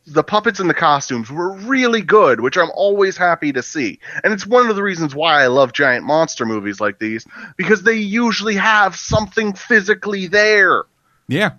The 0.08 0.24
puppets 0.24 0.60
and 0.60 0.70
the 0.70 0.76
costumes 0.76 1.30
were 1.30 1.54
really 1.54 2.02
good, 2.02 2.40
which 2.40 2.58
I'm 2.58 2.72
always 2.74 3.18
happy 3.18 3.52
to 3.54 3.62
see. 3.62 4.00
And 4.24 4.32
it's 4.32 4.46
one 4.46 4.70
of 4.70 4.76
the 4.76 4.84
reasons 4.84 5.14
why 5.14 5.44
I 5.44 5.48
love 5.48 5.74
giant 5.74 6.06
monster 6.06 6.46
movies 6.46 6.80
like 6.80 7.00
these, 7.00 7.26
because 7.58 7.84
they 7.84 7.96
usually 7.96 8.56
have 8.56 8.96
something 8.96 9.54
physically 9.54 10.28
there. 10.28 10.84
Yeah. 11.28 11.54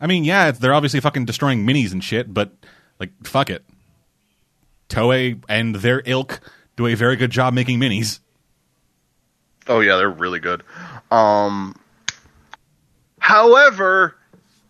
I 0.00 0.06
mean, 0.06 0.24
yeah, 0.24 0.52
they're 0.52 0.72
obviously 0.72 1.00
fucking 1.00 1.26
destroying 1.26 1.66
minis 1.66 1.92
and 1.92 2.02
shit, 2.02 2.32
but 2.32 2.52
like, 2.98 3.10
fuck 3.24 3.50
it. 3.50 3.64
Toei 4.90 5.42
and 5.48 5.74
their 5.76 6.02
ilk 6.04 6.40
do 6.76 6.86
a 6.86 6.94
very 6.94 7.16
good 7.16 7.30
job 7.30 7.54
making 7.54 7.80
minis. 7.80 8.20
Oh 9.66 9.80
yeah, 9.80 9.96
they're 9.96 10.10
really 10.10 10.40
good. 10.40 10.62
Um, 11.10 11.74
however, 13.18 14.16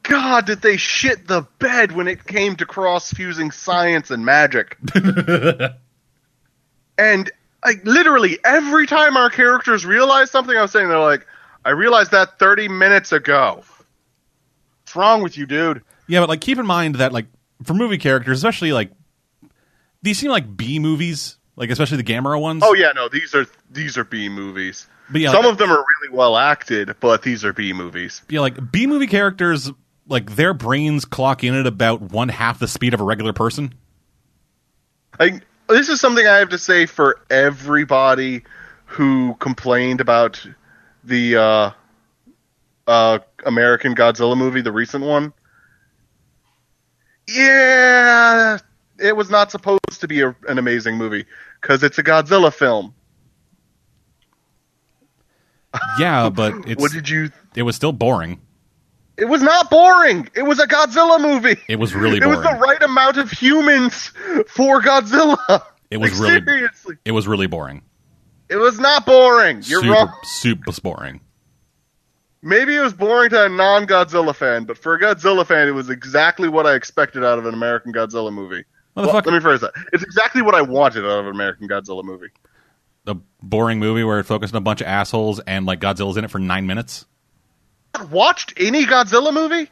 God, 0.03 0.47
did 0.47 0.61
they 0.62 0.77
shit 0.77 1.27
the 1.27 1.47
bed 1.59 1.93
when 1.93 2.09
it 2.09 2.27
came 2.27 2.57
to 2.57 2.66
cross 2.66 3.12
fusing 3.12 3.51
science 3.51 4.11
and 4.11 4.25
magic? 4.25 4.77
and 6.99 7.31
like 7.64 7.85
literally 7.85 8.39
every 8.45 8.87
time 8.87 9.16
our 9.16 9.31
characters 9.31 9.87
realize 9.87 10.31
something, 10.31 10.57
I 10.57 10.62
was 10.62 10.71
saying 10.71 10.89
they're 10.89 10.99
like, 10.99 11.27
"I 11.64 11.71
realized 11.71 12.11
that 12.12 12.39
30 12.39 12.68
minutes 12.68 13.12
ago." 13.12 13.64
What's 14.83 14.97
wrong 14.97 15.23
with 15.23 15.39
you, 15.39 15.47
dude? 15.47 15.83
Yeah, 16.09 16.21
but 16.21 16.29
like, 16.29 16.41
keep 16.41 16.59
in 16.59 16.66
mind 16.66 16.97
that 16.97 17.12
like 17.12 17.27
for 17.62 17.75
movie 17.75 17.99
characters, 17.99 18.39
especially 18.39 18.73
like 18.73 18.91
these 20.03 20.18
seem 20.18 20.30
like 20.30 20.57
B 20.57 20.78
movies, 20.78 21.36
like 21.57 21.70
especially 21.70 21.98
the 21.98 22.05
Gamera 22.05 22.40
ones. 22.40 22.62
Oh 22.64 22.74
yeah, 22.74 22.92
no, 22.94 23.09
these 23.09 23.34
are 23.34 23.46
these 23.70 23.96
are 23.98 24.05
B 24.05 24.28
movies. 24.28 24.86
but 25.11 25.20
yeah, 25.20 25.30
Some 25.32 25.44
like, 25.44 25.53
of 25.53 25.59
them 25.59 25.70
are 25.70 25.84
really 26.03 26.14
well 26.16 26.36
acted, 26.36 26.94
but 27.01 27.22
these 27.22 27.44
are 27.44 27.53
B 27.53 27.72
movies. 27.72 28.22
yeah, 28.28 28.40
like 28.40 28.70
B 28.72 28.86
movie 28.86 29.07
characters, 29.07 29.70
like 30.09 30.36
their 30.36 30.55
brains 30.55 31.05
clock 31.05 31.44
in 31.44 31.55
at 31.55 31.66
about 31.66 32.01
one 32.01 32.28
half 32.28 32.59
the 32.59 32.68
speed 32.68 32.94
of 32.94 33.01
a 33.01 33.05
regular 33.05 33.32
person. 33.32 33.74
Like 35.18 35.44
this 35.68 35.88
is 35.88 36.01
something 36.01 36.26
I 36.26 36.36
have 36.38 36.48
to 36.51 36.59
say 36.59 36.86
for 36.86 37.20
everybody 37.30 38.42
who 38.86 39.36
complained 39.38 40.01
about 40.01 40.44
the 41.05 41.36
uh, 41.36 41.70
uh, 42.86 43.18
American 43.46 43.94
Godzilla 43.94 44.36
movie, 44.36 44.62
the 44.62 44.72
recent 44.72 45.05
one. 45.05 45.32
Yeah, 47.28 48.59
it 49.01 49.16
was 49.16 49.30
not 49.30 49.51
supposed 49.51 49.80
to 50.01 50.09
be 50.09 50.20
a, 50.20 50.34
an 50.48 50.59
amazing 50.59 50.96
movie 50.96 51.24
because 51.61 51.82
it's 51.82 51.98
a 51.98 52.03
Godzilla 52.03 52.53
film. 52.53 52.94
Yeah, 55.98 56.28
but 56.34 56.55
it's 56.68 56.80
what 56.80 56.92
did 56.92 57.09
you? 57.09 57.30
it 57.55 57.62
was 57.62 57.76
still 57.76 57.92
boring. 57.92 58.40
It 59.16 59.28
was 59.28 59.42
not 59.42 59.68
boring. 59.70 60.28
It 60.34 60.42
was 60.42 60.59
a 60.61 60.66
Godzilla 60.66 61.20
movie. 61.20 61.61
It 61.68 61.76
was 61.78 61.94
really 61.94 62.20
Boring. 62.20 62.32
It 62.32 62.36
was 62.38 62.44
the 62.44 62.59
right 62.59 62.82
amount 62.82 63.18
of 63.18 63.30
humans 63.30 64.12
for 64.48 64.80
Godzilla. 64.80 65.62
It 65.90 65.98
was 65.98 66.18
Like, 66.18 66.30
really- 66.30 66.44
seriously. 66.46 66.96
It 67.05 67.12
was 67.12 67.28
really 67.28 67.46
boring. 67.46 67.82
It 68.48 68.57
was 68.57 68.78
not 68.80 69.05
boring. 69.07 69.57
You're 69.66 69.82
super, 69.82 69.92
wrong. 69.92 70.12
super 70.24 70.72
boring. 70.82 71.20
Maybe 72.42 72.74
it 72.74 72.80
was 72.80 72.94
boring 72.94 73.28
to 73.30 73.44
a 73.44 73.48
non-Godzilla 73.51 74.34
fan, 74.34 74.64
but 74.64 74.78
for 74.78 74.94
a 74.94 75.01
Godzilla 75.01 75.46
fan, 75.46 75.68
it 75.68 75.72
was 75.72 75.90
exactly 75.90 76.48
what 76.48 76.66
I 76.66 76.74
expected 76.74 77.22
out 77.22 77.38
of 77.38 77.44
an 77.44 77.53
American 77.53 77.92
Godzilla 77.92 78.32
movie. 78.32 78.64
Well, 79.07 79.14
let 79.14 79.26
me 79.26 79.40
phrase 79.40 79.61
that. 79.61 79.72
It's 79.92 80.03
exactly 80.03 80.42
what 80.42 80.55
I 80.55 80.62
wanted 80.62 81.05
out 81.05 81.20
of 81.20 81.26
an 81.26 81.32
American 81.32 81.68
Godzilla 81.68 82.05
movie. 82.05 82.28
a 83.07 83.16
boring 83.42 83.78
movie 83.78 84.05
where 84.05 84.18
it 84.20 84.24
focused 84.24 84.55
on 84.55 84.59
a 84.59 84.62
bunch 84.62 84.80
of 84.80 84.86
assholes 84.86 85.40
and 85.40 85.66
like 85.66 85.80
Godzilla's 85.80 86.16
in 86.16 86.24
it 86.24 86.30
for 86.30 86.38
nine 86.38 86.66
minutes. 86.66 87.07
Watched 88.11 88.55
any 88.57 88.84
Godzilla 88.86 89.32
movie? 89.34 89.70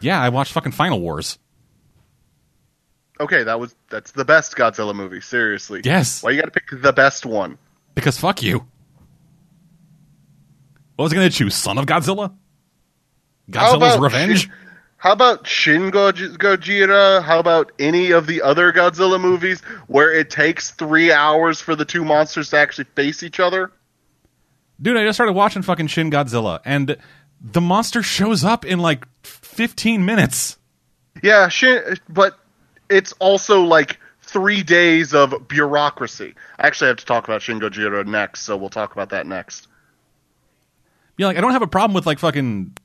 Yeah, 0.00 0.20
I 0.20 0.28
watched 0.30 0.52
fucking 0.52 0.72
Final 0.72 1.00
Wars. 1.00 1.38
Okay, 3.20 3.42
that 3.42 3.58
was 3.58 3.74
that's 3.90 4.12
the 4.12 4.24
best 4.24 4.54
Godzilla 4.56 4.94
movie. 4.94 5.20
Seriously. 5.20 5.80
Yes, 5.84 6.22
Why 6.22 6.30
you 6.30 6.38
got 6.40 6.44
to 6.46 6.50
pick 6.52 6.80
the 6.80 6.92
best 6.92 7.26
one? 7.26 7.58
because 7.94 8.16
fuck 8.16 8.42
you. 8.42 8.64
What 10.96 11.04
was 11.04 11.12
I 11.12 11.16
going 11.16 11.28
to 11.30 11.36
choose? 11.36 11.54
Son 11.54 11.78
of 11.78 11.86
Godzilla? 11.86 12.32
Godzilla's 13.50 13.74
about 13.74 14.00
Revenge? 14.00 14.42
Shin, 14.42 14.52
how 14.98 15.12
about 15.12 15.46
Shin 15.46 15.92
Goj- 15.92 16.36
Gojira? 16.36 17.22
How 17.22 17.38
about 17.38 17.70
any 17.78 18.10
of 18.10 18.26
the 18.26 18.42
other 18.42 18.72
Godzilla 18.72 19.20
movies 19.20 19.60
where 19.86 20.12
it 20.12 20.28
takes 20.28 20.72
three 20.72 21.12
hours 21.12 21.60
for 21.60 21.76
the 21.76 21.84
two 21.84 22.04
monsters 22.04 22.50
to 22.50 22.58
actually 22.58 22.86
face 22.96 23.22
each 23.22 23.38
other? 23.38 23.70
Dude, 24.82 24.96
I 24.96 25.04
just 25.04 25.16
started 25.16 25.34
watching 25.34 25.62
fucking 25.62 25.86
Shin 25.86 26.10
Godzilla, 26.10 26.60
and 26.64 26.96
the 27.40 27.60
monster 27.60 28.02
shows 28.02 28.44
up 28.44 28.64
in 28.64 28.80
like 28.80 29.06
15 29.22 30.04
minutes. 30.04 30.58
Yeah, 31.22 31.48
Shin, 31.48 31.96
but 32.08 32.36
it's 32.90 33.12
also 33.20 33.62
like 33.62 33.98
three 34.22 34.64
days 34.64 35.14
of 35.14 35.46
bureaucracy. 35.46 36.34
I 36.58 36.66
actually 36.66 36.88
have 36.88 36.96
to 36.98 37.06
talk 37.06 37.22
about 37.24 37.40
Shin 37.42 37.60
Gojira 37.60 38.04
next, 38.04 38.42
so 38.42 38.56
we'll 38.56 38.68
talk 38.68 38.92
about 38.92 39.10
that 39.10 39.26
next. 39.28 39.68
Yeah, 41.16 41.28
like 41.28 41.36
I 41.36 41.40
don't 41.40 41.52
have 41.52 41.62
a 41.62 41.68
problem 41.68 41.94
with 41.94 42.06
like 42.06 42.18
fucking 42.18 42.76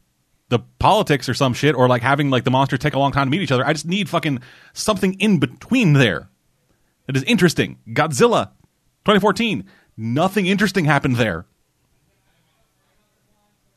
the 0.50 0.60
politics 0.80 1.28
or 1.30 1.34
some 1.34 1.54
shit, 1.54 1.76
or 1.76 1.88
like 1.88 2.02
having 2.02 2.30
like 2.30 2.44
the 2.44 2.52
monsters 2.52 2.80
take 2.80 2.94
a 2.94 3.00
long 3.00 3.12
time 3.12 3.28
to 3.28 3.32
meet 3.32 3.42
each 3.42 3.52
other. 3.52 3.66
I 3.66 3.74
just 3.74 3.88
need 3.88 4.10
fucking 4.10 4.40
something 4.74 5.14
in 5.20 5.40
between 5.40 5.94
there 5.94 6.30
that 7.08 7.16
is 7.16 7.24
interesting. 7.24 7.80
Godzilla, 7.90 8.52
2014, 9.06 9.66
nothing 9.98 10.46
interesting 10.46 10.86
happened 10.86 11.16
there. 11.16 11.46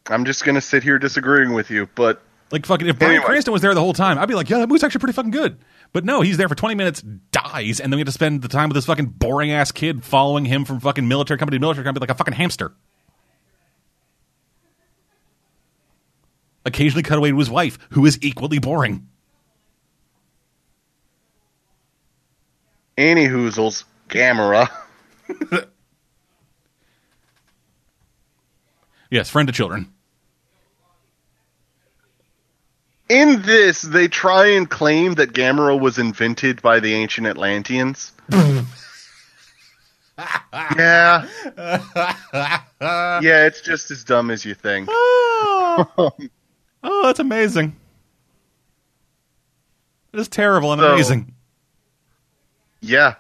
I'm 0.08 0.24
just 0.24 0.44
gonna 0.44 0.60
sit 0.60 0.82
here 0.82 0.98
disagreeing 0.98 1.52
with 1.52 1.70
you, 1.70 1.88
but 1.94 2.22
Like 2.52 2.64
fucking, 2.64 2.86
if 2.86 2.98
Brian 2.98 3.14
Anyway. 3.14 3.26
Cranston 3.26 3.52
was 3.52 3.62
there 3.62 3.74
the 3.74 3.80
whole 3.80 3.92
time, 3.92 4.18
I'd 4.18 4.28
be 4.28 4.34
like, 4.34 4.48
yeah, 4.48 4.58
that 4.58 4.68
movie's 4.68 4.84
actually 4.84 5.00
pretty 5.00 5.14
fucking 5.14 5.32
good. 5.32 5.58
But 5.92 6.04
no, 6.04 6.20
he's 6.20 6.36
there 6.36 6.48
for 6.48 6.54
20 6.54 6.76
minutes, 6.76 7.02
dies, 7.32 7.80
and 7.80 7.92
then 7.92 7.96
we 7.96 8.02
have 8.02 8.06
to 8.06 8.12
spend 8.12 8.42
the 8.42 8.48
time 8.48 8.68
with 8.68 8.76
this 8.76 8.86
fucking 8.86 9.06
boring 9.06 9.50
ass 9.50 9.72
kid 9.72 10.04
following 10.04 10.44
him 10.44 10.64
from 10.64 10.78
fucking 10.78 11.08
military 11.08 11.38
company 11.38 11.56
to 11.56 11.60
military 11.60 11.84
company 11.84 12.00
like 12.00 12.10
a 12.10 12.14
fucking 12.14 12.34
hamster. 12.34 12.72
Occasionally 16.66 17.02
cut 17.02 17.16
away 17.16 17.30
to 17.30 17.38
his 17.38 17.48
wife, 17.48 17.78
who 17.90 18.04
is 18.04 18.18
equally 18.20 18.58
boring. 18.58 19.08
Annie 22.98 23.28
Hoozles, 23.28 23.84
Gamera. 24.08 24.68
Yes, 29.10 29.30
friend 29.30 29.46
to 29.46 29.52
children. 29.52 29.92
In 33.08 33.42
this, 33.42 33.82
they 33.82 34.08
try 34.08 34.48
and 34.48 34.68
claim 34.68 35.14
that 35.14 35.32
Gamera 35.32 35.78
was 35.78 35.98
invented 35.98 36.60
by 36.60 36.80
the 36.80 36.92
ancient 36.94 37.28
Atlanteans. 37.28 38.10
yeah, 38.32 38.64
yeah, 42.80 43.46
it's 43.46 43.60
just 43.60 43.92
as 43.92 44.02
dumb 44.02 44.32
as 44.32 44.44
you 44.44 44.54
think. 44.54 44.88
Um, 44.88 46.30
oh, 46.86 47.02
that's 47.06 47.18
amazing. 47.20 47.76
It 50.12 50.20
is 50.20 50.28
terrible 50.28 50.72
and 50.72 50.80
So- 50.80 50.92
amazing. 50.94 51.34
Yeah. 52.80 53.14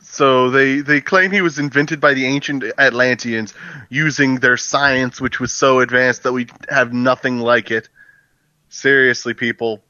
So 0.00 0.50
they 0.50 0.80
they 0.80 1.00
claim 1.00 1.30
he 1.32 1.40
was 1.40 1.58
invented 1.58 1.98
by 2.00 2.14
the 2.14 2.26
ancient 2.26 2.62
Atlanteans 2.78 3.54
using 3.88 4.36
their 4.36 4.56
science, 4.56 5.20
which 5.20 5.40
was 5.40 5.52
so 5.52 5.80
advanced 5.80 6.22
that 6.24 6.32
we 6.32 6.46
have 6.68 6.92
nothing 6.92 7.38
like 7.38 7.70
it. 7.70 7.88
Seriously, 8.68 9.34
people, 9.34 9.82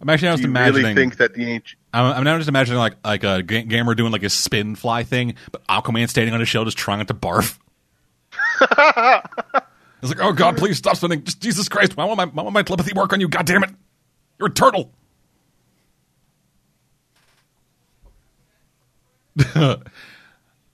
I'm 0.00 0.08
actually 0.08 0.28
now 0.28 0.34
just 0.34 0.44
imagining. 0.44 0.82
really 0.82 0.94
think 0.94 1.16
that 1.18 1.34
the 1.34 1.44
ancient? 1.44 1.78
I'm, 1.92 2.12
I'm 2.16 2.24
now 2.24 2.36
just 2.38 2.48
imagining 2.48 2.78
like 2.78 2.94
like 3.04 3.24
a 3.24 3.42
Gamera 3.42 3.94
doing 3.96 4.10
like 4.10 4.22
a 4.22 4.30
spin 4.30 4.74
fly 4.74 5.04
thing, 5.04 5.34
but 5.52 5.64
Aquaman 5.68 6.08
standing 6.08 6.32
on 6.32 6.40
his 6.40 6.48
shell 6.48 6.64
just 6.64 6.78
trying 6.78 6.98
not 6.98 7.08
to 7.08 7.14
barf. 7.14 7.58
it's 10.02 10.10
like, 10.10 10.20
oh 10.20 10.32
god, 10.32 10.56
please 10.56 10.78
stop 10.78 10.96
spinning! 10.96 11.22
Just 11.24 11.40
Jesus 11.40 11.68
Christ, 11.68 11.96
why 11.96 12.04
won't 12.04 12.34
my 12.34 12.42
my 12.50 12.62
telepathy 12.62 12.92
work 12.94 13.12
on 13.12 13.20
you? 13.20 13.28
God 13.28 13.46
damn 13.46 13.62
it, 13.64 13.70
you're 14.38 14.48
a 14.48 14.52
turtle. 14.52 14.92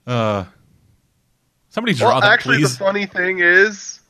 uh, 0.07 0.45
somebody 1.69 1.95
draw 1.95 2.09
Well, 2.09 2.21
that, 2.21 2.33
actually, 2.33 2.59
please. 2.59 2.77
the 2.77 2.85
funny 2.85 3.07
thing 3.07 3.39
is, 3.41 4.01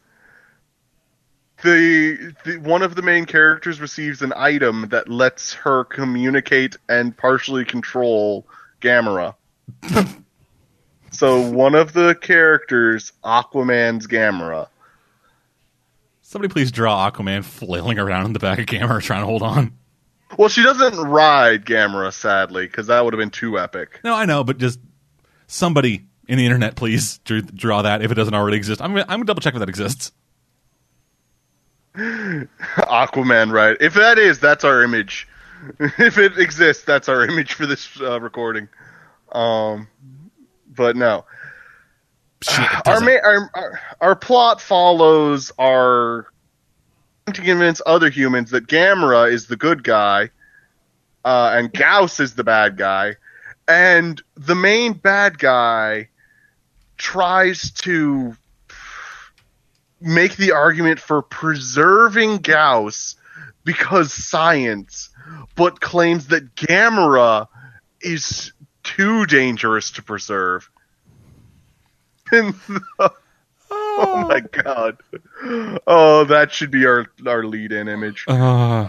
the, 1.63 2.35
the 2.45 2.57
one 2.59 2.83
of 2.83 2.95
the 2.95 3.03
main 3.03 3.27
characters 3.27 3.81
receives 3.81 4.23
an 4.23 4.33
item 4.37 4.89
that 4.91 5.09
lets 5.09 5.53
her 5.55 5.85
communicate 5.85 6.77
and 6.89 7.17
partially 7.17 7.65
control 7.65 8.47
Gamera. 8.81 9.35
so 11.11 11.51
one 11.51 11.75
of 11.75 11.93
the 11.93 12.15
characters, 12.21 13.13
Aquaman's 13.25 14.07
Gamera. 14.07 14.69
Somebody 16.29 16.53
please 16.53 16.71
draw 16.71 17.11
Aquaman 17.11 17.43
flailing 17.43 17.99
around 17.99 18.27
in 18.27 18.33
the 18.35 18.39
back 18.39 18.59
of 18.59 18.67
Gamera 18.67 19.01
trying 19.01 19.23
to 19.23 19.27
hold 19.27 19.43
on. 19.43 19.73
Well, 20.37 20.51
she 20.51 20.63
doesn't 20.63 21.01
ride 21.01 21.65
Gamera, 21.65 22.13
sadly, 22.13 22.67
because 22.67 22.89
that 22.89 23.03
would 23.03 23.15
have 23.15 23.19
been 23.19 23.31
too 23.31 23.59
epic. 23.59 24.01
No, 24.05 24.15
I 24.15 24.27
know, 24.27 24.45
but 24.45 24.59
just 24.59 24.79
somebody 25.47 26.05
in 26.29 26.37
the 26.37 26.45
internet, 26.45 26.77
please 26.77 27.17
drew, 27.25 27.41
draw 27.41 27.81
that 27.81 28.03
if 28.03 28.13
it 28.13 28.15
doesn't 28.15 28.35
already 28.35 28.59
exist. 28.59 28.83
I'm 28.83 28.91
gonna, 28.93 29.07
I'm 29.09 29.21
gonna 29.21 29.25
double 29.25 29.41
check 29.41 29.55
if 29.55 29.61
that 29.61 29.71
exists. 29.71 30.13
Aquaman, 31.97 33.51
right? 33.51 33.79
If 33.81 33.95
that 33.95 34.19
is, 34.19 34.39
that's 34.39 34.65
our 34.65 34.83
image. 34.83 35.27
if 35.81 36.19
it 36.19 36.37
exists, 36.37 36.85
that's 36.85 37.09
our 37.09 37.25
image 37.25 37.55
for 37.55 37.65
this 37.65 37.89
uh, 38.03 38.21
recording. 38.21 38.69
Um, 39.33 39.89
but 40.67 40.95
no. 40.95 41.25
It 42.43 42.49
our, 42.87 43.01
ma- 43.01 43.23
our, 43.23 43.51
our 43.55 43.81
our 44.01 44.17
plot 44.17 44.61
follows 44.61 45.53
our 45.59 46.27
to 47.27 47.43
convince 47.43 47.83
other 47.85 48.11
humans 48.11 48.51
that 48.51 48.67
Gamera 48.67 49.31
is 49.31 49.47
the 49.47 49.57
good 49.57 49.85
guy, 49.85 50.31
uh, 51.25 51.51
and 51.55 51.73
Gyaos 51.73 52.21
is 52.21 52.35
the 52.35 52.45
bad 52.45 52.77
guy, 52.77 53.17
and 53.67 54.23
the 54.37 54.55
main 54.55 54.95
bad 54.95 55.39
guy 55.39 56.09
tries 56.97 57.71
to 57.71 58.37
make 60.01 60.37
the 60.37 60.53
argument 60.53 61.01
for 61.01 61.23
preserving 61.23 62.39
Gyaos 62.39 63.17
because 63.65 64.13
science, 64.13 65.11
but 65.55 65.81
claims 65.81 66.29
that 66.29 66.55
Gamera 66.55 67.49
is 68.01 68.53
too 68.83 69.27
dangerous 69.27 69.91
to 69.93 70.03
preserve. 70.03 70.71
And 72.33 72.55
oh 73.61 74.27
my 74.29 74.41
god. 74.41 74.99
Oh, 75.87 76.25
that 76.25 76.53
should 76.53 76.71
be 76.71 76.87
our 76.87 77.07
our 77.27 77.45
lead-in 77.45 77.89
image. 77.89 78.25
Uh, 78.29 78.89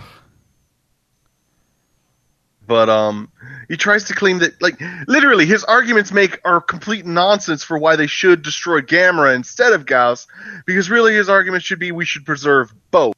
But 2.68 2.88
um 2.88 3.32
he 3.68 3.78
tries 3.78 4.04
to 4.06 4.14
claim 4.14 4.40
that 4.40 4.62
like 4.62 4.80
literally 5.08 5.48
his 5.48 5.64
arguments 5.64 6.12
make 6.12 6.40
are 6.46 6.62
complete 6.62 7.04
nonsense 7.06 7.64
for 7.64 7.80
why 7.80 7.96
they 7.96 8.06
should 8.08 8.44
destroy 8.44 8.82
Gamera 8.82 9.36
instead 9.36 9.74
of 9.74 9.86
Gyaos 9.86 10.28
because 10.68 10.88
really 10.90 11.16
his 11.16 11.30
argument 11.30 11.64
should 11.64 11.80
be 11.80 11.92
we 11.92 12.06
should 12.06 12.26
preserve 12.26 12.72
both. 12.92 13.16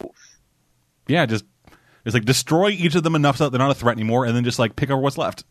yeah, 1.07 1.25
just 1.25 1.43
it's 2.05 2.13
like 2.13 2.23
destroy 2.25 2.69
each 2.69 2.95
of 2.95 3.03
them 3.03 3.13
enough 3.15 3.37
so 3.37 3.43
that 3.43 3.49
they're 3.49 3.59
not 3.59 3.71
a 3.71 3.75
threat 3.75 3.95
anymore, 3.97 4.25
and 4.25 4.35
then 4.35 4.43
just 4.45 4.57
like 4.57 4.75
pick 4.75 4.89
over 4.89 5.01
what's 5.01 5.17
left. 5.17 5.43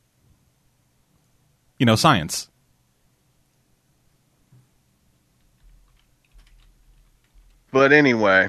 You 1.79 1.87
know, 1.87 1.95
science. 1.95 2.49
But 7.73 7.93
anyway, 7.93 8.49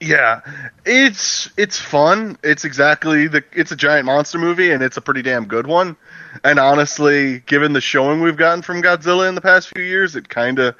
yeah, 0.00 0.40
it's 0.84 1.50
it's 1.56 1.78
fun. 1.78 2.36
It's 2.42 2.64
exactly 2.64 3.26
the 3.26 3.44
it's 3.52 3.72
a 3.72 3.76
giant 3.76 4.06
monster 4.06 4.38
movie, 4.38 4.70
and 4.70 4.82
it's 4.82 4.96
a 4.96 5.00
pretty 5.00 5.22
damn 5.22 5.46
good 5.46 5.66
one. 5.66 5.96
And 6.42 6.58
honestly, 6.58 7.40
given 7.40 7.72
the 7.72 7.80
showing 7.80 8.20
we've 8.20 8.36
gotten 8.36 8.62
from 8.62 8.82
Godzilla 8.82 9.28
in 9.28 9.34
the 9.34 9.40
past 9.40 9.68
few 9.68 9.84
years, 9.84 10.16
it 10.16 10.28
kind 10.28 10.58
of 10.58 10.74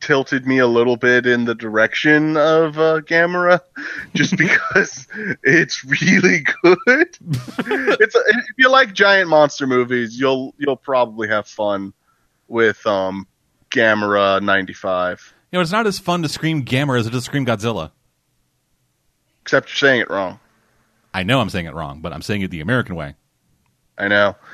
tilted 0.00 0.46
me 0.46 0.58
a 0.58 0.66
little 0.66 0.96
bit 0.96 1.26
in 1.26 1.44
the 1.44 1.54
direction 1.54 2.36
of 2.36 2.78
uh, 2.78 3.00
Gamera, 3.02 3.60
just 4.14 4.36
because 4.36 5.06
it's 5.42 5.84
really 5.84 6.44
good. 6.62 6.78
it's 8.00 8.14
a, 8.14 8.20
if 8.28 8.44
you 8.56 8.70
like 8.70 8.94
giant 8.94 9.28
monster 9.28 9.66
movies, 9.66 10.18
you'll 10.18 10.54
you'll 10.58 10.76
probably 10.76 11.28
have 11.28 11.46
fun 11.46 11.92
with 12.48 12.84
um 12.86 13.26
Gamera 13.70 14.40
ninety 14.40 14.72
five. 14.74 15.34
You 15.50 15.56
know, 15.58 15.62
it's 15.62 15.72
not 15.72 15.86
as 15.86 15.98
fun 15.98 16.22
to 16.22 16.28
scream 16.28 16.64
Gamera 16.64 17.00
as 17.00 17.06
it 17.06 17.14
is 17.14 17.22
to 17.22 17.24
scream 17.24 17.44
Godzilla. 17.44 17.90
Except 19.42 19.68
you're 19.68 19.76
saying 19.76 20.00
it 20.00 20.10
wrong. 20.10 20.38
I 21.12 21.24
know 21.24 21.40
I'm 21.40 21.50
saying 21.50 21.66
it 21.66 21.74
wrong, 21.74 22.00
but 22.00 22.12
I'm 22.12 22.22
saying 22.22 22.42
it 22.42 22.50
the 22.50 22.60
American 22.60 22.94
way. 22.94 23.14
I 23.98 24.08
know. 24.08 24.36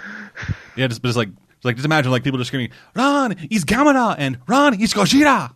Yeah, 0.77 0.89
just, 0.89 1.01
but 1.01 1.09
it's 1.09 1.17
like, 1.17 1.29
it's 1.29 1.65
like 1.65 1.77
just 1.77 1.87
imagine 1.87 2.13
like 2.13 2.23
people 2.23 2.37
just 2.39 2.49
screaming, 2.49 2.69
"Ron, 2.95 3.35
he's 3.49 3.65
Gamera!" 3.65 4.15
and 4.19 4.39
"Ron, 4.47 4.75
he's 4.75 4.93
Gojira." 4.93 5.55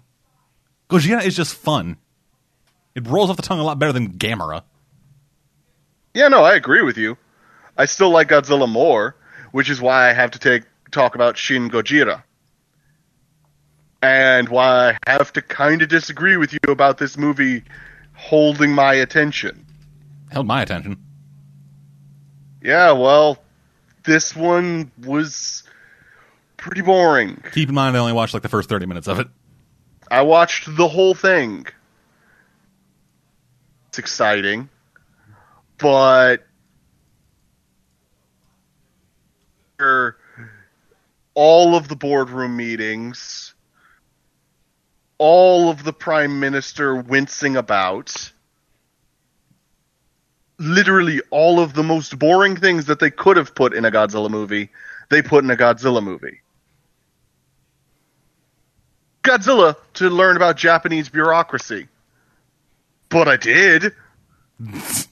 Gojira 0.89 1.23
is 1.23 1.37
just 1.37 1.55
fun. 1.55 1.99
It 2.95 3.07
rolls 3.07 3.29
off 3.29 3.37
the 3.37 3.43
tongue 3.43 3.59
a 3.59 3.63
lot 3.63 3.79
better 3.79 3.93
than 3.93 4.15
Gamera. 4.15 4.63
Yeah, 6.15 6.29
no, 6.29 6.43
I 6.43 6.55
agree 6.55 6.81
with 6.81 6.97
you. 6.97 7.19
I 7.77 7.85
still 7.85 8.09
like 8.09 8.29
Godzilla 8.29 8.67
more, 8.67 9.15
which 9.53 9.69
is 9.69 9.83
why 9.83 10.09
I 10.09 10.15
have 10.15 10.31
to 10.31 10.39
take 10.39 10.63
talk 10.91 11.15
about 11.15 11.37
Shin 11.37 11.69
Gojira. 11.69 12.23
And 14.03 14.49
why 14.49 14.97
I 15.07 15.13
have 15.13 15.33
to 15.35 15.43
kind 15.43 15.83
of 15.83 15.89
disagree 15.89 16.37
with 16.37 16.53
you 16.53 16.61
about 16.69 16.99
this 16.99 17.19
movie 17.19 17.65
holding 18.15 18.73
my 18.73 18.95
attention. 18.95 19.67
Held 20.31 20.47
my 20.47 20.63
attention. 20.63 20.97
Yeah, 22.63 22.93
well, 22.93 23.43
this 24.05 24.35
one 24.35 24.91
was 25.03 25.65
pretty 26.57 26.81
boring. 26.83 27.43
Keep 27.53 27.69
in 27.71 27.75
mind, 27.75 27.97
I 27.97 28.01
only 28.01 28.13
watched 28.13 28.35
like 28.35 28.43
the 28.43 28.49
first 28.49 28.69
thirty 28.69 28.87
minutes 28.87 29.07
of 29.09 29.19
it. 29.19 29.29
I 30.11 30.23
watched 30.23 30.75
the 30.77 30.89
whole 30.89 31.15
thing. 31.15 31.67
It's 33.89 33.99
exciting, 33.99 34.69
but 35.79 36.47
all 41.35 41.75
of 41.75 41.89
the 41.89 41.97
boardroom 41.97 42.57
meetings, 42.57 43.50
all 45.21 45.69
of 45.69 45.85
the 45.85 45.93
prime 45.93 46.41
minister 46.41 46.97
wincing 46.97 47.55
about, 47.55 48.33
literally 50.59 51.21
all 51.31 51.61
of 51.61 51.75
the 51.75 51.83
most 51.83 52.19
boring 52.19 52.57
things 52.57 52.87
that 52.87 53.01
they 53.01 53.11
could 53.11 53.37
have 53.37 53.55
put 53.55 53.75
in 53.75 53.85
a 53.85 53.91
Godzilla 53.91 54.31
movie, 54.31 54.71
they 55.11 55.21
put 55.21 55.45
in 55.45 55.51
a 55.51 55.57
Godzilla 55.57 56.03
movie. 56.03 56.41
Godzilla 59.23 59.77
to 59.95 60.09
learn 60.09 60.37
about 60.37 60.57
Japanese 60.57 61.11
bureaucracy. 61.11 61.87
But 63.11 63.29
I 63.29 63.37
did. 63.37 63.95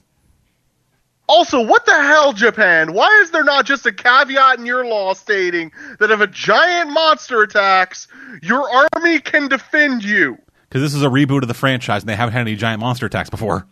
also, 1.29 1.61
what 1.61 1.85
the 1.85 1.93
hell, 1.93 2.33
Japan? 2.33 2.91
Why 2.93 3.21
is 3.21 3.29
there 3.29 3.43
not 3.43 3.67
just 3.67 3.85
a 3.85 3.91
caveat 3.91 4.57
in 4.57 4.65
your 4.65 4.83
law 4.83 5.13
stating 5.13 5.71
that 5.99 6.09
if 6.09 6.19
a 6.19 6.25
giant 6.25 6.89
monster 6.89 7.43
attacks, 7.43 8.07
your 8.41 8.67
army 8.95 9.19
can 9.19 9.47
defend 9.47 10.03
you? 10.03 10.39
Because 10.67 10.81
this 10.81 10.95
is 10.95 11.03
a 11.03 11.07
reboot 11.07 11.43
of 11.43 11.47
the 11.47 11.53
franchise, 11.53 12.01
and 12.01 12.09
they 12.09 12.15
haven't 12.15 12.33
had 12.33 12.41
any 12.41 12.55
giant 12.55 12.79
monster 12.79 13.05
attacks 13.05 13.29
before. 13.29 13.67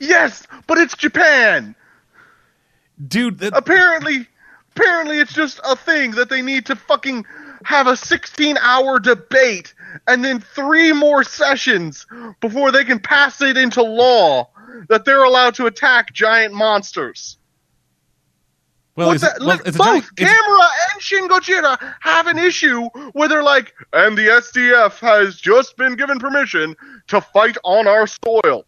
Yes, 0.00 0.46
but 0.66 0.78
it's 0.78 0.96
Japan. 0.96 1.74
Dude, 3.06 3.40
that, 3.40 3.52
Apparently, 3.54 4.26
apparently 4.74 5.18
it's 5.18 5.34
just 5.34 5.60
a 5.64 5.76
thing 5.76 6.12
that 6.12 6.30
they 6.30 6.40
need 6.40 6.64
to 6.66 6.76
fucking 6.76 7.26
have 7.64 7.86
a 7.86 7.92
16-hour 7.92 9.00
debate 9.00 9.74
and 10.06 10.24
then 10.24 10.40
three 10.40 10.92
more 10.92 11.24
sessions 11.24 12.06
before 12.40 12.72
they 12.72 12.84
can 12.84 12.98
pass 13.00 13.42
it 13.42 13.58
into 13.58 13.82
law 13.82 14.48
that 14.88 15.04
they're 15.04 15.24
allowed 15.24 15.54
to 15.56 15.66
attack 15.66 16.12
giant 16.12 16.54
monsters. 16.54 17.38
Well, 18.96 19.12
the, 19.12 19.34
well, 19.40 19.48
let- 19.48 19.66
it's 19.66 19.76
a 19.76 19.78
both 19.78 20.14
Gamera 20.14 20.68
and 20.92 21.02
Shin 21.02 21.28
Gojira 21.28 21.94
have 22.00 22.28
an 22.28 22.38
issue 22.38 22.82
where 23.12 23.28
they're 23.28 23.42
like, 23.42 23.74
and 23.92 24.16
the 24.16 24.26
SDF 24.28 25.00
has 25.00 25.36
just 25.40 25.76
been 25.76 25.96
given 25.96 26.18
permission 26.20 26.76
to 27.08 27.20
fight 27.20 27.56
on 27.64 27.88
our 27.88 28.06
soil. 28.06 28.64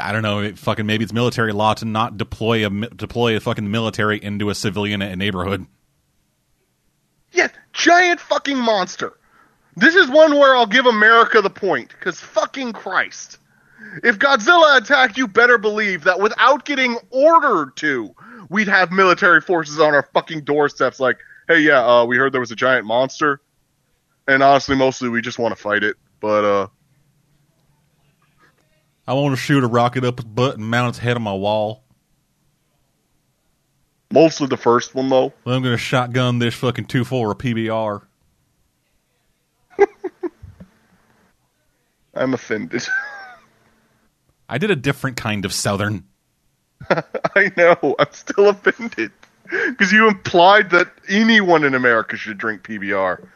I 0.00 0.12
don't 0.12 0.22
know. 0.22 0.40
It 0.40 0.58
fucking 0.58 0.86
maybe 0.86 1.02
it's 1.04 1.12
military 1.12 1.52
law 1.52 1.74
to 1.74 1.84
not 1.84 2.16
deploy 2.16 2.66
a 2.66 2.70
deploy 2.70 3.36
a 3.36 3.40
fucking 3.40 3.68
military 3.68 4.22
into 4.22 4.48
a 4.48 4.54
civilian 4.54 5.00
neighborhood. 5.18 5.66
Yeah, 7.32 7.48
giant 7.72 8.20
fucking 8.20 8.56
monster. 8.58 9.18
This 9.76 9.94
is 9.94 10.08
one 10.08 10.34
where 10.38 10.56
I'll 10.56 10.66
give 10.66 10.86
America 10.86 11.42
the 11.42 11.50
point, 11.50 11.90
because 11.90 12.18
fucking 12.18 12.72
Christ. 12.72 13.38
If 14.02 14.18
Godzilla 14.18 14.78
attacked, 14.78 15.18
you 15.18 15.28
better 15.28 15.58
believe 15.58 16.04
that 16.04 16.18
without 16.18 16.64
getting 16.64 16.96
ordered 17.10 17.76
to, 17.76 18.14
we'd 18.48 18.68
have 18.68 18.90
military 18.90 19.40
forces 19.42 19.78
on 19.78 19.94
our 19.94 20.08
fucking 20.14 20.44
doorsteps 20.44 20.98
like, 20.98 21.18
hey, 21.46 21.60
yeah, 21.60 21.84
uh, 21.84 22.04
we 22.06 22.16
heard 22.16 22.32
there 22.32 22.40
was 22.40 22.50
a 22.50 22.56
giant 22.56 22.86
monster. 22.86 23.42
And 24.26 24.42
honestly, 24.42 24.76
mostly 24.76 25.08
we 25.10 25.20
just 25.20 25.38
want 25.38 25.54
to 25.54 25.62
fight 25.62 25.84
it. 25.84 25.96
But, 26.20 26.44
uh, 26.44 26.66
I 29.06 29.12
want 29.12 29.36
to 29.36 29.40
shoot 29.40 29.62
a 29.62 29.68
rocket 29.68 30.04
up 30.04 30.18
its 30.18 30.26
butt 30.26 30.56
and 30.56 30.66
mount 30.68 30.88
its 30.88 30.98
head 30.98 31.16
on 31.16 31.22
my 31.22 31.34
wall. 31.34 31.84
mostly 34.10 34.46
the 34.46 34.56
first 34.56 34.94
one, 34.94 35.08
though. 35.08 35.32
Then 35.44 35.54
I'm 35.54 35.62
gonna 35.62 35.76
shotgun 35.76 36.38
this 36.38 36.54
fucking 36.54 36.86
two 36.86 37.04
four 37.04 37.30
or 37.30 37.34
PBR. 37.34 38.02
I'm 42.16 42.34
offended. 42.34 42.86
I 44.48 44.58
did 44.58 44.70
a 44.70 44.76
different 44.76 45.16
kind 45.16 45.44
of 45.44 45.52
southern. 45.52 46.04
I 46.90 47.50
know. 47.56 47.96
I'm 47.98 48.12
still 48.12 48.48
offended. 48.48 49.10
Because 49.48 49.92
you 49.92 50.08
implied 50.08 50.70
that 50.70 50.88
anyone 51.08 51.64
in 51.64 51.74
America 51.74 52.16
should 52.16 52.38
drink 52.38 52.62
PBR. 52.62 53.18
Oh, 53.22 53.28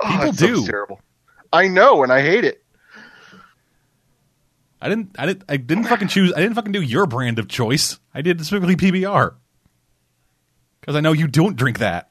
ah, 0.00 0.18
People 0.18 0.32
stuff's 0.32 0.60
do. 0.60 0.66
terrible. 0.66 1.00
I 1.52 1.66
know, 1.68 2.02
and 2.02 2.12
I 2.12 2.22
hate 2.22 2.44
it. 2.44 2.62
I 4.80 4.88
didn't. 4.88 5.14
I 5.18 5.26
didn't. 5.26 5.44
I 5.48 5.56
didn't 5.56 5.84
fucking 5.84 6.08
choose. 6.08 6.32
I 6.34 6.40
didn't 6.40 6.54
fucking 6.54 6.72
do 6.72 6.80
your 6.80 7.06
brand 7.06 7.38
of 7.38 7.48
choice. 7.48 7.98
I 8.14 8.22
did 8.22 8.40
specifically 8.44 8.76
PBR 8.76 9.34
because 10.80 10.96
I 10.96 11.00
know 11.00 11.12
you 11.12 11.26
don't 11.28 11.56
drink 11.56 11.80
that. 11.80 12.10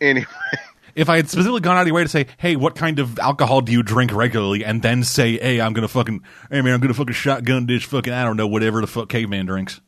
Anyway, 0.00 0.26
If 1.00 1.08
I 1.08 1.16
had 1.16 1.30
specifically 1.30 1.62
gone 1.62 1.78
out 1.78 1.80
of 1.80 1.86
your 1.86 1.96
way 1.96 2.02
to 2.02 2.10
say, 2.10 2.26
"Hey, 2.36 2.56
what 2.56 2.74
kind 2.74 2.98
of 2.98 3.18
alcohol 3.18 3.62
do 3.62 3.72
you 3.72 3.82
drink 3.82 4.12
regularly?" 4.12 4.66
and 4.66 4.82
then 4.82 5.02
say, 5.02 5.38
"Hey, 5.38 5.58
I'm 5.58 5.72
gonna 5.72 5.88
fucking, 5.88 6.20
hey 6.50 6.60
man, 6.60 6.74
I'm 6.74 6.80
gonna 6.80 6.92
fucking 6.92 7.14
shotgun 7.14 7.64
this 7.64 7.84
fucking, 7.84 8.12
I 8.12 8.22
don't 8.22 8.36
know, 8.36 8.46
whatever 8.46 8.82
the 8.82 8.86
fuck 8.86 9.08
caveman 9.08 9.46
drinks." 9.46 9.80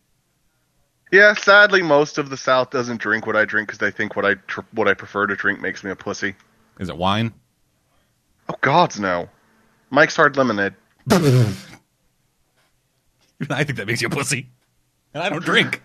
yeah. 1.13 1.35
Sadly, 1.35 1.83
most 1.83 2.17
of 2.17 2.31
the 2.31 2.39
South 2.39 2.71
doesn't 2.71 2.99
drink 2.99 3.27
what 3.27 3.37
I 3.37 3.45
drink 3.45 3.69
because 3.69 3.79
they 3.79 3.91
think 3.91 4.17
what 4.17 4.25
I 4.25 4.37
tr- 4.47 4.63
what 4.73 4.89
I 4.89 4.95
prefer 4.95 5.27
to 5.27 5.37
drink 5.37 5.61
makes 5.61 5.85
me 5.85 5.91
a 5.91 5.97
pussy. 5.97 6.35
Is 6.81 6.89
it 6.89 6.97
wine? 6.97 7.35
Oh 8.49 8.55
gods, 8.63 8.99
no. 8.99 9.29
Mike's 9.91 10.17
Hard 10.17 10.39
Lemonade. 10.39 10.73
I 11.11 11.19
think 13.65 13.77
that 13.77 13.87
makes 13.87 14.01
you 14.01 14.07
a 14.07 14.11
pussy, 14.11 14.49
and 15.13 15.23
I 15.23 15.29
don't 15.29 15.45
drink. 15.45 15.83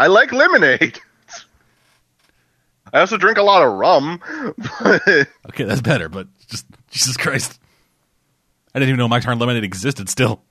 I 0.00 0.08
like 0.08 0.32
lemonade. 0.32 0.98
I 2.92 3.00
also 3.00 3.16
drink 3.16 3.38
a 3.38 3.42
lot 3.42 3.62
of 3.62 3.72
rum, 3.72 4.20
but 4.80 5.02
Okay, 5.48 5.64
that's 5.64 5.80
better, 5.80 6.08
but 6.08 6.26
just 6.48 6.66
Jesus 6.90 7.16
Christ, 7.16 7.58
I 8.74 8.78
didn't 8.78 8.90
even 8.90 8.98
know 8.98 9.08
Mike's 9.08 9.24
Hard 9.24 9.38
Lemonade 9.38 9.64
existed. 9.64 10.08
Still, 10.08 10.42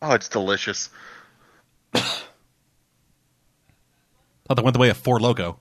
oh, 0.00 0.12
it's 0.12 0.28
delicious. 0.28 0.88
thought 1.92 2.16
that 4.48 4.62
went 4.62 4.74
the 4.74 4.80
way 4.80 4.88
of 4.90 4.96
Four 4.96 5.20
Loco. 5.20 5.58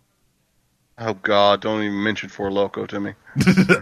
Oh 0.97 1.13
god, 1.13 1.61
don't 1.61 1.83
even 1.83 2.03
mention 2.03 2.29
Four 2.29 2.51
Loco 2.51 2.85
to 2.85 2.99
me. 2.99 3.13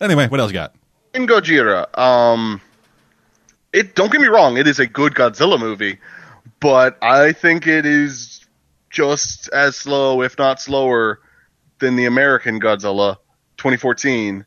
Anyway, 0.00 0.28
what 0.28 0.40
else 0.40 0.50
you 0.50 0.54
got? 0.54 0.74
Shin 1.14 1.26
Gojira, 1.26 1.96
um, 1.98 2.60
it 3.72 3.94
don't 3.94 4.12
get 4.12 4.20
me 4.20 4.28
wrong, 4.28 4.58
it 4.58 4.66
is 4.66 4.78
a 4.78 4.86
good 4.86 5.14
Godzilla 5.14 5.58
movie, 5.58 5.98
but 6.60 7.02
I 7.02 7.32
think 7.32 7.66
it 7.66 7.86
is 7.86 8.46
just 8.90 9.48
as 9.50 9.76
slow, 9.76 10.22
if 10.22 10.38
not 10.38 10.60
slower, 10.60 11.20
than 11.78 11.96
the 11.96 12.06
American 12.06 12.60
Godzilla 12.60 13.16
2014. 13.58 14.44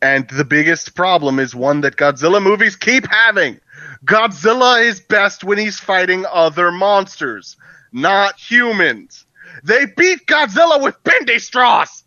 And 0.00 0.28
the 0.28 0.44
biggest 0.44 0.94
problem 0.94 1.38
is 1.38 1.54
one 1.54 1.80
that 1.80 1.96
Godzilla 1.96 2.42
movies 2.42 2.76
keep 2.76 3.06
having. 3.08 3.60
Godzilla 4.04 4.84
is 4.84 5.00
best 5.00 5.42
when 5.42 5.58
he's 5.58 5.80
fighting 5.80 6.24
other 6.30 6.70
monsters, 6.70 7.56
not 7.92 8.38
humans. 8.38 9.26
They 9.64 9.86
beat 9.86 10.26
Godzilla 10.26 10.80
with 10.80 11.02
bendy 11.02 11.40
straws. 11.40 12.04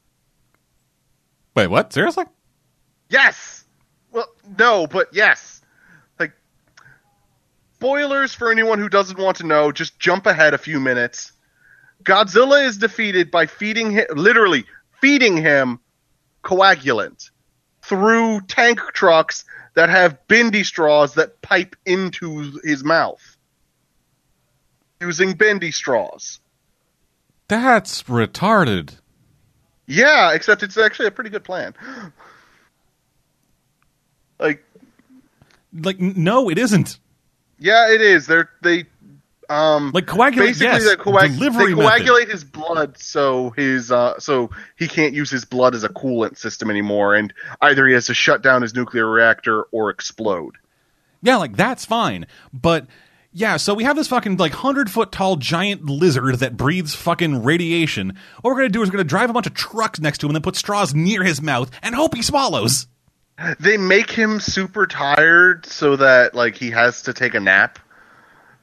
Wait, 1.55 1.67
what? 1.67 1.91
Seriously? 1.91 2.25
Yes. 3.09 3.65
Well, 4.11 4.27
no, 4.57 4.87
but 4.87 5.09
yes. 5.11 5.60
Spoilers 7.81 8.35
for 8.35 8.51
anyone 8.51 8.77
who 8.77 8.89
doesn't 8.89 9.17
want 9.17 9.37
to 9.37 9.47
know, 9.47 9.71
just 9.71 9.97
jump 9.97 10.27
ahead 10.27 10.53
a 10.53 10.59
few 10.59 10.79
minutes. 10.79 11.31
Godzilla 12.03 12.63
is 12.63 12.77
defeated 12.77 13.31
by 13.31 13.47
feeding 13.47 13.89
him 13.89 14.05
literally 14.13 14.65
feeding 15.01 15.35
him 15.35 15.79
coagulant 16.43 17.31
through 17.81 18.41
tank 18.41 18.79
trucks 18.93 19.45
that 19.73 19.89
have 19.89 20.27
bendy 20.27 20.63
straws 20.63 21.15
that 21.15 21.41
pipe 21.41 21.75
into 21.83 22.59
his 22.63 22.83
mouth. 22.83 23.35
Using 24.99 25.33
bendy 25.33 25.71
straws. 25.71 26.39
That's 27.47 28.03
retarded. 28.03 28.99
Yeah, 29.87 30.33
except 30.33 30.61
it's 30.61 30.77
actually 30.77 31.07
a 31.07 31.11
pretty 31.11 31.31
good 31.31 31.43
plan. 31.43 31.73
Like 34.39 34.63
Like, 35.73 35.99
no, 35.99 36.49
it 36.49 36.59
isn't. 36.59 36.99
Yeah, 37.61 37.91
it 37.91 38.01
is. 38.01 38.25
They're 38.27 38.49
they 38.61 38.85
um 39.49 39.91
Like 39.93 40.07
coagulate, 40.07 40.49
basically 40.49 40.65
yes. 40.67 40.85
they, 40.85 40.95
coag- 40.95 41.37
they 41.39 41.49
method. 41.49 41.75
coagulate 41.75 42.29
his 42.29 42.43
blood 42.43 42.97
so 42.97 43.51
his 43.51 43.91
uh 43.91 44.17
so 44.19 44.49
he 44.77 44.87
can't 44.87 45.13
use 45.13 45.29
his 45.29 45.45
blood 45.45 45.75
as 45.75 45.83
a 45.83 45.89
coolant 45.89 46.37
system 46.37 46.69
anymore 46.69 47.15
and 47.15 47.33
either 47.61 47.85
he 47.87 47.93
has 47.93 48.05
to 48.07 48.13
shut 48.13 48.41
down 48.41 48.61
his 48.61 48.73
nuclear 48.73 49.09
reactor 49.09 49.63
or 49.71 49.89
explode. 49.89 50.55
Yeah, 51.21 51.35
like 51.37 51.55
that's 51.55 51.85
fine. 51.85 52.25
But 52.53 52.87
yeah, 53.33 53.57
so 53.57 53.73
we 53.73 53.83
have 53.83 53.95
this 53.95 54.07
fucking 54.07 54.37
like 54.37 54.53
hundred 54.53 54.89
foot 54.89 55.11
tall 55.11 55.35
giant 55.35 55.85
lizard 55.85 56.35
that 56.39 56.57
breathes 56.57 56.95
fucking 56.95 57.43
radiation. 57.43 58.17
What 58.41 58.51
we're 58.51 58.57
gonna 58.57 58.69
do 58.69 58.81
is 58.81 58.89
we're 58.89 58.93
gonna 58.93 59.03
drive 59.03 59.29
a 59.29 59.33
bunch 59.33 59.47
of 59.47 59.53
trucks 59.53 59.99
next 59.99 60.17
to 60.19 60.25
him 60.25 60.31
and 60.31 60.35
then 60.35 60.41
put 60.43 60.55
straws 60.55 60.95
near 60.95 61.23
his 61.23 61.41
mouth 61.41 61.69
and 61.81 61.93
hope 61.93 62.15
he 62.15 62.21
swallows. 62.21 62.87
They 63.59 63.77
make 63.77 64.11
him 64.11 64.39
super 64.39 64.85
tired 64.85 65.65
so 65.65 65.95
that 65.95 66.35
like 66.35 66.55
he 66.55 66.69
has 66.71 67.01
to 67.03 67.13
take 67.13 67.33
a 67.33 67.39
nap 67.39 67.79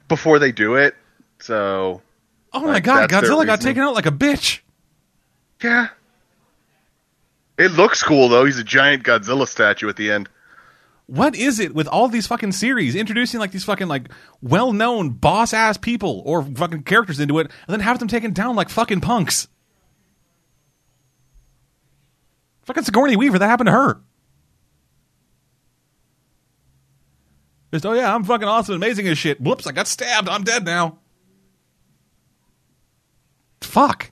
before 0.07 0.39
they 0.39 0.51
do 0.51 0.75
it. 0.75 0.95
So 1.39 2.01
Oh 2.53 2.61
my 2.61 2.73
Like, 2.73 2.83
god, 2.83 3.09
Godzilla 3.09 3.45
got 3.45 3.61
taken 3.61 3.83
out 3.83 3.93
like 3.93 4.05
a 4.05 4.11
bitch. 4.11 4.59
yeah. 5.61 5.89
It 7.57 7.71
looks 7.73 8.01
cool 8.03 8.29
though. 8.29 8.45
He's 8.45 8.57
a 8.57 8.63
giant 8.63 9.03
Godzilla 9.03 9.47
statue 9.47 9.89
at 9.89 9.97
the 9.97 10.11
end. 10.11 10.29
What 11.07 11.35
is 11.35 11.59
it 11.59 11.73
with 11.73 11.87
all 11.87 12.07
these 12.07 12.27
fucking 12.27 12.51
series 12.53 12.95
introducing 12.95 13.39
like 13.39 13.51
these 13.51 13.63
fucking 13.65 13.87
like 13.87 14.09
well 14.41 14.71
known 14.71 15.09
boss 15.09 15.53
ass 15.53 15.75
people 15.75 16.21
or 16.25 16.43
fucking 16.43 16.83
characters 16.83 17.19
into 17.19 17.39
it 17.39 17.47
and 17.67 17.73
then 17.73 17.79
have 17.81 17.99
them 17.99 18.07
taken 18.07 18.31
down 18.31 18.55
like 18.55 18.69
fucking 18.69 19.01
punks? 19.01 19.47
Fucking 22.63 22.83
Sigourney 22.83 23.15
Weaver, 23.15 23.39
that 23.39 23.47
happened 23.47 23.67
to 23.67 23.71
her. 23.73 24.01
Just, 27.71 27.85
oh 27.85 27.93
yeah, 27.93 28.13
I'm 28.13 28.23
fucking 28.23 28.47
awesome, 28.47 28.75
amazing 28.75 29.07
as 29.07 29.17
shit. 29.17 29.39
Whoops, 29.39 29.67
I 29.67 29.71
got 29.71 29.87
stabbed. 29.87 30.27
I'm 30.27 30.43
dead 30.43 30.65
now. 30.65 30.97
Fuck. 33.61 34.11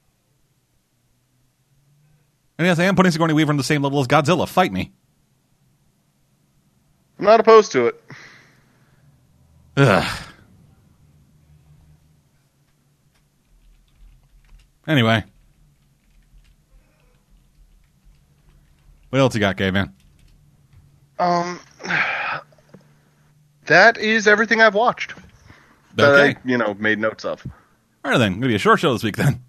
And 2.60 2.68
yes, 2.68 2.80
I 2.80 2.84
am 2.84 2.96
putting 2.96 3.12
Sigourney 3.12 3.34
Weaver 3.34 3.52
on 3.52 3.58
the 3.58 3.64
same 3.64 3.82
level 3.82 4.00
as 4.00 4.08
Godzilla. 4.08 4.48
Fight 4.48 4.72
me. 4.72 4.92
I'm 7.20 7.26
not 7.26 7.40
opposed 7.40 7.72
to 7.72 7.88
it. 7.88 8.04
Ugh. 9.76 10.20
Anyway. 14.88 15.24
What 19.10 19.20
else 19.20 19.34
you 19.36 19.40
got, 19.40 19.58
gay 19.58 19.72
man? 19.72 19.94
Um, 21.20 21.60
that 23.68 23.98
is 23.98 24.28
everything 24.28 24.62
I've 24.62 24.76
watched 24.76 25.14
that 25.96 26.14
Okay. 26.14 26.38
I, 26.38 26.48
you 26.48 26.58
know, 26.58 26.74
made 26.76 27.00
notes 27.00 27.26
of. 27.26 27.46
All 28.06 28.12
right, 28.12 28.18
then. 28.18 28.34
Gonna 28.36 28.48
be 28.48 28.56
a 28.56 28.60
short 28.60 28.80
show 28.80 28.94
this 28.94 29.04
week, 29.04 29.18
then. 29.18 29.44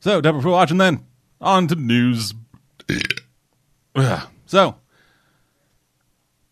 So, 0.00 0.20
Deborah, 0.20 0.42
for 0.42 0.50
watching 0.50 0.78
then, 0.78 1.04
on 1.40 1.66
to 1.68 1.74
news. 1.74 2.34
So, 4.48 4.76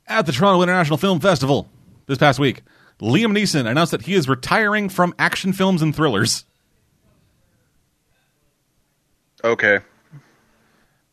at 0.09 0.27
the 0.27 0.33
Toronto 0.33 0.63
International 0.63 0.97
Film 0.97 1.21
Festival 1.21 1.69
this 2.07 2.19
past 2.19 2.39
week, 2.41 2.63
Liam 3.01 3.37
Neeson 3.37 3.67
announced 3.71 3.93
that 3.93 4.03
he 4.03 4.15
is 4.15 4.29
retiring 4.29 4.89
from 4.89 5.15
action 5.19 5.53
films 5.53 5.81
and 5.83 5.95
thrillers. 5.95 6.45
Okay. 9.45 9.79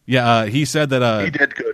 Yeah, 0.06 0.28
uh, 0.30 0.46
he 0.46 0.66
said 0.66 0.90
that. 0.90 1.04
Uh, 1.04 1.20
He 1.20 1.30
did 1.30 1.54
good. 1.54 1.71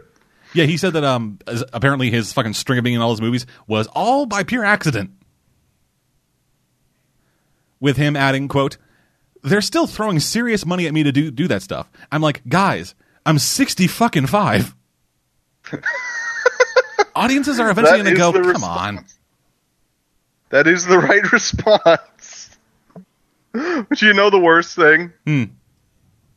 Yeah, 0.53 0.65
he 0.65 0.77
said 0.77 0.93
that. 0.93 1.03
Um, 1.03 1.39
apparently 1.73 2.09
his 2.09 2.33
fucking 2.33 2.53
string 2.53 2.77
of 2.77 2.83
being 2.83 2.95
in 2.95 3.01
all 3.01 3.11
his 3.11 3.21
movies 3.21 3.45
was 3.67 3.87
all 3.87 4.25
by 4.25 4.43
pure 4.43 4.63
accident. 4.65 5.11
With 7.79 7.97
him 7.97 8.15
adding, 8.15 8.47
"quote 8.47 8.77
They're 9.43 9.61
still 9.61 9.87
throwing 9.87 10.19
serious 10.19 10.65
money 10.65 10.87
at 10.87 10.93
me 10.93 11.03
to 11.03 11.11
do 11.11 11.29
do 11.31 11.47
that 11.47 11.61
stuff." 11.61 11.89
I'm 12.11 12.21
like, 12.21 12.41
guys, 12.47 12.95
I'm 13.25 13.37
sixty 13.39 13.87
fucking 13.87 14.27
five. 14.27 14.73
Audiences 17.15 17.59
are 17.59 17.69
eventually 17.69 18.03
going 18.03 18.15
to 18.15 18.19
go, 18.19 18.31
"Come 18.53 18.63
on." 18.63 19.05
That 20.49 20.67
is 20.67 20.85
the 20.85 20.97
right 20.99 21.31
response. 21.31 22.57
but 23.51 24.01
you 24.01 24.13
know 24.13 24.29
the 24.29 24.39
worst 24.39 24.75
thing? 24.75 25.11
Hmm. 25.25 25.43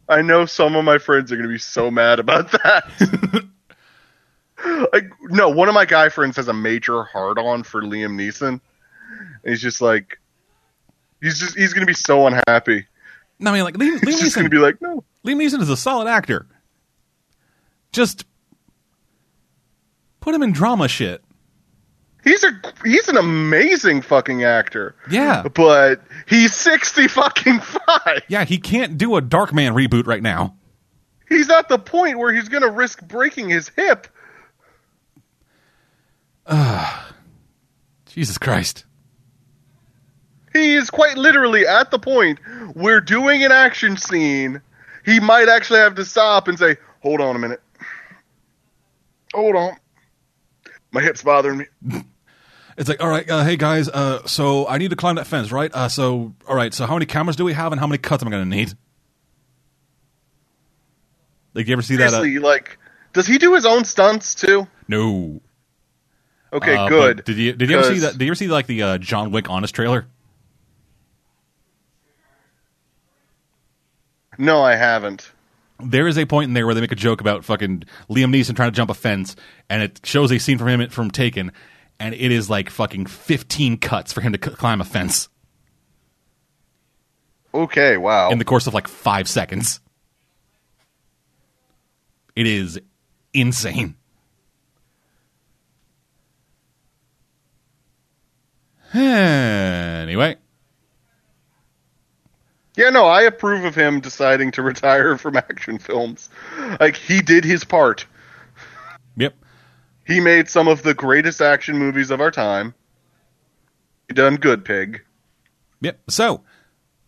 I 0.08 0.22
know 0.22 0.44
some 0.46 0.74
of 0.74 0.84
my 0.84 0.98
friends 0.98 1.30
are 1.30 1.36
going 1.36 1.48
to 1.48 1.52
be 1.52 1.58
so 1.58 1.90
mad 1.90 2.18
about 2.18 2.50
that. 2.52 3.44
like, 4.92 5.04
no, 5.24 5.48
one 5.48 5.68
of 5.68 5.74
my 5.74 5.84
guy 5.84 6.08
friends 6.08 6.36
has 6.36 6.48
a 6.48 6.52
major 6.52 7.04
hard 7.04 7.38
on 7.38 7.62
for 7.62 7.82
Liam 7.82 8.14
Neeson. 8.16 8.48
And 8.48 8.61
he's 9.44 9.61
just 9.61 9.80
like, 9.80 10.18
he's 11.20 11.38
just, 11.38 11.56
he's 11.56 11.72
going 11.72 11.82
to 11.82 11.86
be 11.86 11.94
so 11.94 12.26
unhappy. 12.26 12.86
No, 13.38 13.50
I 13.50 13.54
mean, 13.54 13.64
like 13.64 13.74
Liam, 13.74 13.98
Liam 14.00 14.06
He's 14.06 14.20
just 14.20 14.36
going 14.36 14.46
Neeson. 14.46 14.50
to 14.50 14.56
be 14.56 14.58
like, 14.58 14.80
no. 14.82 15.04
Liam 15.26 15.36
Neeson 15.36 15.61
is 15.61 15.70
a 15.70 15.76
solid 15.76 16.08
actor. 16.08 16.46
Just 17.92 18.24
put 20.20 20.34
him 20.34 20.42
in 20.42 20.52
drama 20.52 20.88
shit. 20.88 21.22
He's 22.22 22.44
a 22.44 22.50
he's 22.84 23.08
an 23.08 23.16
amazing 23.16 24.02
fucking 24.02 24.44
actor. 24.44 24.94
Yeah. 25.11 25.42
But 25.48 26.02
he's 26.28 26.54
sixty 26.54 27.08
fucking 27.08 27.61
five. 27.61 28.20
Yeah, 28.28 28.44
he 28.44 28.58
can't 28.58 28.98
do 28.98 29.16
a 29.16 29.22
Darkman 29.22 29.72
reboot 29.72 30.06
right 30.06 30.22
now. 30.22 30.54
He's 31.30 31.48
at 31.48 31.68
the 31.70 31.78
point 31.78 32.18
where 32.18 32.32
he's 32.32 32.50
gonna 32.50 32.70
risk 32.70 33.02
breaking 33.08 33.48
his 33.48 33.70
hip. 33.70 34.06
Jesus 38.07 38.38
Christ. 38.38 38.84
He 40.53 40.74
is 40.74 40.91
quite 40.91 41.16
literally 41.16 41.66
at 41.66 41.91
the 41.91 41.99
point 41.99 42.41
we're 42.74 43.01
doing 43.01 43.45
an 43.45 43.53
action 43.53 43.97
scene, 43.97 44.61
he 45.05 45.20
might 45.20 45.49
actually 45.49 45.78
have 45.78 45.95
to 45.95 46.05
stop 46.05 46.49
and 46.49 46.59
say, 46.59 46.76
"Hold 47.03 47.20
on 47.20 47.36
a 47.36 47.38
minute. 47.38 47.62
Hold 49.32 49.55
on. 49.55 49.76
My 50.93 51.01
hip's 51.03 51.22
bothering 51.22 51.59
me." 51.59 51.66
It's 52.76 52.88
like, 52.88 53.03
all 53.03 53.11
right, 53.11 53.28
uh, 53.28 53.45
hey 53.45 53.57
guys, 53.57 53.91
uh, 53.91 54.26
so 54.26 54.66
I 54.66 54.78
need 54.78 54.88
to 54.88 54.97
climb 54.97 55.16
that 55.16 55.26
fence, 55.26 55.53
right? 55.53 55.70
Uh, 55.74 55.88
so, 55.88 56.34
all 56.49 56.57
right, 56.57 56.72
so 56.72 56.86
how 56.86 56.95
many 56.95 57.05
cameras 57.05 57.36
do 57.36 57.45
we 57.45 57.53
have, 57.53 57.72
and 57.72 57.80
how 57.80 57.86
many 57.86 57.99
cuts 57.99 58.22
am 58.22 58.28
I 58.28 58.30
going 58.30 58.49
to 58.49 58.57
need? 58.57 58.72
Like, 61.53 61.66
you 61.66 61.74
ever 61.74 61.82
see 61.82 61.97
that? 61.97 62.07
Uh, 62.07 62.22
Seriously, 62.22 62.38
like, 62.38 62.78
does 63.12 63.26
he 63.26 63.36
do 63.36 63.55
his 63.55 63.66
own 63.66 63.84
stunts 63.84 64.34
too? 64.34 64.66
no. 64.88 65.43
Okay, 66.53 66.74
Uh, 66.76 66.88
good. 66.88 67.24
Did 67.24 67.36
you 67.36 67.53
did 67.53 67.70
you 67.70 67.78
ever 67.78 67.94
see 67.94 68.01
that? 68.01 68.12
Did 68.14 68.22
you 68.22 68.28
ever 68.30 68.34
see 68.34 68.48
like 68.48 68.66
the 68.66 68.82
uh, 68.82 68.98
John 68.98 69.30
Wick 69.30 69.48
Honest 69.48 69.74
trailer? 69.74 70.07
No, 74.38 74.62
I 74.62 74.74
haven't. 74.76 75.30
There 75.82 76.07
is 76.09 76.18
a 76.18 76.26
point 76.26 76.48
in 76.48 76.55
there 76.55 76.66
where 76.66 76.74
they 76.74 76.80
make 76.80 76.92
a 76.92 76.96
joke 76.96 77.20
about 77.20 77.44
fucking 77.44 77.84
Liam 78.11 78.34
Neeson 78.34 78.55
trying 78.57 78.70
to 78.70 78.76
jump 78.76 78.90
a 78.90 78.94
fence, 78.94 79.34
and 79.68 79.82
it 79.82 80.01
shows 80.05 80.30
a 80.32 80.38
scene 80.38 80.59
from 80.59 80.68
him 80.68 80.88
from 80.90 81.11
Taken, 81.11 81.53
and 81.98 82.14
it 82.14 82.30
is 82.32 82.51
like 82.51 82.68
fucking 82.70 83.07
fifteen 83.07 83.76
cuts 83.78 84.12
for 84.12 84.20
him 84.20 84.32
to 84.32 84.38
c- 84.51 84.57
climb 84.57 84.80
a 84.80 84.84
fence 84.84 85.28
Okay, 87.55 87.96
wow. 87.96 88.30
in 88.30 88.38
the 88.38 88.44
course 88.44 88.66
of 88.66 88.74
like 88.74 88.88
five 88.88 89.28
seconds. 89.28 89.80
It 92.36 92.46
is 92.46 92.80
insane. 93.34 93.96
Anyway, 98.93 100.36
Yeah, 102.76 102.91
no, 102.91 103.07
I 103.07 103.22
approve 103.22 103.64
of 103.64 103.74
him 103.74 104.01
deciding 104.01 104.51
to 104.53 104.62
retire 104.70 105.16
from 105.18 105.36
action 105.36 105.78
films. 105.78 106.28
Like 106.80 106.97
he 106.97 107.20
did 107.20 107.45
his 107.45 107.64
part. 107.64 108.07
yep. 109.16 109.34
He 110.07 110.18
made 110.20 110.49
some 110.49 110.66
of 110.66 110.82
the 110.82 110.95
greatest 110.95 111.41
action 111.41 111.78
movies 111.78 112.11
of 112.11 112.20
our 112.20 112.30
time. 112.30 112.74
Done 114.09 114.36
good, 114.36 114.64
pig. 114.64 115.03
Yep. 115.82 116.01
So, 116.11 116.43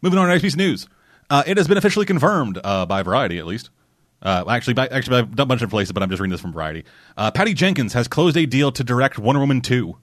moving 0.03 0.19
on 0.21 0.27
to 0.27 0.33
next 0.33 0.43
piece 0.43 0.53
of 0.55 0.59
news. 0.59 0.87
Uh, 1.29 1.43
it 1.47 1.57
has 1.57 1.67
been 1.67 1.79
officially 1.79 2.07
confirmed 2.07 2.61
uh, 2.63 2.87
by 2.87 3.03
Variety, 3.03 3.39
at 3.39 3.47
least. 3.47 3.71
Uh, 4.21 4.45
actually, 4.49 4.75
by, 4.75 4.87
actually, 4.87 5.23
by 5.23 5.43
a 5.43 5.47
bunch 5.47 5.63
of 5.63 5.71
places, 5.71 5.91
but 5.91 6.03
I'm 6.03 6.11
just 6.11 6.21
reading 6.21 6.31
this 6.31 6.41
from 6.41 6.53
Variety. 6.53 6.85
Uh, 7.17 7.33
Patty 7.33 7.55
Jenkins 7.55 7.93
has 7.95 8.07
closed 8.07 8.37
a 8.37 8.47
deal 8.47 8.71
to 8.71 8.85
direct 8.85 9.19
Wonder 9.19 9.41
Woman 9.41 9.61
2. 9.63 9.97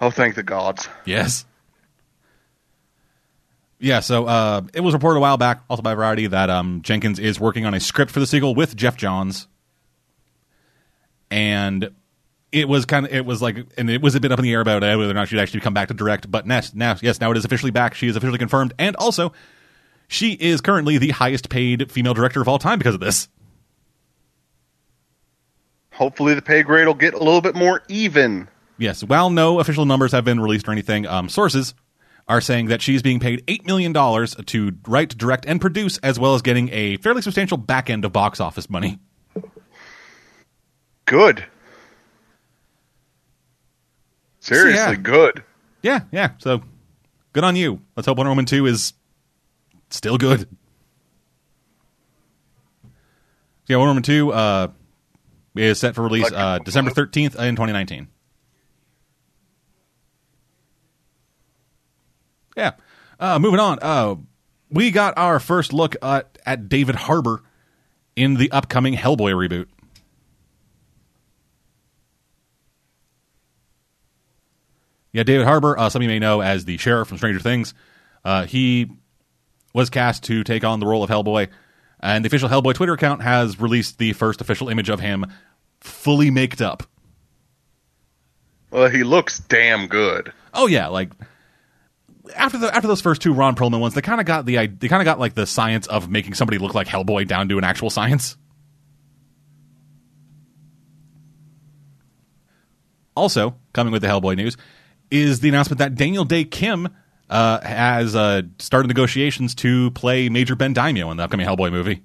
Oh, 0.00 0.10
thank 0.10 0.34
the 0.34 0.42
gods. 0.42 0.88
Yes. 1.04 1.44
Yeah, 3.78 4.00
so 4.00 4.26
uh, 4.26 4.62
it 4.74 4.80
was 4.80 4.92
reported 4.92 5.18
a 5.18 5.20
while 5.20 5.38
back, 5.38 5.62
also 5.70 5.82
by 5.82 5.94
Variety, 5.94 6.26
that 6.26 6.50
um, 6.50 6.82
Jenkins 6.82 7.18
is 7.18 7.40
working 7.40 7.64
on 7.64 7.72
a 7.72 7.80
script 7.80 8.10
for 8.10 8.20
the 8.20 8.26
sequel 8.26 8.54
with 8.54 8.76
Geoff 8.76 8.96
Johns. 8.96 9.48
And 11.30 11.90
it 12.52 12.68
was 12.68 12.84
kind 12.84 13.06
of, 13.06 13.12
it 13.12 13.24
was 13.24 13.40
like, 13.40 13.56
and 13.78 13.88
it 13.88 14.02
was 14.02 14.14
a 14.14 14.20
bit 14.20 14.32
up 14.32 14.38
in 14.38 14.42
the 14.42 14.52
air 14.52 14.60
about 14.60 14.82
uh, 14.82 14.96
whether 14.96 15.10
or 15.10 15.14
not 15.14 15.28
she'd 15.28 15.38
actually 15.38 15.60
come 15.60 15.72
back 15.72 15.88
to 15.88 15.94
direct. 15.94 16.30
But 16.30 16.46
now, 16.46 16.60
now, 16.74 16.96
yes, 17.00 17.20
now 17.20 17.30
it 17.30 17.36
is 17.38 17.44
officially 17.44 17.70
back. 17.70 17.94
She 17.94 18.06
is 18.06 18.16
officially 18.16 18.38
confirmed. 18.38 18.74
And 18.78 18.96
also, 18.96 19.32
she 20.08 20.32
is 20.32 20.60
currently 20.60 20.98
the 20.98 21.10
highest 21.10 21.48
paid 21.48 21.90
female 21.90 22.12
director 22.12 22.42
of 22.42 22.48
all 22.48 22.58
time 22.58 22.78
because 22.78 22.94
of 22.94 23.00
this. 23.00 23.28
Hopefully 25.92 26.34
the 26.34 26.42
pay 26.42 26.62
grade 26.62 26.86
will 26.86 26.94
get 26.94 27.14
a 27.14 27.18
little 27.18 27.40
bit 27.40 27.54
more 27.54 27.82
even. 27.88 28.48
Yes, 28.80 29.04
while 29.04 29.28
no 29.28 29.60
official 29.60 29.84
numbers 29.84 30.12
have 30.12 30.24
been 30.24 30.40
released 30.40 30.66
or 30.66 30.72
anything, 30.72 31.06
um, 31.06 31.28
sources 31.28 31.74
are 32.26 32.40
saying 32.40 32.68
that 32.68 32.80
she's 32.80 33.02
being 33.02 33.20
paid 33.20 33.46
$8 33.46 33.66
million 33.66 33.92
to 33.92 34.72
write, 34.86 35.18
direct, 35.18 35.44
and 35.44 35.60
produce, 35.60 35.98
as 35.98 36.18
well 36.18 36.34
as 36.34 36.40
getting 36.40 36.70
a 36.72 36.96
fairly 36.96 37.20
substantial 37.20 37.58
back 37.58 37.90
end 37.90 38.06
of 38.06 38.12
box 38.14 38.40
office 38.40 38.70
money. 38.70 38.98
Good. 41.04 41.44
Seriously, 44.38 44.72
yeah. 44.72 44.94
good. 44.94 45.44
Yeah, 45.82 46.00
yeah, 46.10 46.30
so 46.38 46.62
good 47.34 47.44
on 47.44 47.56
you. 47.56 47.82
Let's 47.96 48.06
hope 48.06 48.16
Wonder 48.16 48.30
Woman 48.30 48.46
2 48.46 48.64
is 48.64 48.94
still 49.90 50.16
good. 50.16 50.48
Yeah, 53.66 53.76
Wonder 53.76 53.90
Woman 53.90 54.02
2 54.04 54.32
uh, 54.32 54.68
is 55.54 55.78
set 55.78 55.94
for 55.94 56.02
release 56.02 56.32
uh, 56.32 56.60
December 56.64 56.92
13th 56.92 57.38
in 57.38 57.56
2019. 57.56 58.08
Yeah. 62.56 62.72
Uh, 63.18 63.38
moving 63.38 63.60
on. 63.60 63.78
Uh, 63.80 64.16
we 64.70 64.90
got 64.90 65.16
our 65.18 65.40
first 65.40 65.72
look 65.72 65.96
at, 66.02 66.38
at 66.46 66.68
David 66.68 66.94
Harbour 66.94 67.42
in 68.16 68.34
the 68.34 68.50
upcoming 68.52 68.94
Hellboy 68.94 69.32
reboot. 69.32 69.66
Yeah, 75.12 75.24
David 75.24 75.46
Harbour, 75.46 75.76
uh, 75.76 75.88
some 75.90 76.00
of 76.00 76.04
you 76.04 76.08
may 76.08 76.20
know 76.20 76.40
as 76.40 76.64
the 76.64 76.76
sheriff 76.76 77.08
from 77.08 77.18
Stranger 77.18 77.40
Things. 77.40 77.74
Uh, 78.24 78.46
he 78.46 78.88
was 79.72 79.90
cast 79.90 80.24
to 80.24 80.44
take 80.44 80.62
on 80.62 80.78
the 80.78 80.86
role 80.86 81.02
of 81.02 81.10
Hellboy, 81.10 81.48
and 82.00 82.24
the 82.24 82.28
official 82.28 82.48
Hellboy 82.48 82.74
Twitter 82.74 82.92
account 82.92 83.22
has 83.22 83.58
released 83.60 83.98
the 83.98 84.12
first 84.12 84.40
official 84.40 84.68
image 84.68 84.88
of 84.88 85.00
him 85.00 85.26
fully 85.80 86.30
maked 86.30 86.60
up. 86.60 86.84
Well, 88.70 88.88
he 88.88 89.02
looks 89.02 89.40
damn 89.40 89.88
good. 89.88 90.32
Oh 90.54 90.68
yeah, 90.68 90.86
like 90.86 91.10
after 92.36 92.58
the 92.58 92.74
after 92.74 92.88
those 92.88 93.00
first 93.00 93.22
two 93.22 93.32
Ron 93.32 93.54
Perlman 93.54 93.80
ones, 93.80 93.94
they 93.94 94.02
kind 94.02 94.20
of 94.20 94.26
got 94.26 94.46
the 94.46 94.66
they 94.66 94.88
kind 94.88 95.00
of 95.00 95.04
got 95.04 95.18
like 95.18 95.34
the 95.34 95.46
science 95.46 95.86
of 95.86 96.08
making 96.08 96.34
somebody 96.34 96.58
look 96.58 96.74
like 96.74 96.86
Hellboy 96.86 97.26
down 97.26 97.48
to 97.48 97.58
an 97.58 97.64
actual 97.64 97.90
science. 97.90 98.36
Also, 103.16 103.56
coming 103.72 103.92
with 103.92 104.02
the 104.02 104.08
Hellboy 104.08 104.36
news 104.36 104.56
is 105.10 105.40
the 105.40 105.48
announcement 105.48 105.78
that 105.78 105.94
Daniel 105.94 106.24
Dae 106.24 106.44
Kim 106.44 106.88
uh, 107.28 107.60
has 107.60 108.14
uh, 108.16 108.42
started 108.58 108.88
negotiations 108.88 109.54
to 109.56 109.90
play 109.92 110.28
Major 110.28 110.56
Ben 110.56 110.74
Daimio 110.74 111.10
in 111.10 111.16
the 111.16 111.24
upcoming 111.24 111.46
Hellboy 111.46 111.70
movie. 111.70 112.02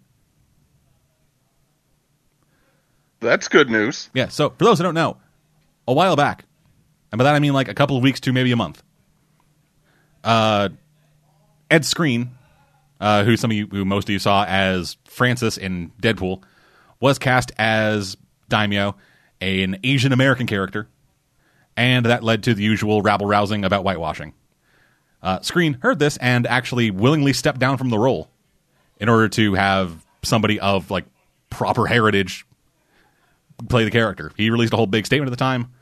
That's 3.19 3.47
good 3.47 3.69
news. 3.69 4.09
Yeah. 4.13 4.27
So 4.27 4.49
for 4.51 4.65
those 4.65 4.77
who 4.77 4.83
don't 4.83 4.93
know, 4.93 5.17
a 5.87 5.93
while 5.93 6.15
back, 6.15 6.45
and 7.11 7.17
by 7.17 7.23
that 7.23 7.35
I 7.35 7.39
mean 7.39 7.53
like 7.53 7.67
a 7.67 7.73
couple 7.73 7.97
of 7.97 8.03
weeks 8.03 8.19
to 8.21 8.33
maybe 8.33 8.51
a 8.51 8.55
month, 8.55 8.83
uh, 10.25 10.69
Ed 11.71 11.83
Skrein 11.83 12.29
uh, 12.99 13.23
who 13.23 13.37
some 13.37 13.51
of 13.51 13.57
you, 13.57 13.67
who 13.67 13.85
most 13.85 14.05
of 14.05 14.09
you 14.11 14.19
saw 14.19 14.45
as 14.45 14.97
Francis 15.05 15.57
in 15.57 15.91
Deadpool, 16.01 16.43
was 16.99 17.19
cast 17.19 17.51
as 17.57 18.17
Daimio, 18.49 18.95
an 19.41 19.77
Asian 19.83 20.11
American 20.11 20.47
character, 20.47 20.87
and 21.75 22.05
that 22.05 22.23
led 22.23 22.43
to 22.43 22.53
the 22.53 22.63
usual 22.63 23.01
rabble 23.01 23.25
rousing 23.25 23.65
about 23.65 23.83
whitewashing. 23.83 24.33
Uh, 25.21 25.39
Skrein 25.39 25.81
heard 25.81 25.99
this 25.99 26.17
and 26.17 26.45
actually 26.47 26.91
willingly 26.91 27.33
stepped 27.33 27.59
down 27.59 27.77
from 27.77 27.89
the 27.89 27.97
role 27.97 28.29
in 28.99 29.09
order 29.09 29.27
to 29.29 29.55
have 29.55 30.05
somebody 30.23 30.59
of 30.59 30.89
like 30.91 31.05
proper 31.49 31.87
heritage 31.87 32.45
play 33.67 33.83
the 33.83 33.91
character. 33.91 34.31
He 34.37 34.49
released 34.49 34.73
a 34.73 34.77
whole 34.77 34.87
big 34.87 35.05
statement 35.05 35.29
at 35.29 35.37
the 35.37 35.43
time 35.43 35.73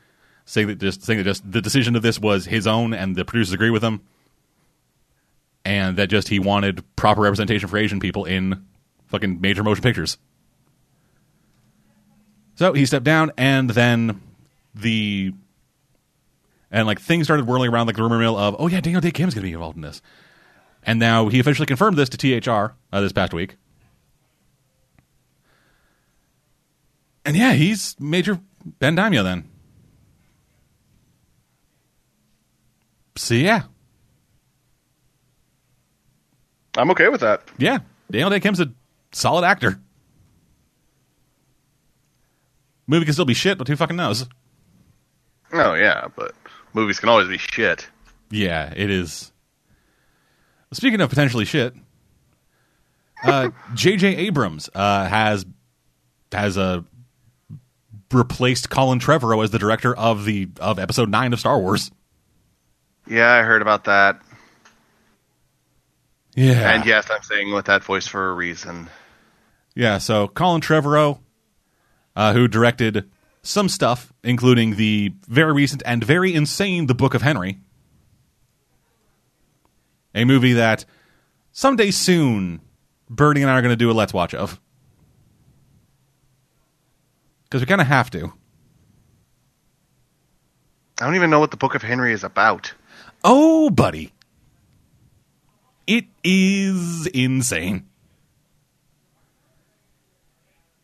saying 0.46 0.68
that 0.68 0.80
just 0.80 1.04
saying 1.04 1.18
that 1.18 1.26
just 1.26 1.50
the 1.50 1.62
decision 1.62 1.96
of 1.96 2.02
this 2.02 2.20
was 2.20 2.46
his 2.46 2.68
own 2.68 2.94
and 2.94 3.16
the 3.16 3.26
producers 3.26 3.54
agree 3.54 3.70
with 3.70 3.84
him 3.84 4.02
and 5.66 5.98
that 5.98 6.08
just 6.08 6.28
he 6.28 6.40
wanted 6.40 6.84
proper 6.96 7.22
representation 7.22 7.70
for 7.70 7.78
Asian 7.78 8.00
people 8.00 8.26
in 8.26 8.66
fucking 9.08 9.40
major 9.42 9.64
motion 9.64 9.82
pictures. 9.82 10.18
So 12.56 12.74
he 12.74 12.86
stepped 12.86 13.06
down, 13.06 13.32
and 13.38 13.70
then 13.70 14.22
the 14.76 15.34
and 16.72 16.88
like 16.88 17.00
things 17.00 17.26
started 17.26 17.48
whirling 17.48 17.72
around 17.72 17.88
like 17.88 17.96
the 17.96 18.04
rumor 18.04 18.20
mill 18.20 18.38
of, 18.38 18.56
oh 18.60 18.68
yeah, 18.68 18.82
Daniel 18.82 19.02
Dae 19.02 19.12
Kim's 19.12 19.34
gonna 19.34 19.46
be 19.48 19.54
involved 19.54 19.76
in 19.76 19.82
this, 19.82 20.02
and 20.84 21.00
now 21.00 21.30
he 21.30 21.40
officially 21.40 21.66
confirmed 21.66 21.98
this 21.98 22.10
to 22.10 22.18
THR 22.42 22.76
uh, 22.92 23.02
this 23.02 23.12
past 23.12 23.34
week. 23.34 23.56
And 27.26 27.38
yeah, 27.38 27.54
he's 27.54 27.96
Major 28.00 28.40
Ben 28.80 28.96
Daimio 28.98 29.24
then. 29.24 29.50
So 33.16 33.36
yeah, 33.36 33.64
I'm 36.78 36.92
okay 36.92 37.10
with 37.10 37.22
that. 37.22 37.44
Yeah, 37.58 37.80
Daniel 38.12 38.30
Dae 38.30 38.40
Kim's 38.40 38.60
a 38.60 38.72
solid 39.12 39.44
actor. 39.46 39.80
Movie 42.88 43.06
can 43.06 43.14
still 43.14 43.26
be 43.26 43.34
shit, 43.34 43.58
but 43.58 43.68
who 43.68 43.76
fucking 43.76 43.96
knows? 43.96 44.28
Oh 45.54 45.74
yeah, 45.74 46.08
but 46.16 46.34
movies 46.74 47.00
can 47.00 47.10
always 47.10 47.28
be 47.28 47.38
shit. 47.38 47.88
Yeah, 48.30 48.74
it 48.76 48.90
is. 48.90 49.32
Speaking 50.74 51.00
of 51.02 51.10
potentially 51.10 51.46
shit, 51.46 51.76
uh, 53.24 53.50
J.J. 53.76 54.16
Abrams 54.16 54.70
uh, 54.74 55.06
has 55.08 55.46
has 56.32 56.58
uh, 56.58 56.82
replaced 58.12 58.70
Colin 58.70 59.00
Trevorrow 59.00 59.44
as 59.44 59.52
the 59.52 59.60
director 59.60 59.96
of 59.96 60.26
the 60.26 60.50
of 60.60 60.80
Episode 60.80 61.10
Nine 61.10 61.32
of 61.32 61.40
Star 61.40 61.60
Wars. 61.60 61.92
Yeah, 63.08 63.32
I 63.32 63.44
heard 63.44 63.62
about 63.62 63.84
that. 63.86 64.20
Yeah, 66.36 66.74
And 66.74 66.86
yes, 66.86 67.10
I'm 67.12 67.22
saying 67.22 67.54
with 67.54 67.66
that 67.66 67.84
voice 67.84 68.08
for 68.08 68.30
a 68.30 68.34
reason. 68.34 68.90
Yeah, 69.76 70.00
so 70.00 70.28
Colin 70.28 70.62
Trevorrow, 70.62 71.20
uh, 72.16 72.34
who 72.34 72.48
directed 72.48 73.10
some 73.44 73.70
stuff, 73.70 74.12
including 74.24 74.76
the 74.76 75.14
very 75.28 75.54
recent 75.54 75.84
and 75.86 76.04
very 76.04 76.34
insane 76.34 76.88
The 76.88 76.96
Book 76.96 77.14
of 77.14 77.22
Henry, 77.22 77.60
a 80.16 80.26
movie 80.26 80.54
that 80.54 80.86
someday 81.52 81.92
soon 81.92 82.62
Bernie 83.10 83.42
and 83.42 83.50
I 83.50 83.58
are 83.58 83.62
going 83.62 83.72
to 83.72 83.76
do 83.76 83.92
a 83.92 83.94
Let's 83.94 84.14
Watch 84.14 84.34
of. 84.34 84.60
Because 87.44 87.62
we 87.62 87.68
kind 87.68 87.82
of 87.82 87.88
have 87.88 88.10
to. 88.12 88.34
I 91.00 91.06
don't 91.06 91.16
even 91.16 91.30
know 91.30 91.40
what 91.40 91.52
the 91.52 91.58
Book 91.58 91.76
of 91.76 91.82
Henry 91.82 92.14
is 92.14 92.24
about. 92.24 92.74
Oh, 93.24 93.70
buddy. 93.70 94.12
It 95.88 96.06
is 96.24 97.08
insane. 97.08 97.86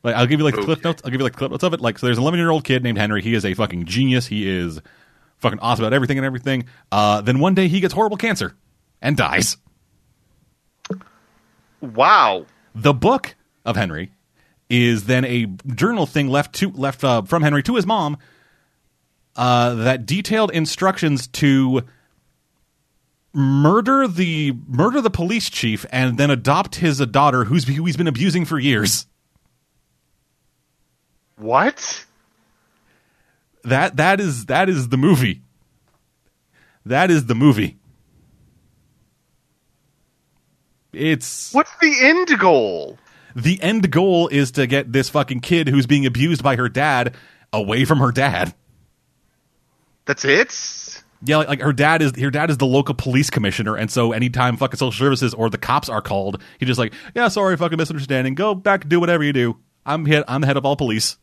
Like 0.03 0.15
I'll 0.15 0.27
give 0.27 0.39
you 0.39 0.45
like 0.45 0.55
the 0.55 0.63
clip 0.63 0.83
notes. 0.83 1.01
I'll 1.03 1.11
give 1.11 1.19
you 1.19 1.23
like 1.25 1.33
the 1.33 1.39
clip 1.39 1.51
notes 1.51 1.63
of 1.63 1.73
it. 1.73 1.81
Like 1.81 1.99
so, 1.99 2.07
there's 2.07 2.17
an 2.17 2.23
11 2.23 2.39
year 2.39 2.49
old 2.49 2.63
kid 2.63 2.83
named 2.83 2.97
Henry. 2.97 3.21
He 3.21 3.33
is 3.33 3.45
a 3.45 3.53
fucking 3.53 3.85
genius. 3.85 4.25
He 4.27 4.47
is 4.47 4.79
fucking 5.37 5.59
awesome 5.59 5.85
about 5.85 5.93
everything 5.93 6.17
and 6.17 6.25
everything. 6.25 6.65
Uh, 6.91 7.21
then 7.21 7.39
one 7.39 7.53
day 7.53 7.67
he 7.67 7.79
gets 7.79 7.93
horrible 7.93 8.17
cancer 8.17 8.55
and 9.01 9.17
dies. 9.17 9.57
Wow. 11.81 12.45
The 12.75 12.93
book 12.93 13.35
of 13.65 13.75
Henry 13.75 14.11
is 14.69 15.05
then 15.05 15.25
a 15.25 15.45
journal 15.73 16.05
thing 16.05 16.27
left 16.27 16.55
to 16.55 16.71
left 16.71 17.03
uh, 17.03 17.23
from 17.23 17.41
Henry 17.41 17.63
to 17.63 17.75
his 17.75 17.85
mom 17.85 18.17
uh, 19.35 19.75
that 19.75 20.05
detailed 20.05 20.51
instructions 20.51 21.27
to 21.27 21.83
murder 23.33 24.07
the 24.07 24.53
murder 24.67 25.01
the 25.01 25.09
police 25.09 25.49
chief 25.49 25.85
and 25.91 26.17
then 26.17 26.31
adopt 26.31 26.75
his 26.75 26.97
daughter 26.97 27.45
who's 27.45 27.67
who 27.67 27.85
he's 27.85 27.97
been 27.97 28.07
abusing 28.07 28.45
for 28.45 28.57
years. 28.59 29.05
What? 31.37 32.05
That 33.63 33.97
that 33.97 34.19
is 34.19 34.47
that 34.47 34.69
is 34.69 34.89
the 34.89 34.97
movie. 34.97 35.41
That 36.85 37.11
is 37.11 37.25
the 37.25 37.35
movie. 37.35 37.77
It's 40.91 41.53
What's 41.53 41.71
the 41.81 41.93
end 42.01 42.39
goal? 42.39 42.97
the 43.35 43.61
end 43.61 43.91
goal 43.91 44.27
is 44.29 44.51
to 44.51 44.65
get 44.65 44.91
this 44.91 45.09
fucking 45.09 45.39
kid 45.41 45.67
who's 45.69 45.85
being 45.85 46.05
abused 46.05 46.43
by 46.43 46.55
her 46.55 46.67
dad 46.67 47.15
away 47.53 47.85
from 47.85 47.99
her 47.99 48.11
dad. 48.11 48.53
That's 50.05 50.25
it? 50.25 50.88
Yeah, 51.21 51.37
like, 51.37 51.47
like 51.49 51.61
her 51.61 51.73
dad 51.73 52.01
is 52.01 52.17
her 52.17 52.31
dad 52.31 52.49
is 52.49 52.57
the 52.57 52.65
local 52.65 52.95
police 52.95 53.29
commissioner, 53.29 53.75
and 53.75 53.91
so 53.91 54.13
anytime 54.13 54.55
fucking 54.55 54.77
social 54.77 54.97
services 54.97 55.33
or 55.33 55.49
the 55.49 55.57
cops 55.57 55.89
are 55.89 56.01
called, 56.01 56.41
he 56.59 56.65
just 56.65 56.79
like, 56.79 56.93
yeah, 57.13 57.27
sorry, 57.27 57.57
fucking 57.57 57.77
misunderstanding. 57.77 58.35
Go 58.35 58.55
back, 58.55 58.87
do 58.87 58.99
whatever 58.99 59.23
you 59.23 59.33
do. 59.33 59.57
I'm 59.85 60.05
head, 60.05 60.23
I'm 60.27 60.41
the 60.41 60.47
head 60.47 60.57
of 60.57 60.65
all 60.65 60.77
police. 60.77 61.17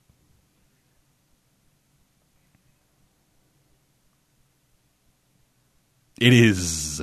It 6.21 6.33
is. 6.33 7.03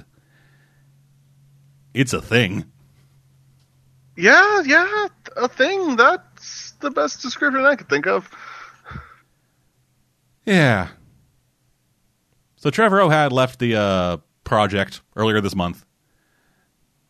It's 1.94 2.14
a 2.14 2.22
thing. 2.22 2.66
Yeah, 4.16 4.62
yeah, 4.66 5.08
a 5.36 5.48
thing. 5.48 5.96
That's 5.96 6.74
the 6.80 6.92
best 6.92 7.22
description 7.22 7.66
I 7.66 7.76
could 7.76 7.90
think 7.90 8.08
of. 8.08 8.30
Yeah. 10.46 10.90
So 12.64 12.72
Trevorrow 12.72 13.12
had 13.12 13.34
left 13.34 13.60
the 13.60 13.76
uh, 13.76 14.18
project 14.46 15.02
earlier 15.18 15.42
this 15.42 15.54
month. 15.54 15.84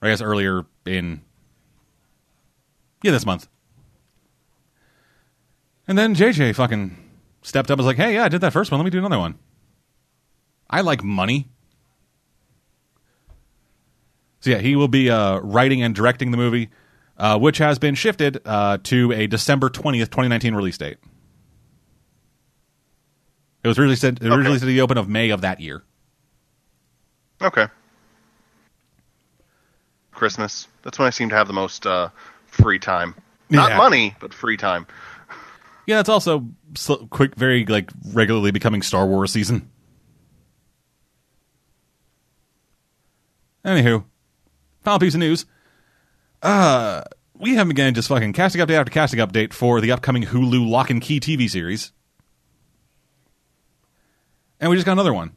Or 0.02 0.08
I 0.08 0.12
guess 0.12 0.20
earlier 0.20 0.66
in 0.84 1.22
yeah 3.04 3.12
this 3.12 3.24
month. 3.24 3.48
And 5.88 5.96
then 5.96 6.16
JJ 6.16 6.56
fucking 6.56 6.98
stepped 7.44 7.70
up 7.70 7.78
and 7.78 7.86
was 7.86 7.86
like, 7.86 7.98
"Hey, 7.98 8.16
yeah, 8.16 8.24
I 8.24 8.30
did 8.30 8.42
that 8.42 8.52
first 8.52 8.72
one. 8.72 8.80
Let 8.80 8.86
me 8.86 8.90
do 8.90 8.98
another 8.98 9.20
one." 9.20 9.38
I 10.72 10.82
like 10.82 11.04
money. 11.04 11.50
So 14.40 14.50
yeah, 14.50 14.58
he 14.58 14.76
will 14.76 14.88
be 14.88 15.12
uh, 15.12 15.38
writing 15.38 15.84
and 15.84 15.94
directing 15.94 16.32
the 16.32 16.38
movie, 16.38 16.72
uh, 17.16 17.38
which 17.38 17.60
has 17.60 17.78
been 17.78 17.94
shifted 17.94 18.42
uh, 18.44 18.80
to 18.86 19.12
a 19.12 19.28
December 19.28 19.70
twentieth, 19.70 20.10
twenty 20.10 20.30
nineteen 20.30 20.56
release 20.56 20.80
date. 20.80 20.98
It 23.64 23.68
was 23.68 23.78
originally 23.80 23.96
said 23.96 24.22
originally 24.22 24.42
Okay. 24.48 24.54
said 24.60 24.66
to 24.66 24.66
the 24.66 24.82
open 24.82 24.98
of 24.98 25.08
May 25.08 25.30
of 25.30 25.42
that 25.42 25.60
year. 25.62 25.84
Okay. 27.42 27.68
Christmas. 30.12 30.68
That's 30.84 31.00
when 31.00 31.08
I 31.08 31.12
seem 31.12 31.30
to 31.30 31.36
have 31.36 31.48
the 31.48 31.54
most 31.54 31.86
uh, 31.86 32.10
free 32.48 32.80
time. 32.80 33.16
Not 33.50 33.72
Yeah. 33.72 33.78
money, 33.78 34.16
but 34.20 34.34
free 34.34 34.58
time. 34.58 34.86
Yeah, 35.86 36.00
it's 36.00 36.08
also 36.08 36.48
sl- 36.78 37.08
quick, 37.10 37.36
very 37.36 37.66
like 37.66 37.90
regularly 38.14 38.52
becoming 38.52 38.82
Star 38.82 39.06
Wars 39.06 39.34
season. 39.34 39.70
Anywho, 43.66 44.06
final 44.82 45.00
piece 45.00 45.14
of 45.14 45.20
news. 45.20 45.46
Uh, 46.42 47.02
we 47.34 47.56
have 47.56 47.68
begun 47.68 47.94
just 47.94 48.08
fucking 48.08 48.32
casting 48.32 48.62
update 48.62 48.76
after 48.80 48.92
casting 48.92 49.20
update 49.20 49.52
for 49.52 49.82
the 49.82 49.92
upcoming 49.92 50.24
Hulu 50.24 50.66
Lock 50.70 50.90
and 50.90 51.02
Key 51.02 51.20
TV 51.20 51.50
series, 51.50 51.92
and 54.64 54.70
we 54.70 54.78
just 54.78 54.86
got 54.86 54.94
another 54.94 55.14
one. 55.14 55.34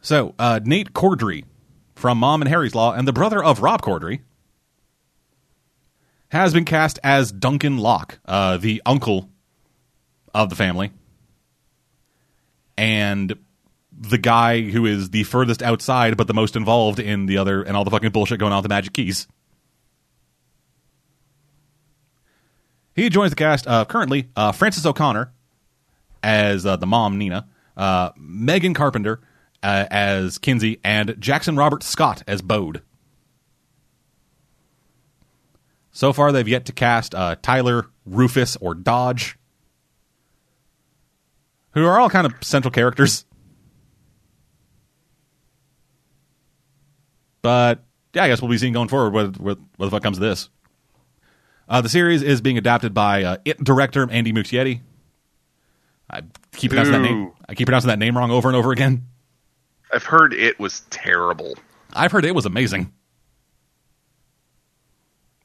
So, 0.00 0.34
uh, 0.38 0.60
Nate 0.64 0.94
Corddry 0.94 1.44
from 1.94 2.16
Mom 2.16 2.40
and 2.40 2.48
Harry's 2.48 2.74
Law 2.74 2.94
and 2.94 3.06
the 3.06 3.12
brother 3.12 3.44
of 3.44 3.60
Rob 3.60 3.82
Corddry 3.82 4.20
has 6.30 6.54
been 6.54 6.64
cast 6.64 6.98
as 7.04 7.30
Duncan 7.30 7.76
Locke, 7.76 8.18
uh, 8.24 8.56
the 8.56 8.80
uncle 8.86 9.28
of 10.32 10.48
the 10.48 10.56
family, 10.56 10.90
and 12.78 13.34
the 13.92 14.16
guy 14.16 14.62
who 14.62 14.86
is 14.86 15.10
the 15.10 15.24
furthest 15.24 15.62
outside 15.62 16.16
but 16.16 16.28
the 16.28 16.34
most 16.34 16.56
involved 16.56 16.98
in 16.98 17.26
the 17.26 17.36
other 17.36 17.62
and 17.62 17.76
all 17.76 17.84
the 17.84 17.90
fucking 17.90 18.10
bullshit 18.10 18.40
going 18.40 18.52
on 18.52 18.58
with 18.58 18.70
the 18.70 18.74
Magic 18.74 18.94
Keys. 18.94 19.28
He 22.94 23.10
joins 23.10 23.32
the 23.32 23.36
cast 23.36 23.66
uh, 23.66 23.84
currently. 23.84 24.30
Uh, 24.34 24.52
Frances 24.52 24.86
O'Connor 24.86 25.30
as 26.22 26.66
uh, 26.66 26.76
the 26.76 26.86
mom 26.86 27.18
Nina, 27.18 27.46
uh, 27.76 28.10
Megan 28.16 28.74
Charpentier 28.74 29.20
uh, 29.62 29.86
as 29.90 30.38
Kinsey, 30.38 30.80
and 30.84 31.16
Jackson 31.18 31.56
Robert 31.56 31.82
Scott 31.82 32.22
as 32.26 32.42
Bode. 32.42 32.82
So 35.90 36.12
far, 36.12 36.30
they've 36.30 36.46
yet 36.46 36.66
to 36.66 36.72
cast 36.72 37.14
uh, 37.14 37.36
Tyler, 37.42 37.86
Rufus, 38.06 38.56
or 38.60 38.74
Dodge, 38.74 39.36
who 41.72 41.84
are 41.84 41.98
all 41.98 42.08
kind 42.08 42.26
of 42.26 42.34
central 42.40 42.70
characters. 42.70 43.24
But 47.42 47.84
yeah, 48.14 48.24
I 48.24 48.28
guess 48.28 48.40
we'll 48.40 48.50
be 48.50 48.58
seeing 48.58 48.72
going 48.72 48.88
forward 48.88 49.12
what, 49.12 49.40
what, 49.40 49.58
what 49.76 49.86
the 49.86 49.90
fuck 49.90 50.02
comes 50.02 50.18
of 50.18 50.22
this. 50.22 50.50
Uh, 51.68 51.80
the 51.80 51.88
series 51.88 52.22
is 52.22 52.40
being 52.40 52.58
adapted 52.58 52.94
by 52.94 53.24
uh, 53.24 53.36
It 53.44 53.62
director 53.62 54.08
Andy 54.10 54.32
Muschietti. 54.32 54.80
I 56.10 56.22
keep 56.54 56.70
pronouncing 56.70 56.92
that 56.92 57.02
name. 57.02 57.32
I 57.48 57.54
keep 57.54 57.66
pronouncing 57.66 57.88
that 57.88 57.98
name 57.98 58.16
wrong 58.16 58.30
over 58.30 58.48
and 58.48 58.56
over 58.56 58.72
again. 58.72 59.06
I've 59.92 60.04
heard 60.04 60.32
it 60.34 60.58
was 60.58 60.80
terrible. 60.90 61.54
I've 61.92 62.12
heard 62.12 62.24
it 62.24 62.34
was 62.34 62.46
amazing. 62.46 62.92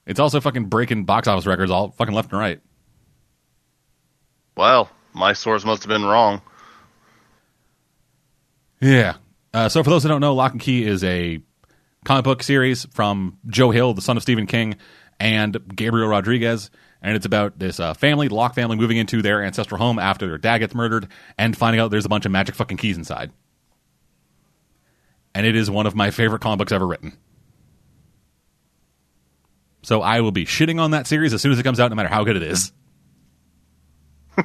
It's 0.05 0.19
also 0.19 0.41
fucking 0.41 0.65
breaking 0.65 1.05
box 1.05 1.27
office 1.27 1.45
records 1.45 1.71
all 1.71 1.91
fucking 1.91 2.13
left 2.13 2.31
and 2.31 2.39
right. 2.39 2.59
Well, 4.55 4.89
my 5.13 5.33
source 5.33 5.63
must 5.63 5.83
have 5.83 5.89
been 5.89 6.03
wrong. 6.03 6.41
Yeah. 8.81 9.15
Uh, 9.53 9.69
so 9.69 9.83
for 9.83 9.89
those 9.89 10.03
who 10.03 10.09
don't 10.09 10.21
know, 10.21 10.33
Locke 10.33 10.51
and 10.51 10.61
Key 10.61 10.83
is 10.85 11.03
a 11.03 11.39
comic 12.03 12.25
book 12.25 12.43
series 12.43 12.85
from 12.91 13.37
Joe 13.47 13.71
Hill, 13.71 13.93
the 13.93 14.01
son 14.01 14.17
of 14.17 14.23
Stephen 14.23 14.45
King, 14.45 14.75
and 15.19 15.57
Gabriel 15.73 16.07
Rodriguez. 16.09 16.69
And 17.03 17.17
it's 17.17 17.25
about 17.25 17.59
this 17.59 17.81
uh, 17.81 17.93
family, 17.93 18.29
the 18.29 18.35
Locke 18.35 18.55
family, 18.55 18.77
moving 18.77 18.95
into 18.95 19.21
their 19.21 19.43
ancestral 19.43 19.77
home 19.77 19.99
after 19.99 20.25
their 20.25 20.37
dad 20.37 20.59
gets 20.59 20.73
murdered 20.73 21.09
and 21.37 21.55
finding 21.55 21.81
out 21.81 21.91
there's 21.91 22.05
a 22.05 22.09
bunch 22.09 22.25
of 22.25 22.31
magic 22.31 22.55
fucking 22.55 22.77
keys 22.77 22.97
inside. 22.97 23.31
And 25.35 25.45
it 25.45 25.55
is 25.55 25.69
one 25.69 25.85
of 25.85 25.95
my 25.95 26.11
favorite 26.11 26.39
comic 26.41 26.59
books 26.59 26.71
ever 26.71 26.87
written. 26.87 27.17
So 29.81 30.01
I 30.01 30.21
will 30.21 30.31
be 30.31 30.45
shitting 30.45 30.79
on 30.79 30.91
that 30.91 31.05
series 31.05 31.33
as 31.33 31.41
soon 31.41 31.51
as 31.51 31.59
it 31.59 31.63
comes 31.63 31.81
out, 31.81 31.89
no 31.89 31.95
matter 31.95 32.07
how 32.07 32.23
good 32.23 32.37
it 32.37 32.43
is. 32.43 32.71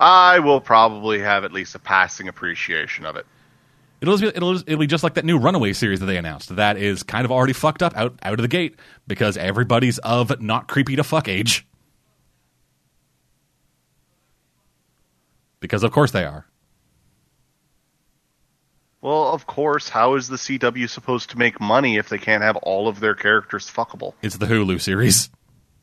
I 0.00 0.40
will 0.40 0.60
probably 0.60 1.20
have 1.20 1.44
at 1.44 1.52
least 1.52 1.76
a 1.76 1.78
passing 1.78 2.26
appreciation 2.26 3.06
of 3.06 3.14
it. 3.14 3.26
It'll 4.00 4.16
just 4.16 4.32
be, 4.32 4.36
it'll, 4.36 4.52
just- 4.52 4.68
it'll 4.68 4.78
be 4.80 4.86
just 4.86 5.02
like 5.02 5.14
that 5.14 5.24
new 5.24 5.38
Runaway 5.38 5.72
series 5.72 6.00
that 6.00 6.06
they 6.06 6.16
announced. 6.16 6.54
That 6.56 6.76
is 6.76 7.02
kind 7.02 7.24
of 7.24 7.32
already 7.32 7.52
fucked 7.52 7.82
up 7.82 7.96
out 7.96 8.18
out 8.22 8.34
of 8.34 8.42
the 8.42 8.48
gate 8.48 8.76
because 9.06 9.36
everybody's 9.36 9.98
of 9.98 10.40
not 10.40 10.68
creepy 10.68 10.96
to 10.96 11.04
fuck 11.04 11.26
age. 11.28 11.66
Because 15.60 15.82
of 15.82 15.90
course 15.92 16.12
they 16.12 16.24
are. 16.24 16.46
Well, 19.00 19.32
of 19.32 19.46
course, 19.46 19.88
how 19.88 20.14
is 20.16 20.28
the 20.28 20.36
CW 20.36 20.88
supposed 20.88 21.30
to 21.30 21.38
make 21.38 21.60
money 21.60 21.96
if 21.96 22.08
they 22.08 22.18
can't 22.18 22.42
have 22.42 22.56
all 22.56 22.88
of 22.88 22.98
their 23.00 23.14
characters 23.14 23.70
fuckable? 23.70 24.14
It's 24.22 24.36
the 24.36 24.46
Hulu 24.46 24.80
series. 24.80 25.30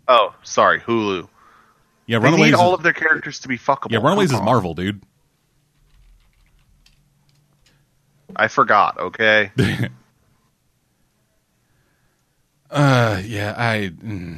Oh, 0.07 0.35
sorry, 0.43 0.81
Hulu. 0.81 1.27
Yeah, 2.07 2.19
They 2.19 2.25
Runaways. 2.25 2.51
need 2.51 2.57
all 2.57 2.73
of 2.73 2.83
their 2.83 2.93
characters 2.93 3.39
to 3.39 3.47
be 3.47 3.57
fuckable. 3.57 3.91
yeah, 3.91 3.99
Runaways 3.99 4.29
Come 4.31 4.35
is 4.35 4.39
on. 4.41 4.45
Marvel, 4.45 4.73
dude. 4.73 5.01
I 8.35 8.47
forgot. 8.47 8.99
Okay. 8.99 9.51
Uh, 12.75 13.21
yeah, 13.25 13.53
I. 13.55 13.91
Mm. 14.03 14.37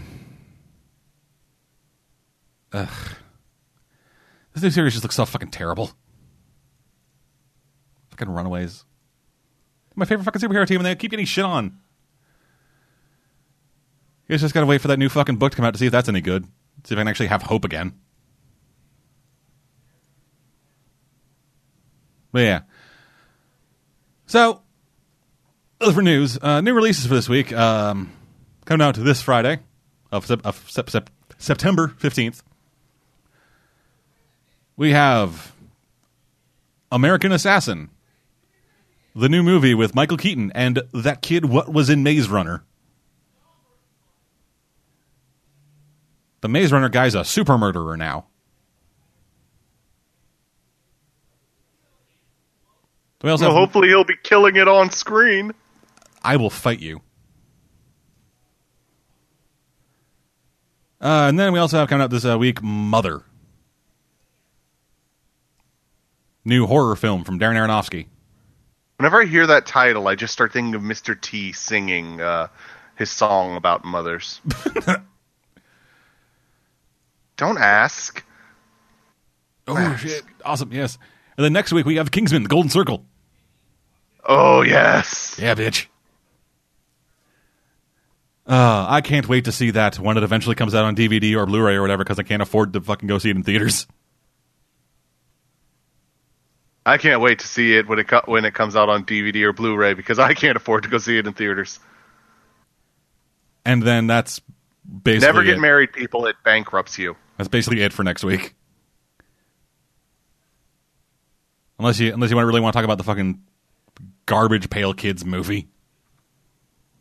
Ugh. 2.73 2.89
This 4.53 4.63
new 4.63 4.69
series 4.69 4.93
just 4.93 5.03
looks 5.03 5.15
so 5.15 5.25
fucking 5.25 5.49
terrible. 5.49 5.91
Fucking 8.11 8.29
Runaways. 8.29 8.85
My 9.95 10.05
favorite 10.05 10.25
fucking 10.25 10.41
superhero 10.41 10.67
team, 10.67 10.77
and 10.77 10.85
they 10.85 10.95
keep 10.95 11.09
getting 11.09 11.25
shit 11.25 11.45
on. 11.45 11.79
You 14.27 14.33
guys 14.33 14.41
just 14.41 14.53
gotta 14.53 14.67
wait 14.67 14.81
for 14.81 14.89
that 14.89 14.99
new 14.99 15.09
fucking 15.09 15.37
book 15.37 15.51
to 15.51 15.55
come 15.55 15.65
out 15.65 15.73
to 15.73 15.79
see 15.79 15.87
if 15.87 15.91
that's 15.91 16.09
any 16.09 16.21
good. 16.21 16.43
See 16.83 16.93
if 16.93 16.97
I 16.97 17.01
can 17.01 17.07
actually 17.07 17.27
have 17.27 17.41
hope 17.41 17.65
again. 17.65 17.93
But 22.31 22.39
yeah. 22.41 22.61
So, 24.27 24.61
for 25.79 26.01
news, 26.01 26.37
uh, 26.41 26.59
new 26.59 26.73
releases 26.73 27.07
for 27.07 27.13
this 27.13 27.29
week. 27.29 27.53
Um, 27.53 28.11
coming 28.65 28.85
out 28.85 28.95
to 28.95 29.01
this 29.01 29.21
Friday 29.21 29.59
of, 30.11 30.25
Sep- 30.25 30.45
of 30.45 30.69
Sep- 30.69 30.89
Sep- 30.89 31.09
September 31.37 31.95
15th. 31.97 32.41
We 34.75 34.91
have 34.91 35.53
American 36.91 37.31
Assassin, 37.31 37.89
the 39.15 39.29
new 39.29 39.43
movie 39.43 39.73
with 39.73 39.95
Michael 39.95 40.17
Keaton 40.17 40.51
and 40.53 40.81
that 40.93 41.21
kid 41.21 41.45
what 41.45 41.71
was 41.71 41.89
in 41.89 42.03
Maze 42.03 42.27
Runner. 42.29 42.63
The 46.41 46.49
Maze 46.49 46.73
Runner 46.73 46.89
guy's 46.89 47.15
a 47.15 47.23
super 47.23 47.57
murderer 47.57 47.95
now. 47.95 48.27
We 53.23 53.29
also 53.29 53.45
well, 53.45 53.55
have, 53.55 53.59
hopefully 53.59 53.87
he'll 53.87 54.03
be 54.03 54.15
killing 54.21 54.55
it 54.57 54.67
on 54.67 54.91
screen. 54.91 55.53
I 56.23 56.37
will 56.37 56.49
fight 56.49 56.79
you. 56.79 57.01
Uh, 60.99 61.27
and 61.29 61.39
then 61.39 61.53
we 61.53 61.59
also 61.59 61.77
have 61.77 61.89
coming 61.89 62.03
out 62.03 62.09
this 62.09 62.25
uh, 62.25 62.37
week 62.37 62.61
Mother. 62.61 63.23
New 66.43 66.65
horror 66.65 66.95
film 66.95 67.23
from 67.23 67.39
Darren 67.39 67.55
Aronofsky. 67.55 68.07
Whenever 68.97 69.21
I 69.21 69.25
hear 69.25 69.45
that 69.47 69.65
title, 69.65 70.07
I 70.07 70.15
just 70.15 70.33
start 70.33 70.53
thinking 70.53 70.73
of 70.73 70.81
Mr. 70.81 71.19
T 71.19 71.53
singing 71.53 72.19
uh, 72.19 72.47
his 72.95 73.11
song 73.11 73.55
about 73.55 73.85
mothers. 73.85 74.41
Don't 77.37 77.59
ask. 77.59 78.23
Oh, 79.67 79.95
shit. 79.97 80.23
Awesome, 80.43 80.71
yes. 80.71 80.97
And 81.37 81.45
then 81.45 81.53
next 81.53 81.71
week 81.71 81.85
we 81.85 81.95
have 81.97 82.11
Kingsman, 82.11 82.43
The 82.43 82.49
Golden 82.49 82.69
Circle. 82.69 83.05
Oh 84.25 84.61
yes. 84.61 85.37
Yeah, 85.39 85.55
bitch. 85.55 85.85
Uh, 88.45 88.85
I 88.87 89.01
can't 89.01 89.27
wait 89.27 89.45
to 89.45 89.51
see 89.51 89.71
that 89.71 89.99
when 89.99 90.17
it 90.17 90.23
eventually 90.23 90.55
comes 90.55 90.73
out 90.73 90.85
on 90.85 90.95
DVD 90.95 91.35
or 91.35 91.45
Blu-ray 91.45 91.75
or 91.75 91.81
whatever 91.81 92.03
because 92.03 92.17
I 92.17 92.23
can't 92.23 92.41
afford 92.41 92.73
to 92.73 92.81
fucking 92.81 93.07
go 93.07 93.17
see 93.17 93.29
it 93.29 93.35
in 93.35 93.43
theaters. 93.43 93.87
I 96.85 96.97
can't 96.97 97.19
wait 97.21 97.39
to 97.39 97.47
see 97.47 97.75
it 97.75 97.87
when 97.89 97.99
it 97.99 98.07
co- 98.07 98.21
when 98.25 98.45
it 98.45 98.53
comes 98.53 98.77
out 98.77 98.87
on 98.87 99.03
DVD 99.03 99.43
or 99.43 99.51
Blu-ray 99.53 99.93
because 99.93 100.19
I 100.19 100.33
can't 100.33 100.55
afford 100.55 100.83
to 100.83 100.89
go 100.89 100.97
see 100.97 101.17
it 101.17 101.27
in 101.27 101.33
theaters. 101.33 101.79
And 103.65 103.83
then 103.83 104.07
that's 104.07 104.39
basically 105.03 105.27
Never 105.27 105.43
get 105.43 105.57
it. 105.57 105.59
married, 105.59 105.91
people. 105.91 106.25
It 106.27 106.37
bankrupts 106.45 106.97
you. 106.97 107.17
That's 107.35 107.49
basically 107.49 107.81
it 107.81 107.91
for 107.91 108.03
next 108.03 108.23
week. 108.23 108.55
Unless 111.79 111.99
you 111.99 112.13
unless 112.13 112.31
you 112.31 112.39
really 112.39 112.59
want 112.59 112.73
to 112.73 112.77
talk 112.77 112.85
about 112.85 112.97
the 112.97 113.03
fucking 113.03 113.41
garbage 114.25 114.69
Pail 114.69 114.93
Kids 114.93 115.25
movie. 115.25 115.67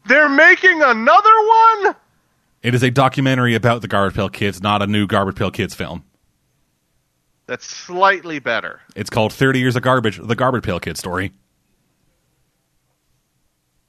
They're 0.07 0.29
making 0.29 0.83
another 0.83 1.31
one. 1.31 1.97
It 2.63 2.75
is 2.75 2.83
a 2.83 2.91
documentary 2.91 3.55
about 3.55 3.83
the 3.83 3.89
Garbage 3.89 4.17
Pail 4.17 4.29
Kids, 4.29 4.63
not 4.63 4.83
a 4.83 4.87
new 4.87 5.07
Garbage 5.07 5.37
Pail 5.37 5.51
Kids 5.51 5.75
film. 5.75 6.05
That's 7.47 7.65
slightly 7.65 8.39
better. 8.39 8.81
It's 8.97 9.11
called 9.11 9.33
30 9.33 9.61
Years 9.61 9.77
of 9.77 9.83
Garbage, 9.83 10.19
the 10.19 10.35
Garbage 10.35 10.65
Pail 10.65 10.81
Kid 10.81 10.97
story. 10.97 11.33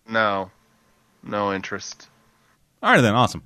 No, 0.08 0.52
no 1.24 1.54
interest. 1.54 2.08
All 2.84 2.92
right, 2.92 3.02
then, 3.02 3.16
awesome. 3.16 3.44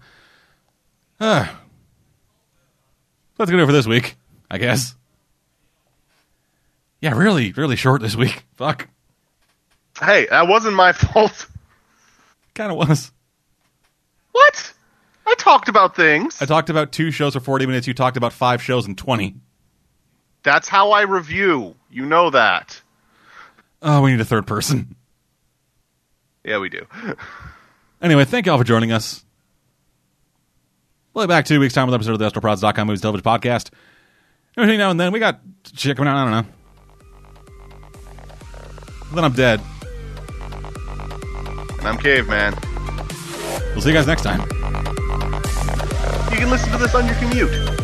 Uh, 1.20 1.44
that's 3.38 3.50
going 3.50 3.58
to 3.58 3.58
do 3.58 3.64
it 3.64 3.68
for 3.68 3.72
this 3.72 3.88
week, 3.88 4.16
I 4.50 4.58
guess. 4.58 4.96
Yeah, 7.02 7.16
really, 7.18 7.52
really 7.54 7.76
short 7.76 8.02
this 8.02 8.16
week. 8.16 8.43
Fuck. 8.56 8.88
Hey, 9.99 10.28
that 10.30 10.47
wasn't 10.47 10.76
my 10.76 10.91
fault. 10.93 11.47
Kind 12.54 12.72
of 12.72 12.78
was. 12.78 13.12
What? 14.32 14.74
I 15.28 15.36
talked 15.36 15.68
about 15.70 15.95
things. 15.95 16.41
I 16.41 16.45
talked 16.45 16.70
about 16.70 16.91
two 16.91 17.12
shows 17.12 17.34
for 17.34 17.39
40 17.39 17.66
minutes. 17.66 17.88
You 17.88 17.93
talked 17.93 18.18
about 18.18 18.34
five 18.34 18.62
shows 18.62 18.88
in 18.88 18.95
20. 18.95 19.36
That's 20.43 20.68
how 20.68 20.91
I 20.91 21.02
review. 21.04 21.76
You 21.89 22.06
know 22.06 22.30
that. 22.32 22.82
Oh, 23.82 24.02
we 24.02 24.12
need 24.12 24.20
a 24.22 24.26
third 24.26 24.47
person. 24.47 24.95
Yeah, 26.43 26.60
we 26.60 26.70
do. 26.70 26.86
Anyway, 28.02 28.26
thank 28.26 28.47
you 28.47 28.52
all 28.52 28.58
for 28.58 28.64
joining 28.64 28.91
us. 28.91 29.24
We'll 31.14 31.28
be 31.28 31.30
back 31.30 31.45
two 31.45 31.60
weeks' 31.60 31.76
time 31.76 31.86
with 31.86 31.93
an 31.93 31.99
episode 31.99 32.14
of 32.14 32.18
the 32.20 32.32
AstroProds.com 32.32 32.88
Movies 32.88 33.02
Television 33.02 33.24
Podcast. 33.24 33.70
Every 34.58 34.76
now 34.76 34.89
and 34.89 34.99
then, 34.99 35.12
we 35.12 35.20
got 35.20 35.39
shit 35.76 35.95
coming 35.95 36.12
out. 36.12 36.18
I 36.18 36.24
don't 36.32 36.32
know. 36.47 36.54
Then 39.14 39.26
I'm 39.26 39.34
dead. 39.34 39.62
And 41.80 41.88
I'm 41.88 41.97
Caveman. 41.97 42.55
We'll 43.72 43.82
see 43.82 43.89
you 43.89 43.95
guys 43.95 44.07
next 44.07 44.22
time. 44.22 44.41
You 46.32 46.38
can 46.38 46.49
listen 46.49 46.72
to 46.72 46.78
this 46.78 46.95
on 46.95 47.05
your 47.05 47.16
commute. 47.16 47.80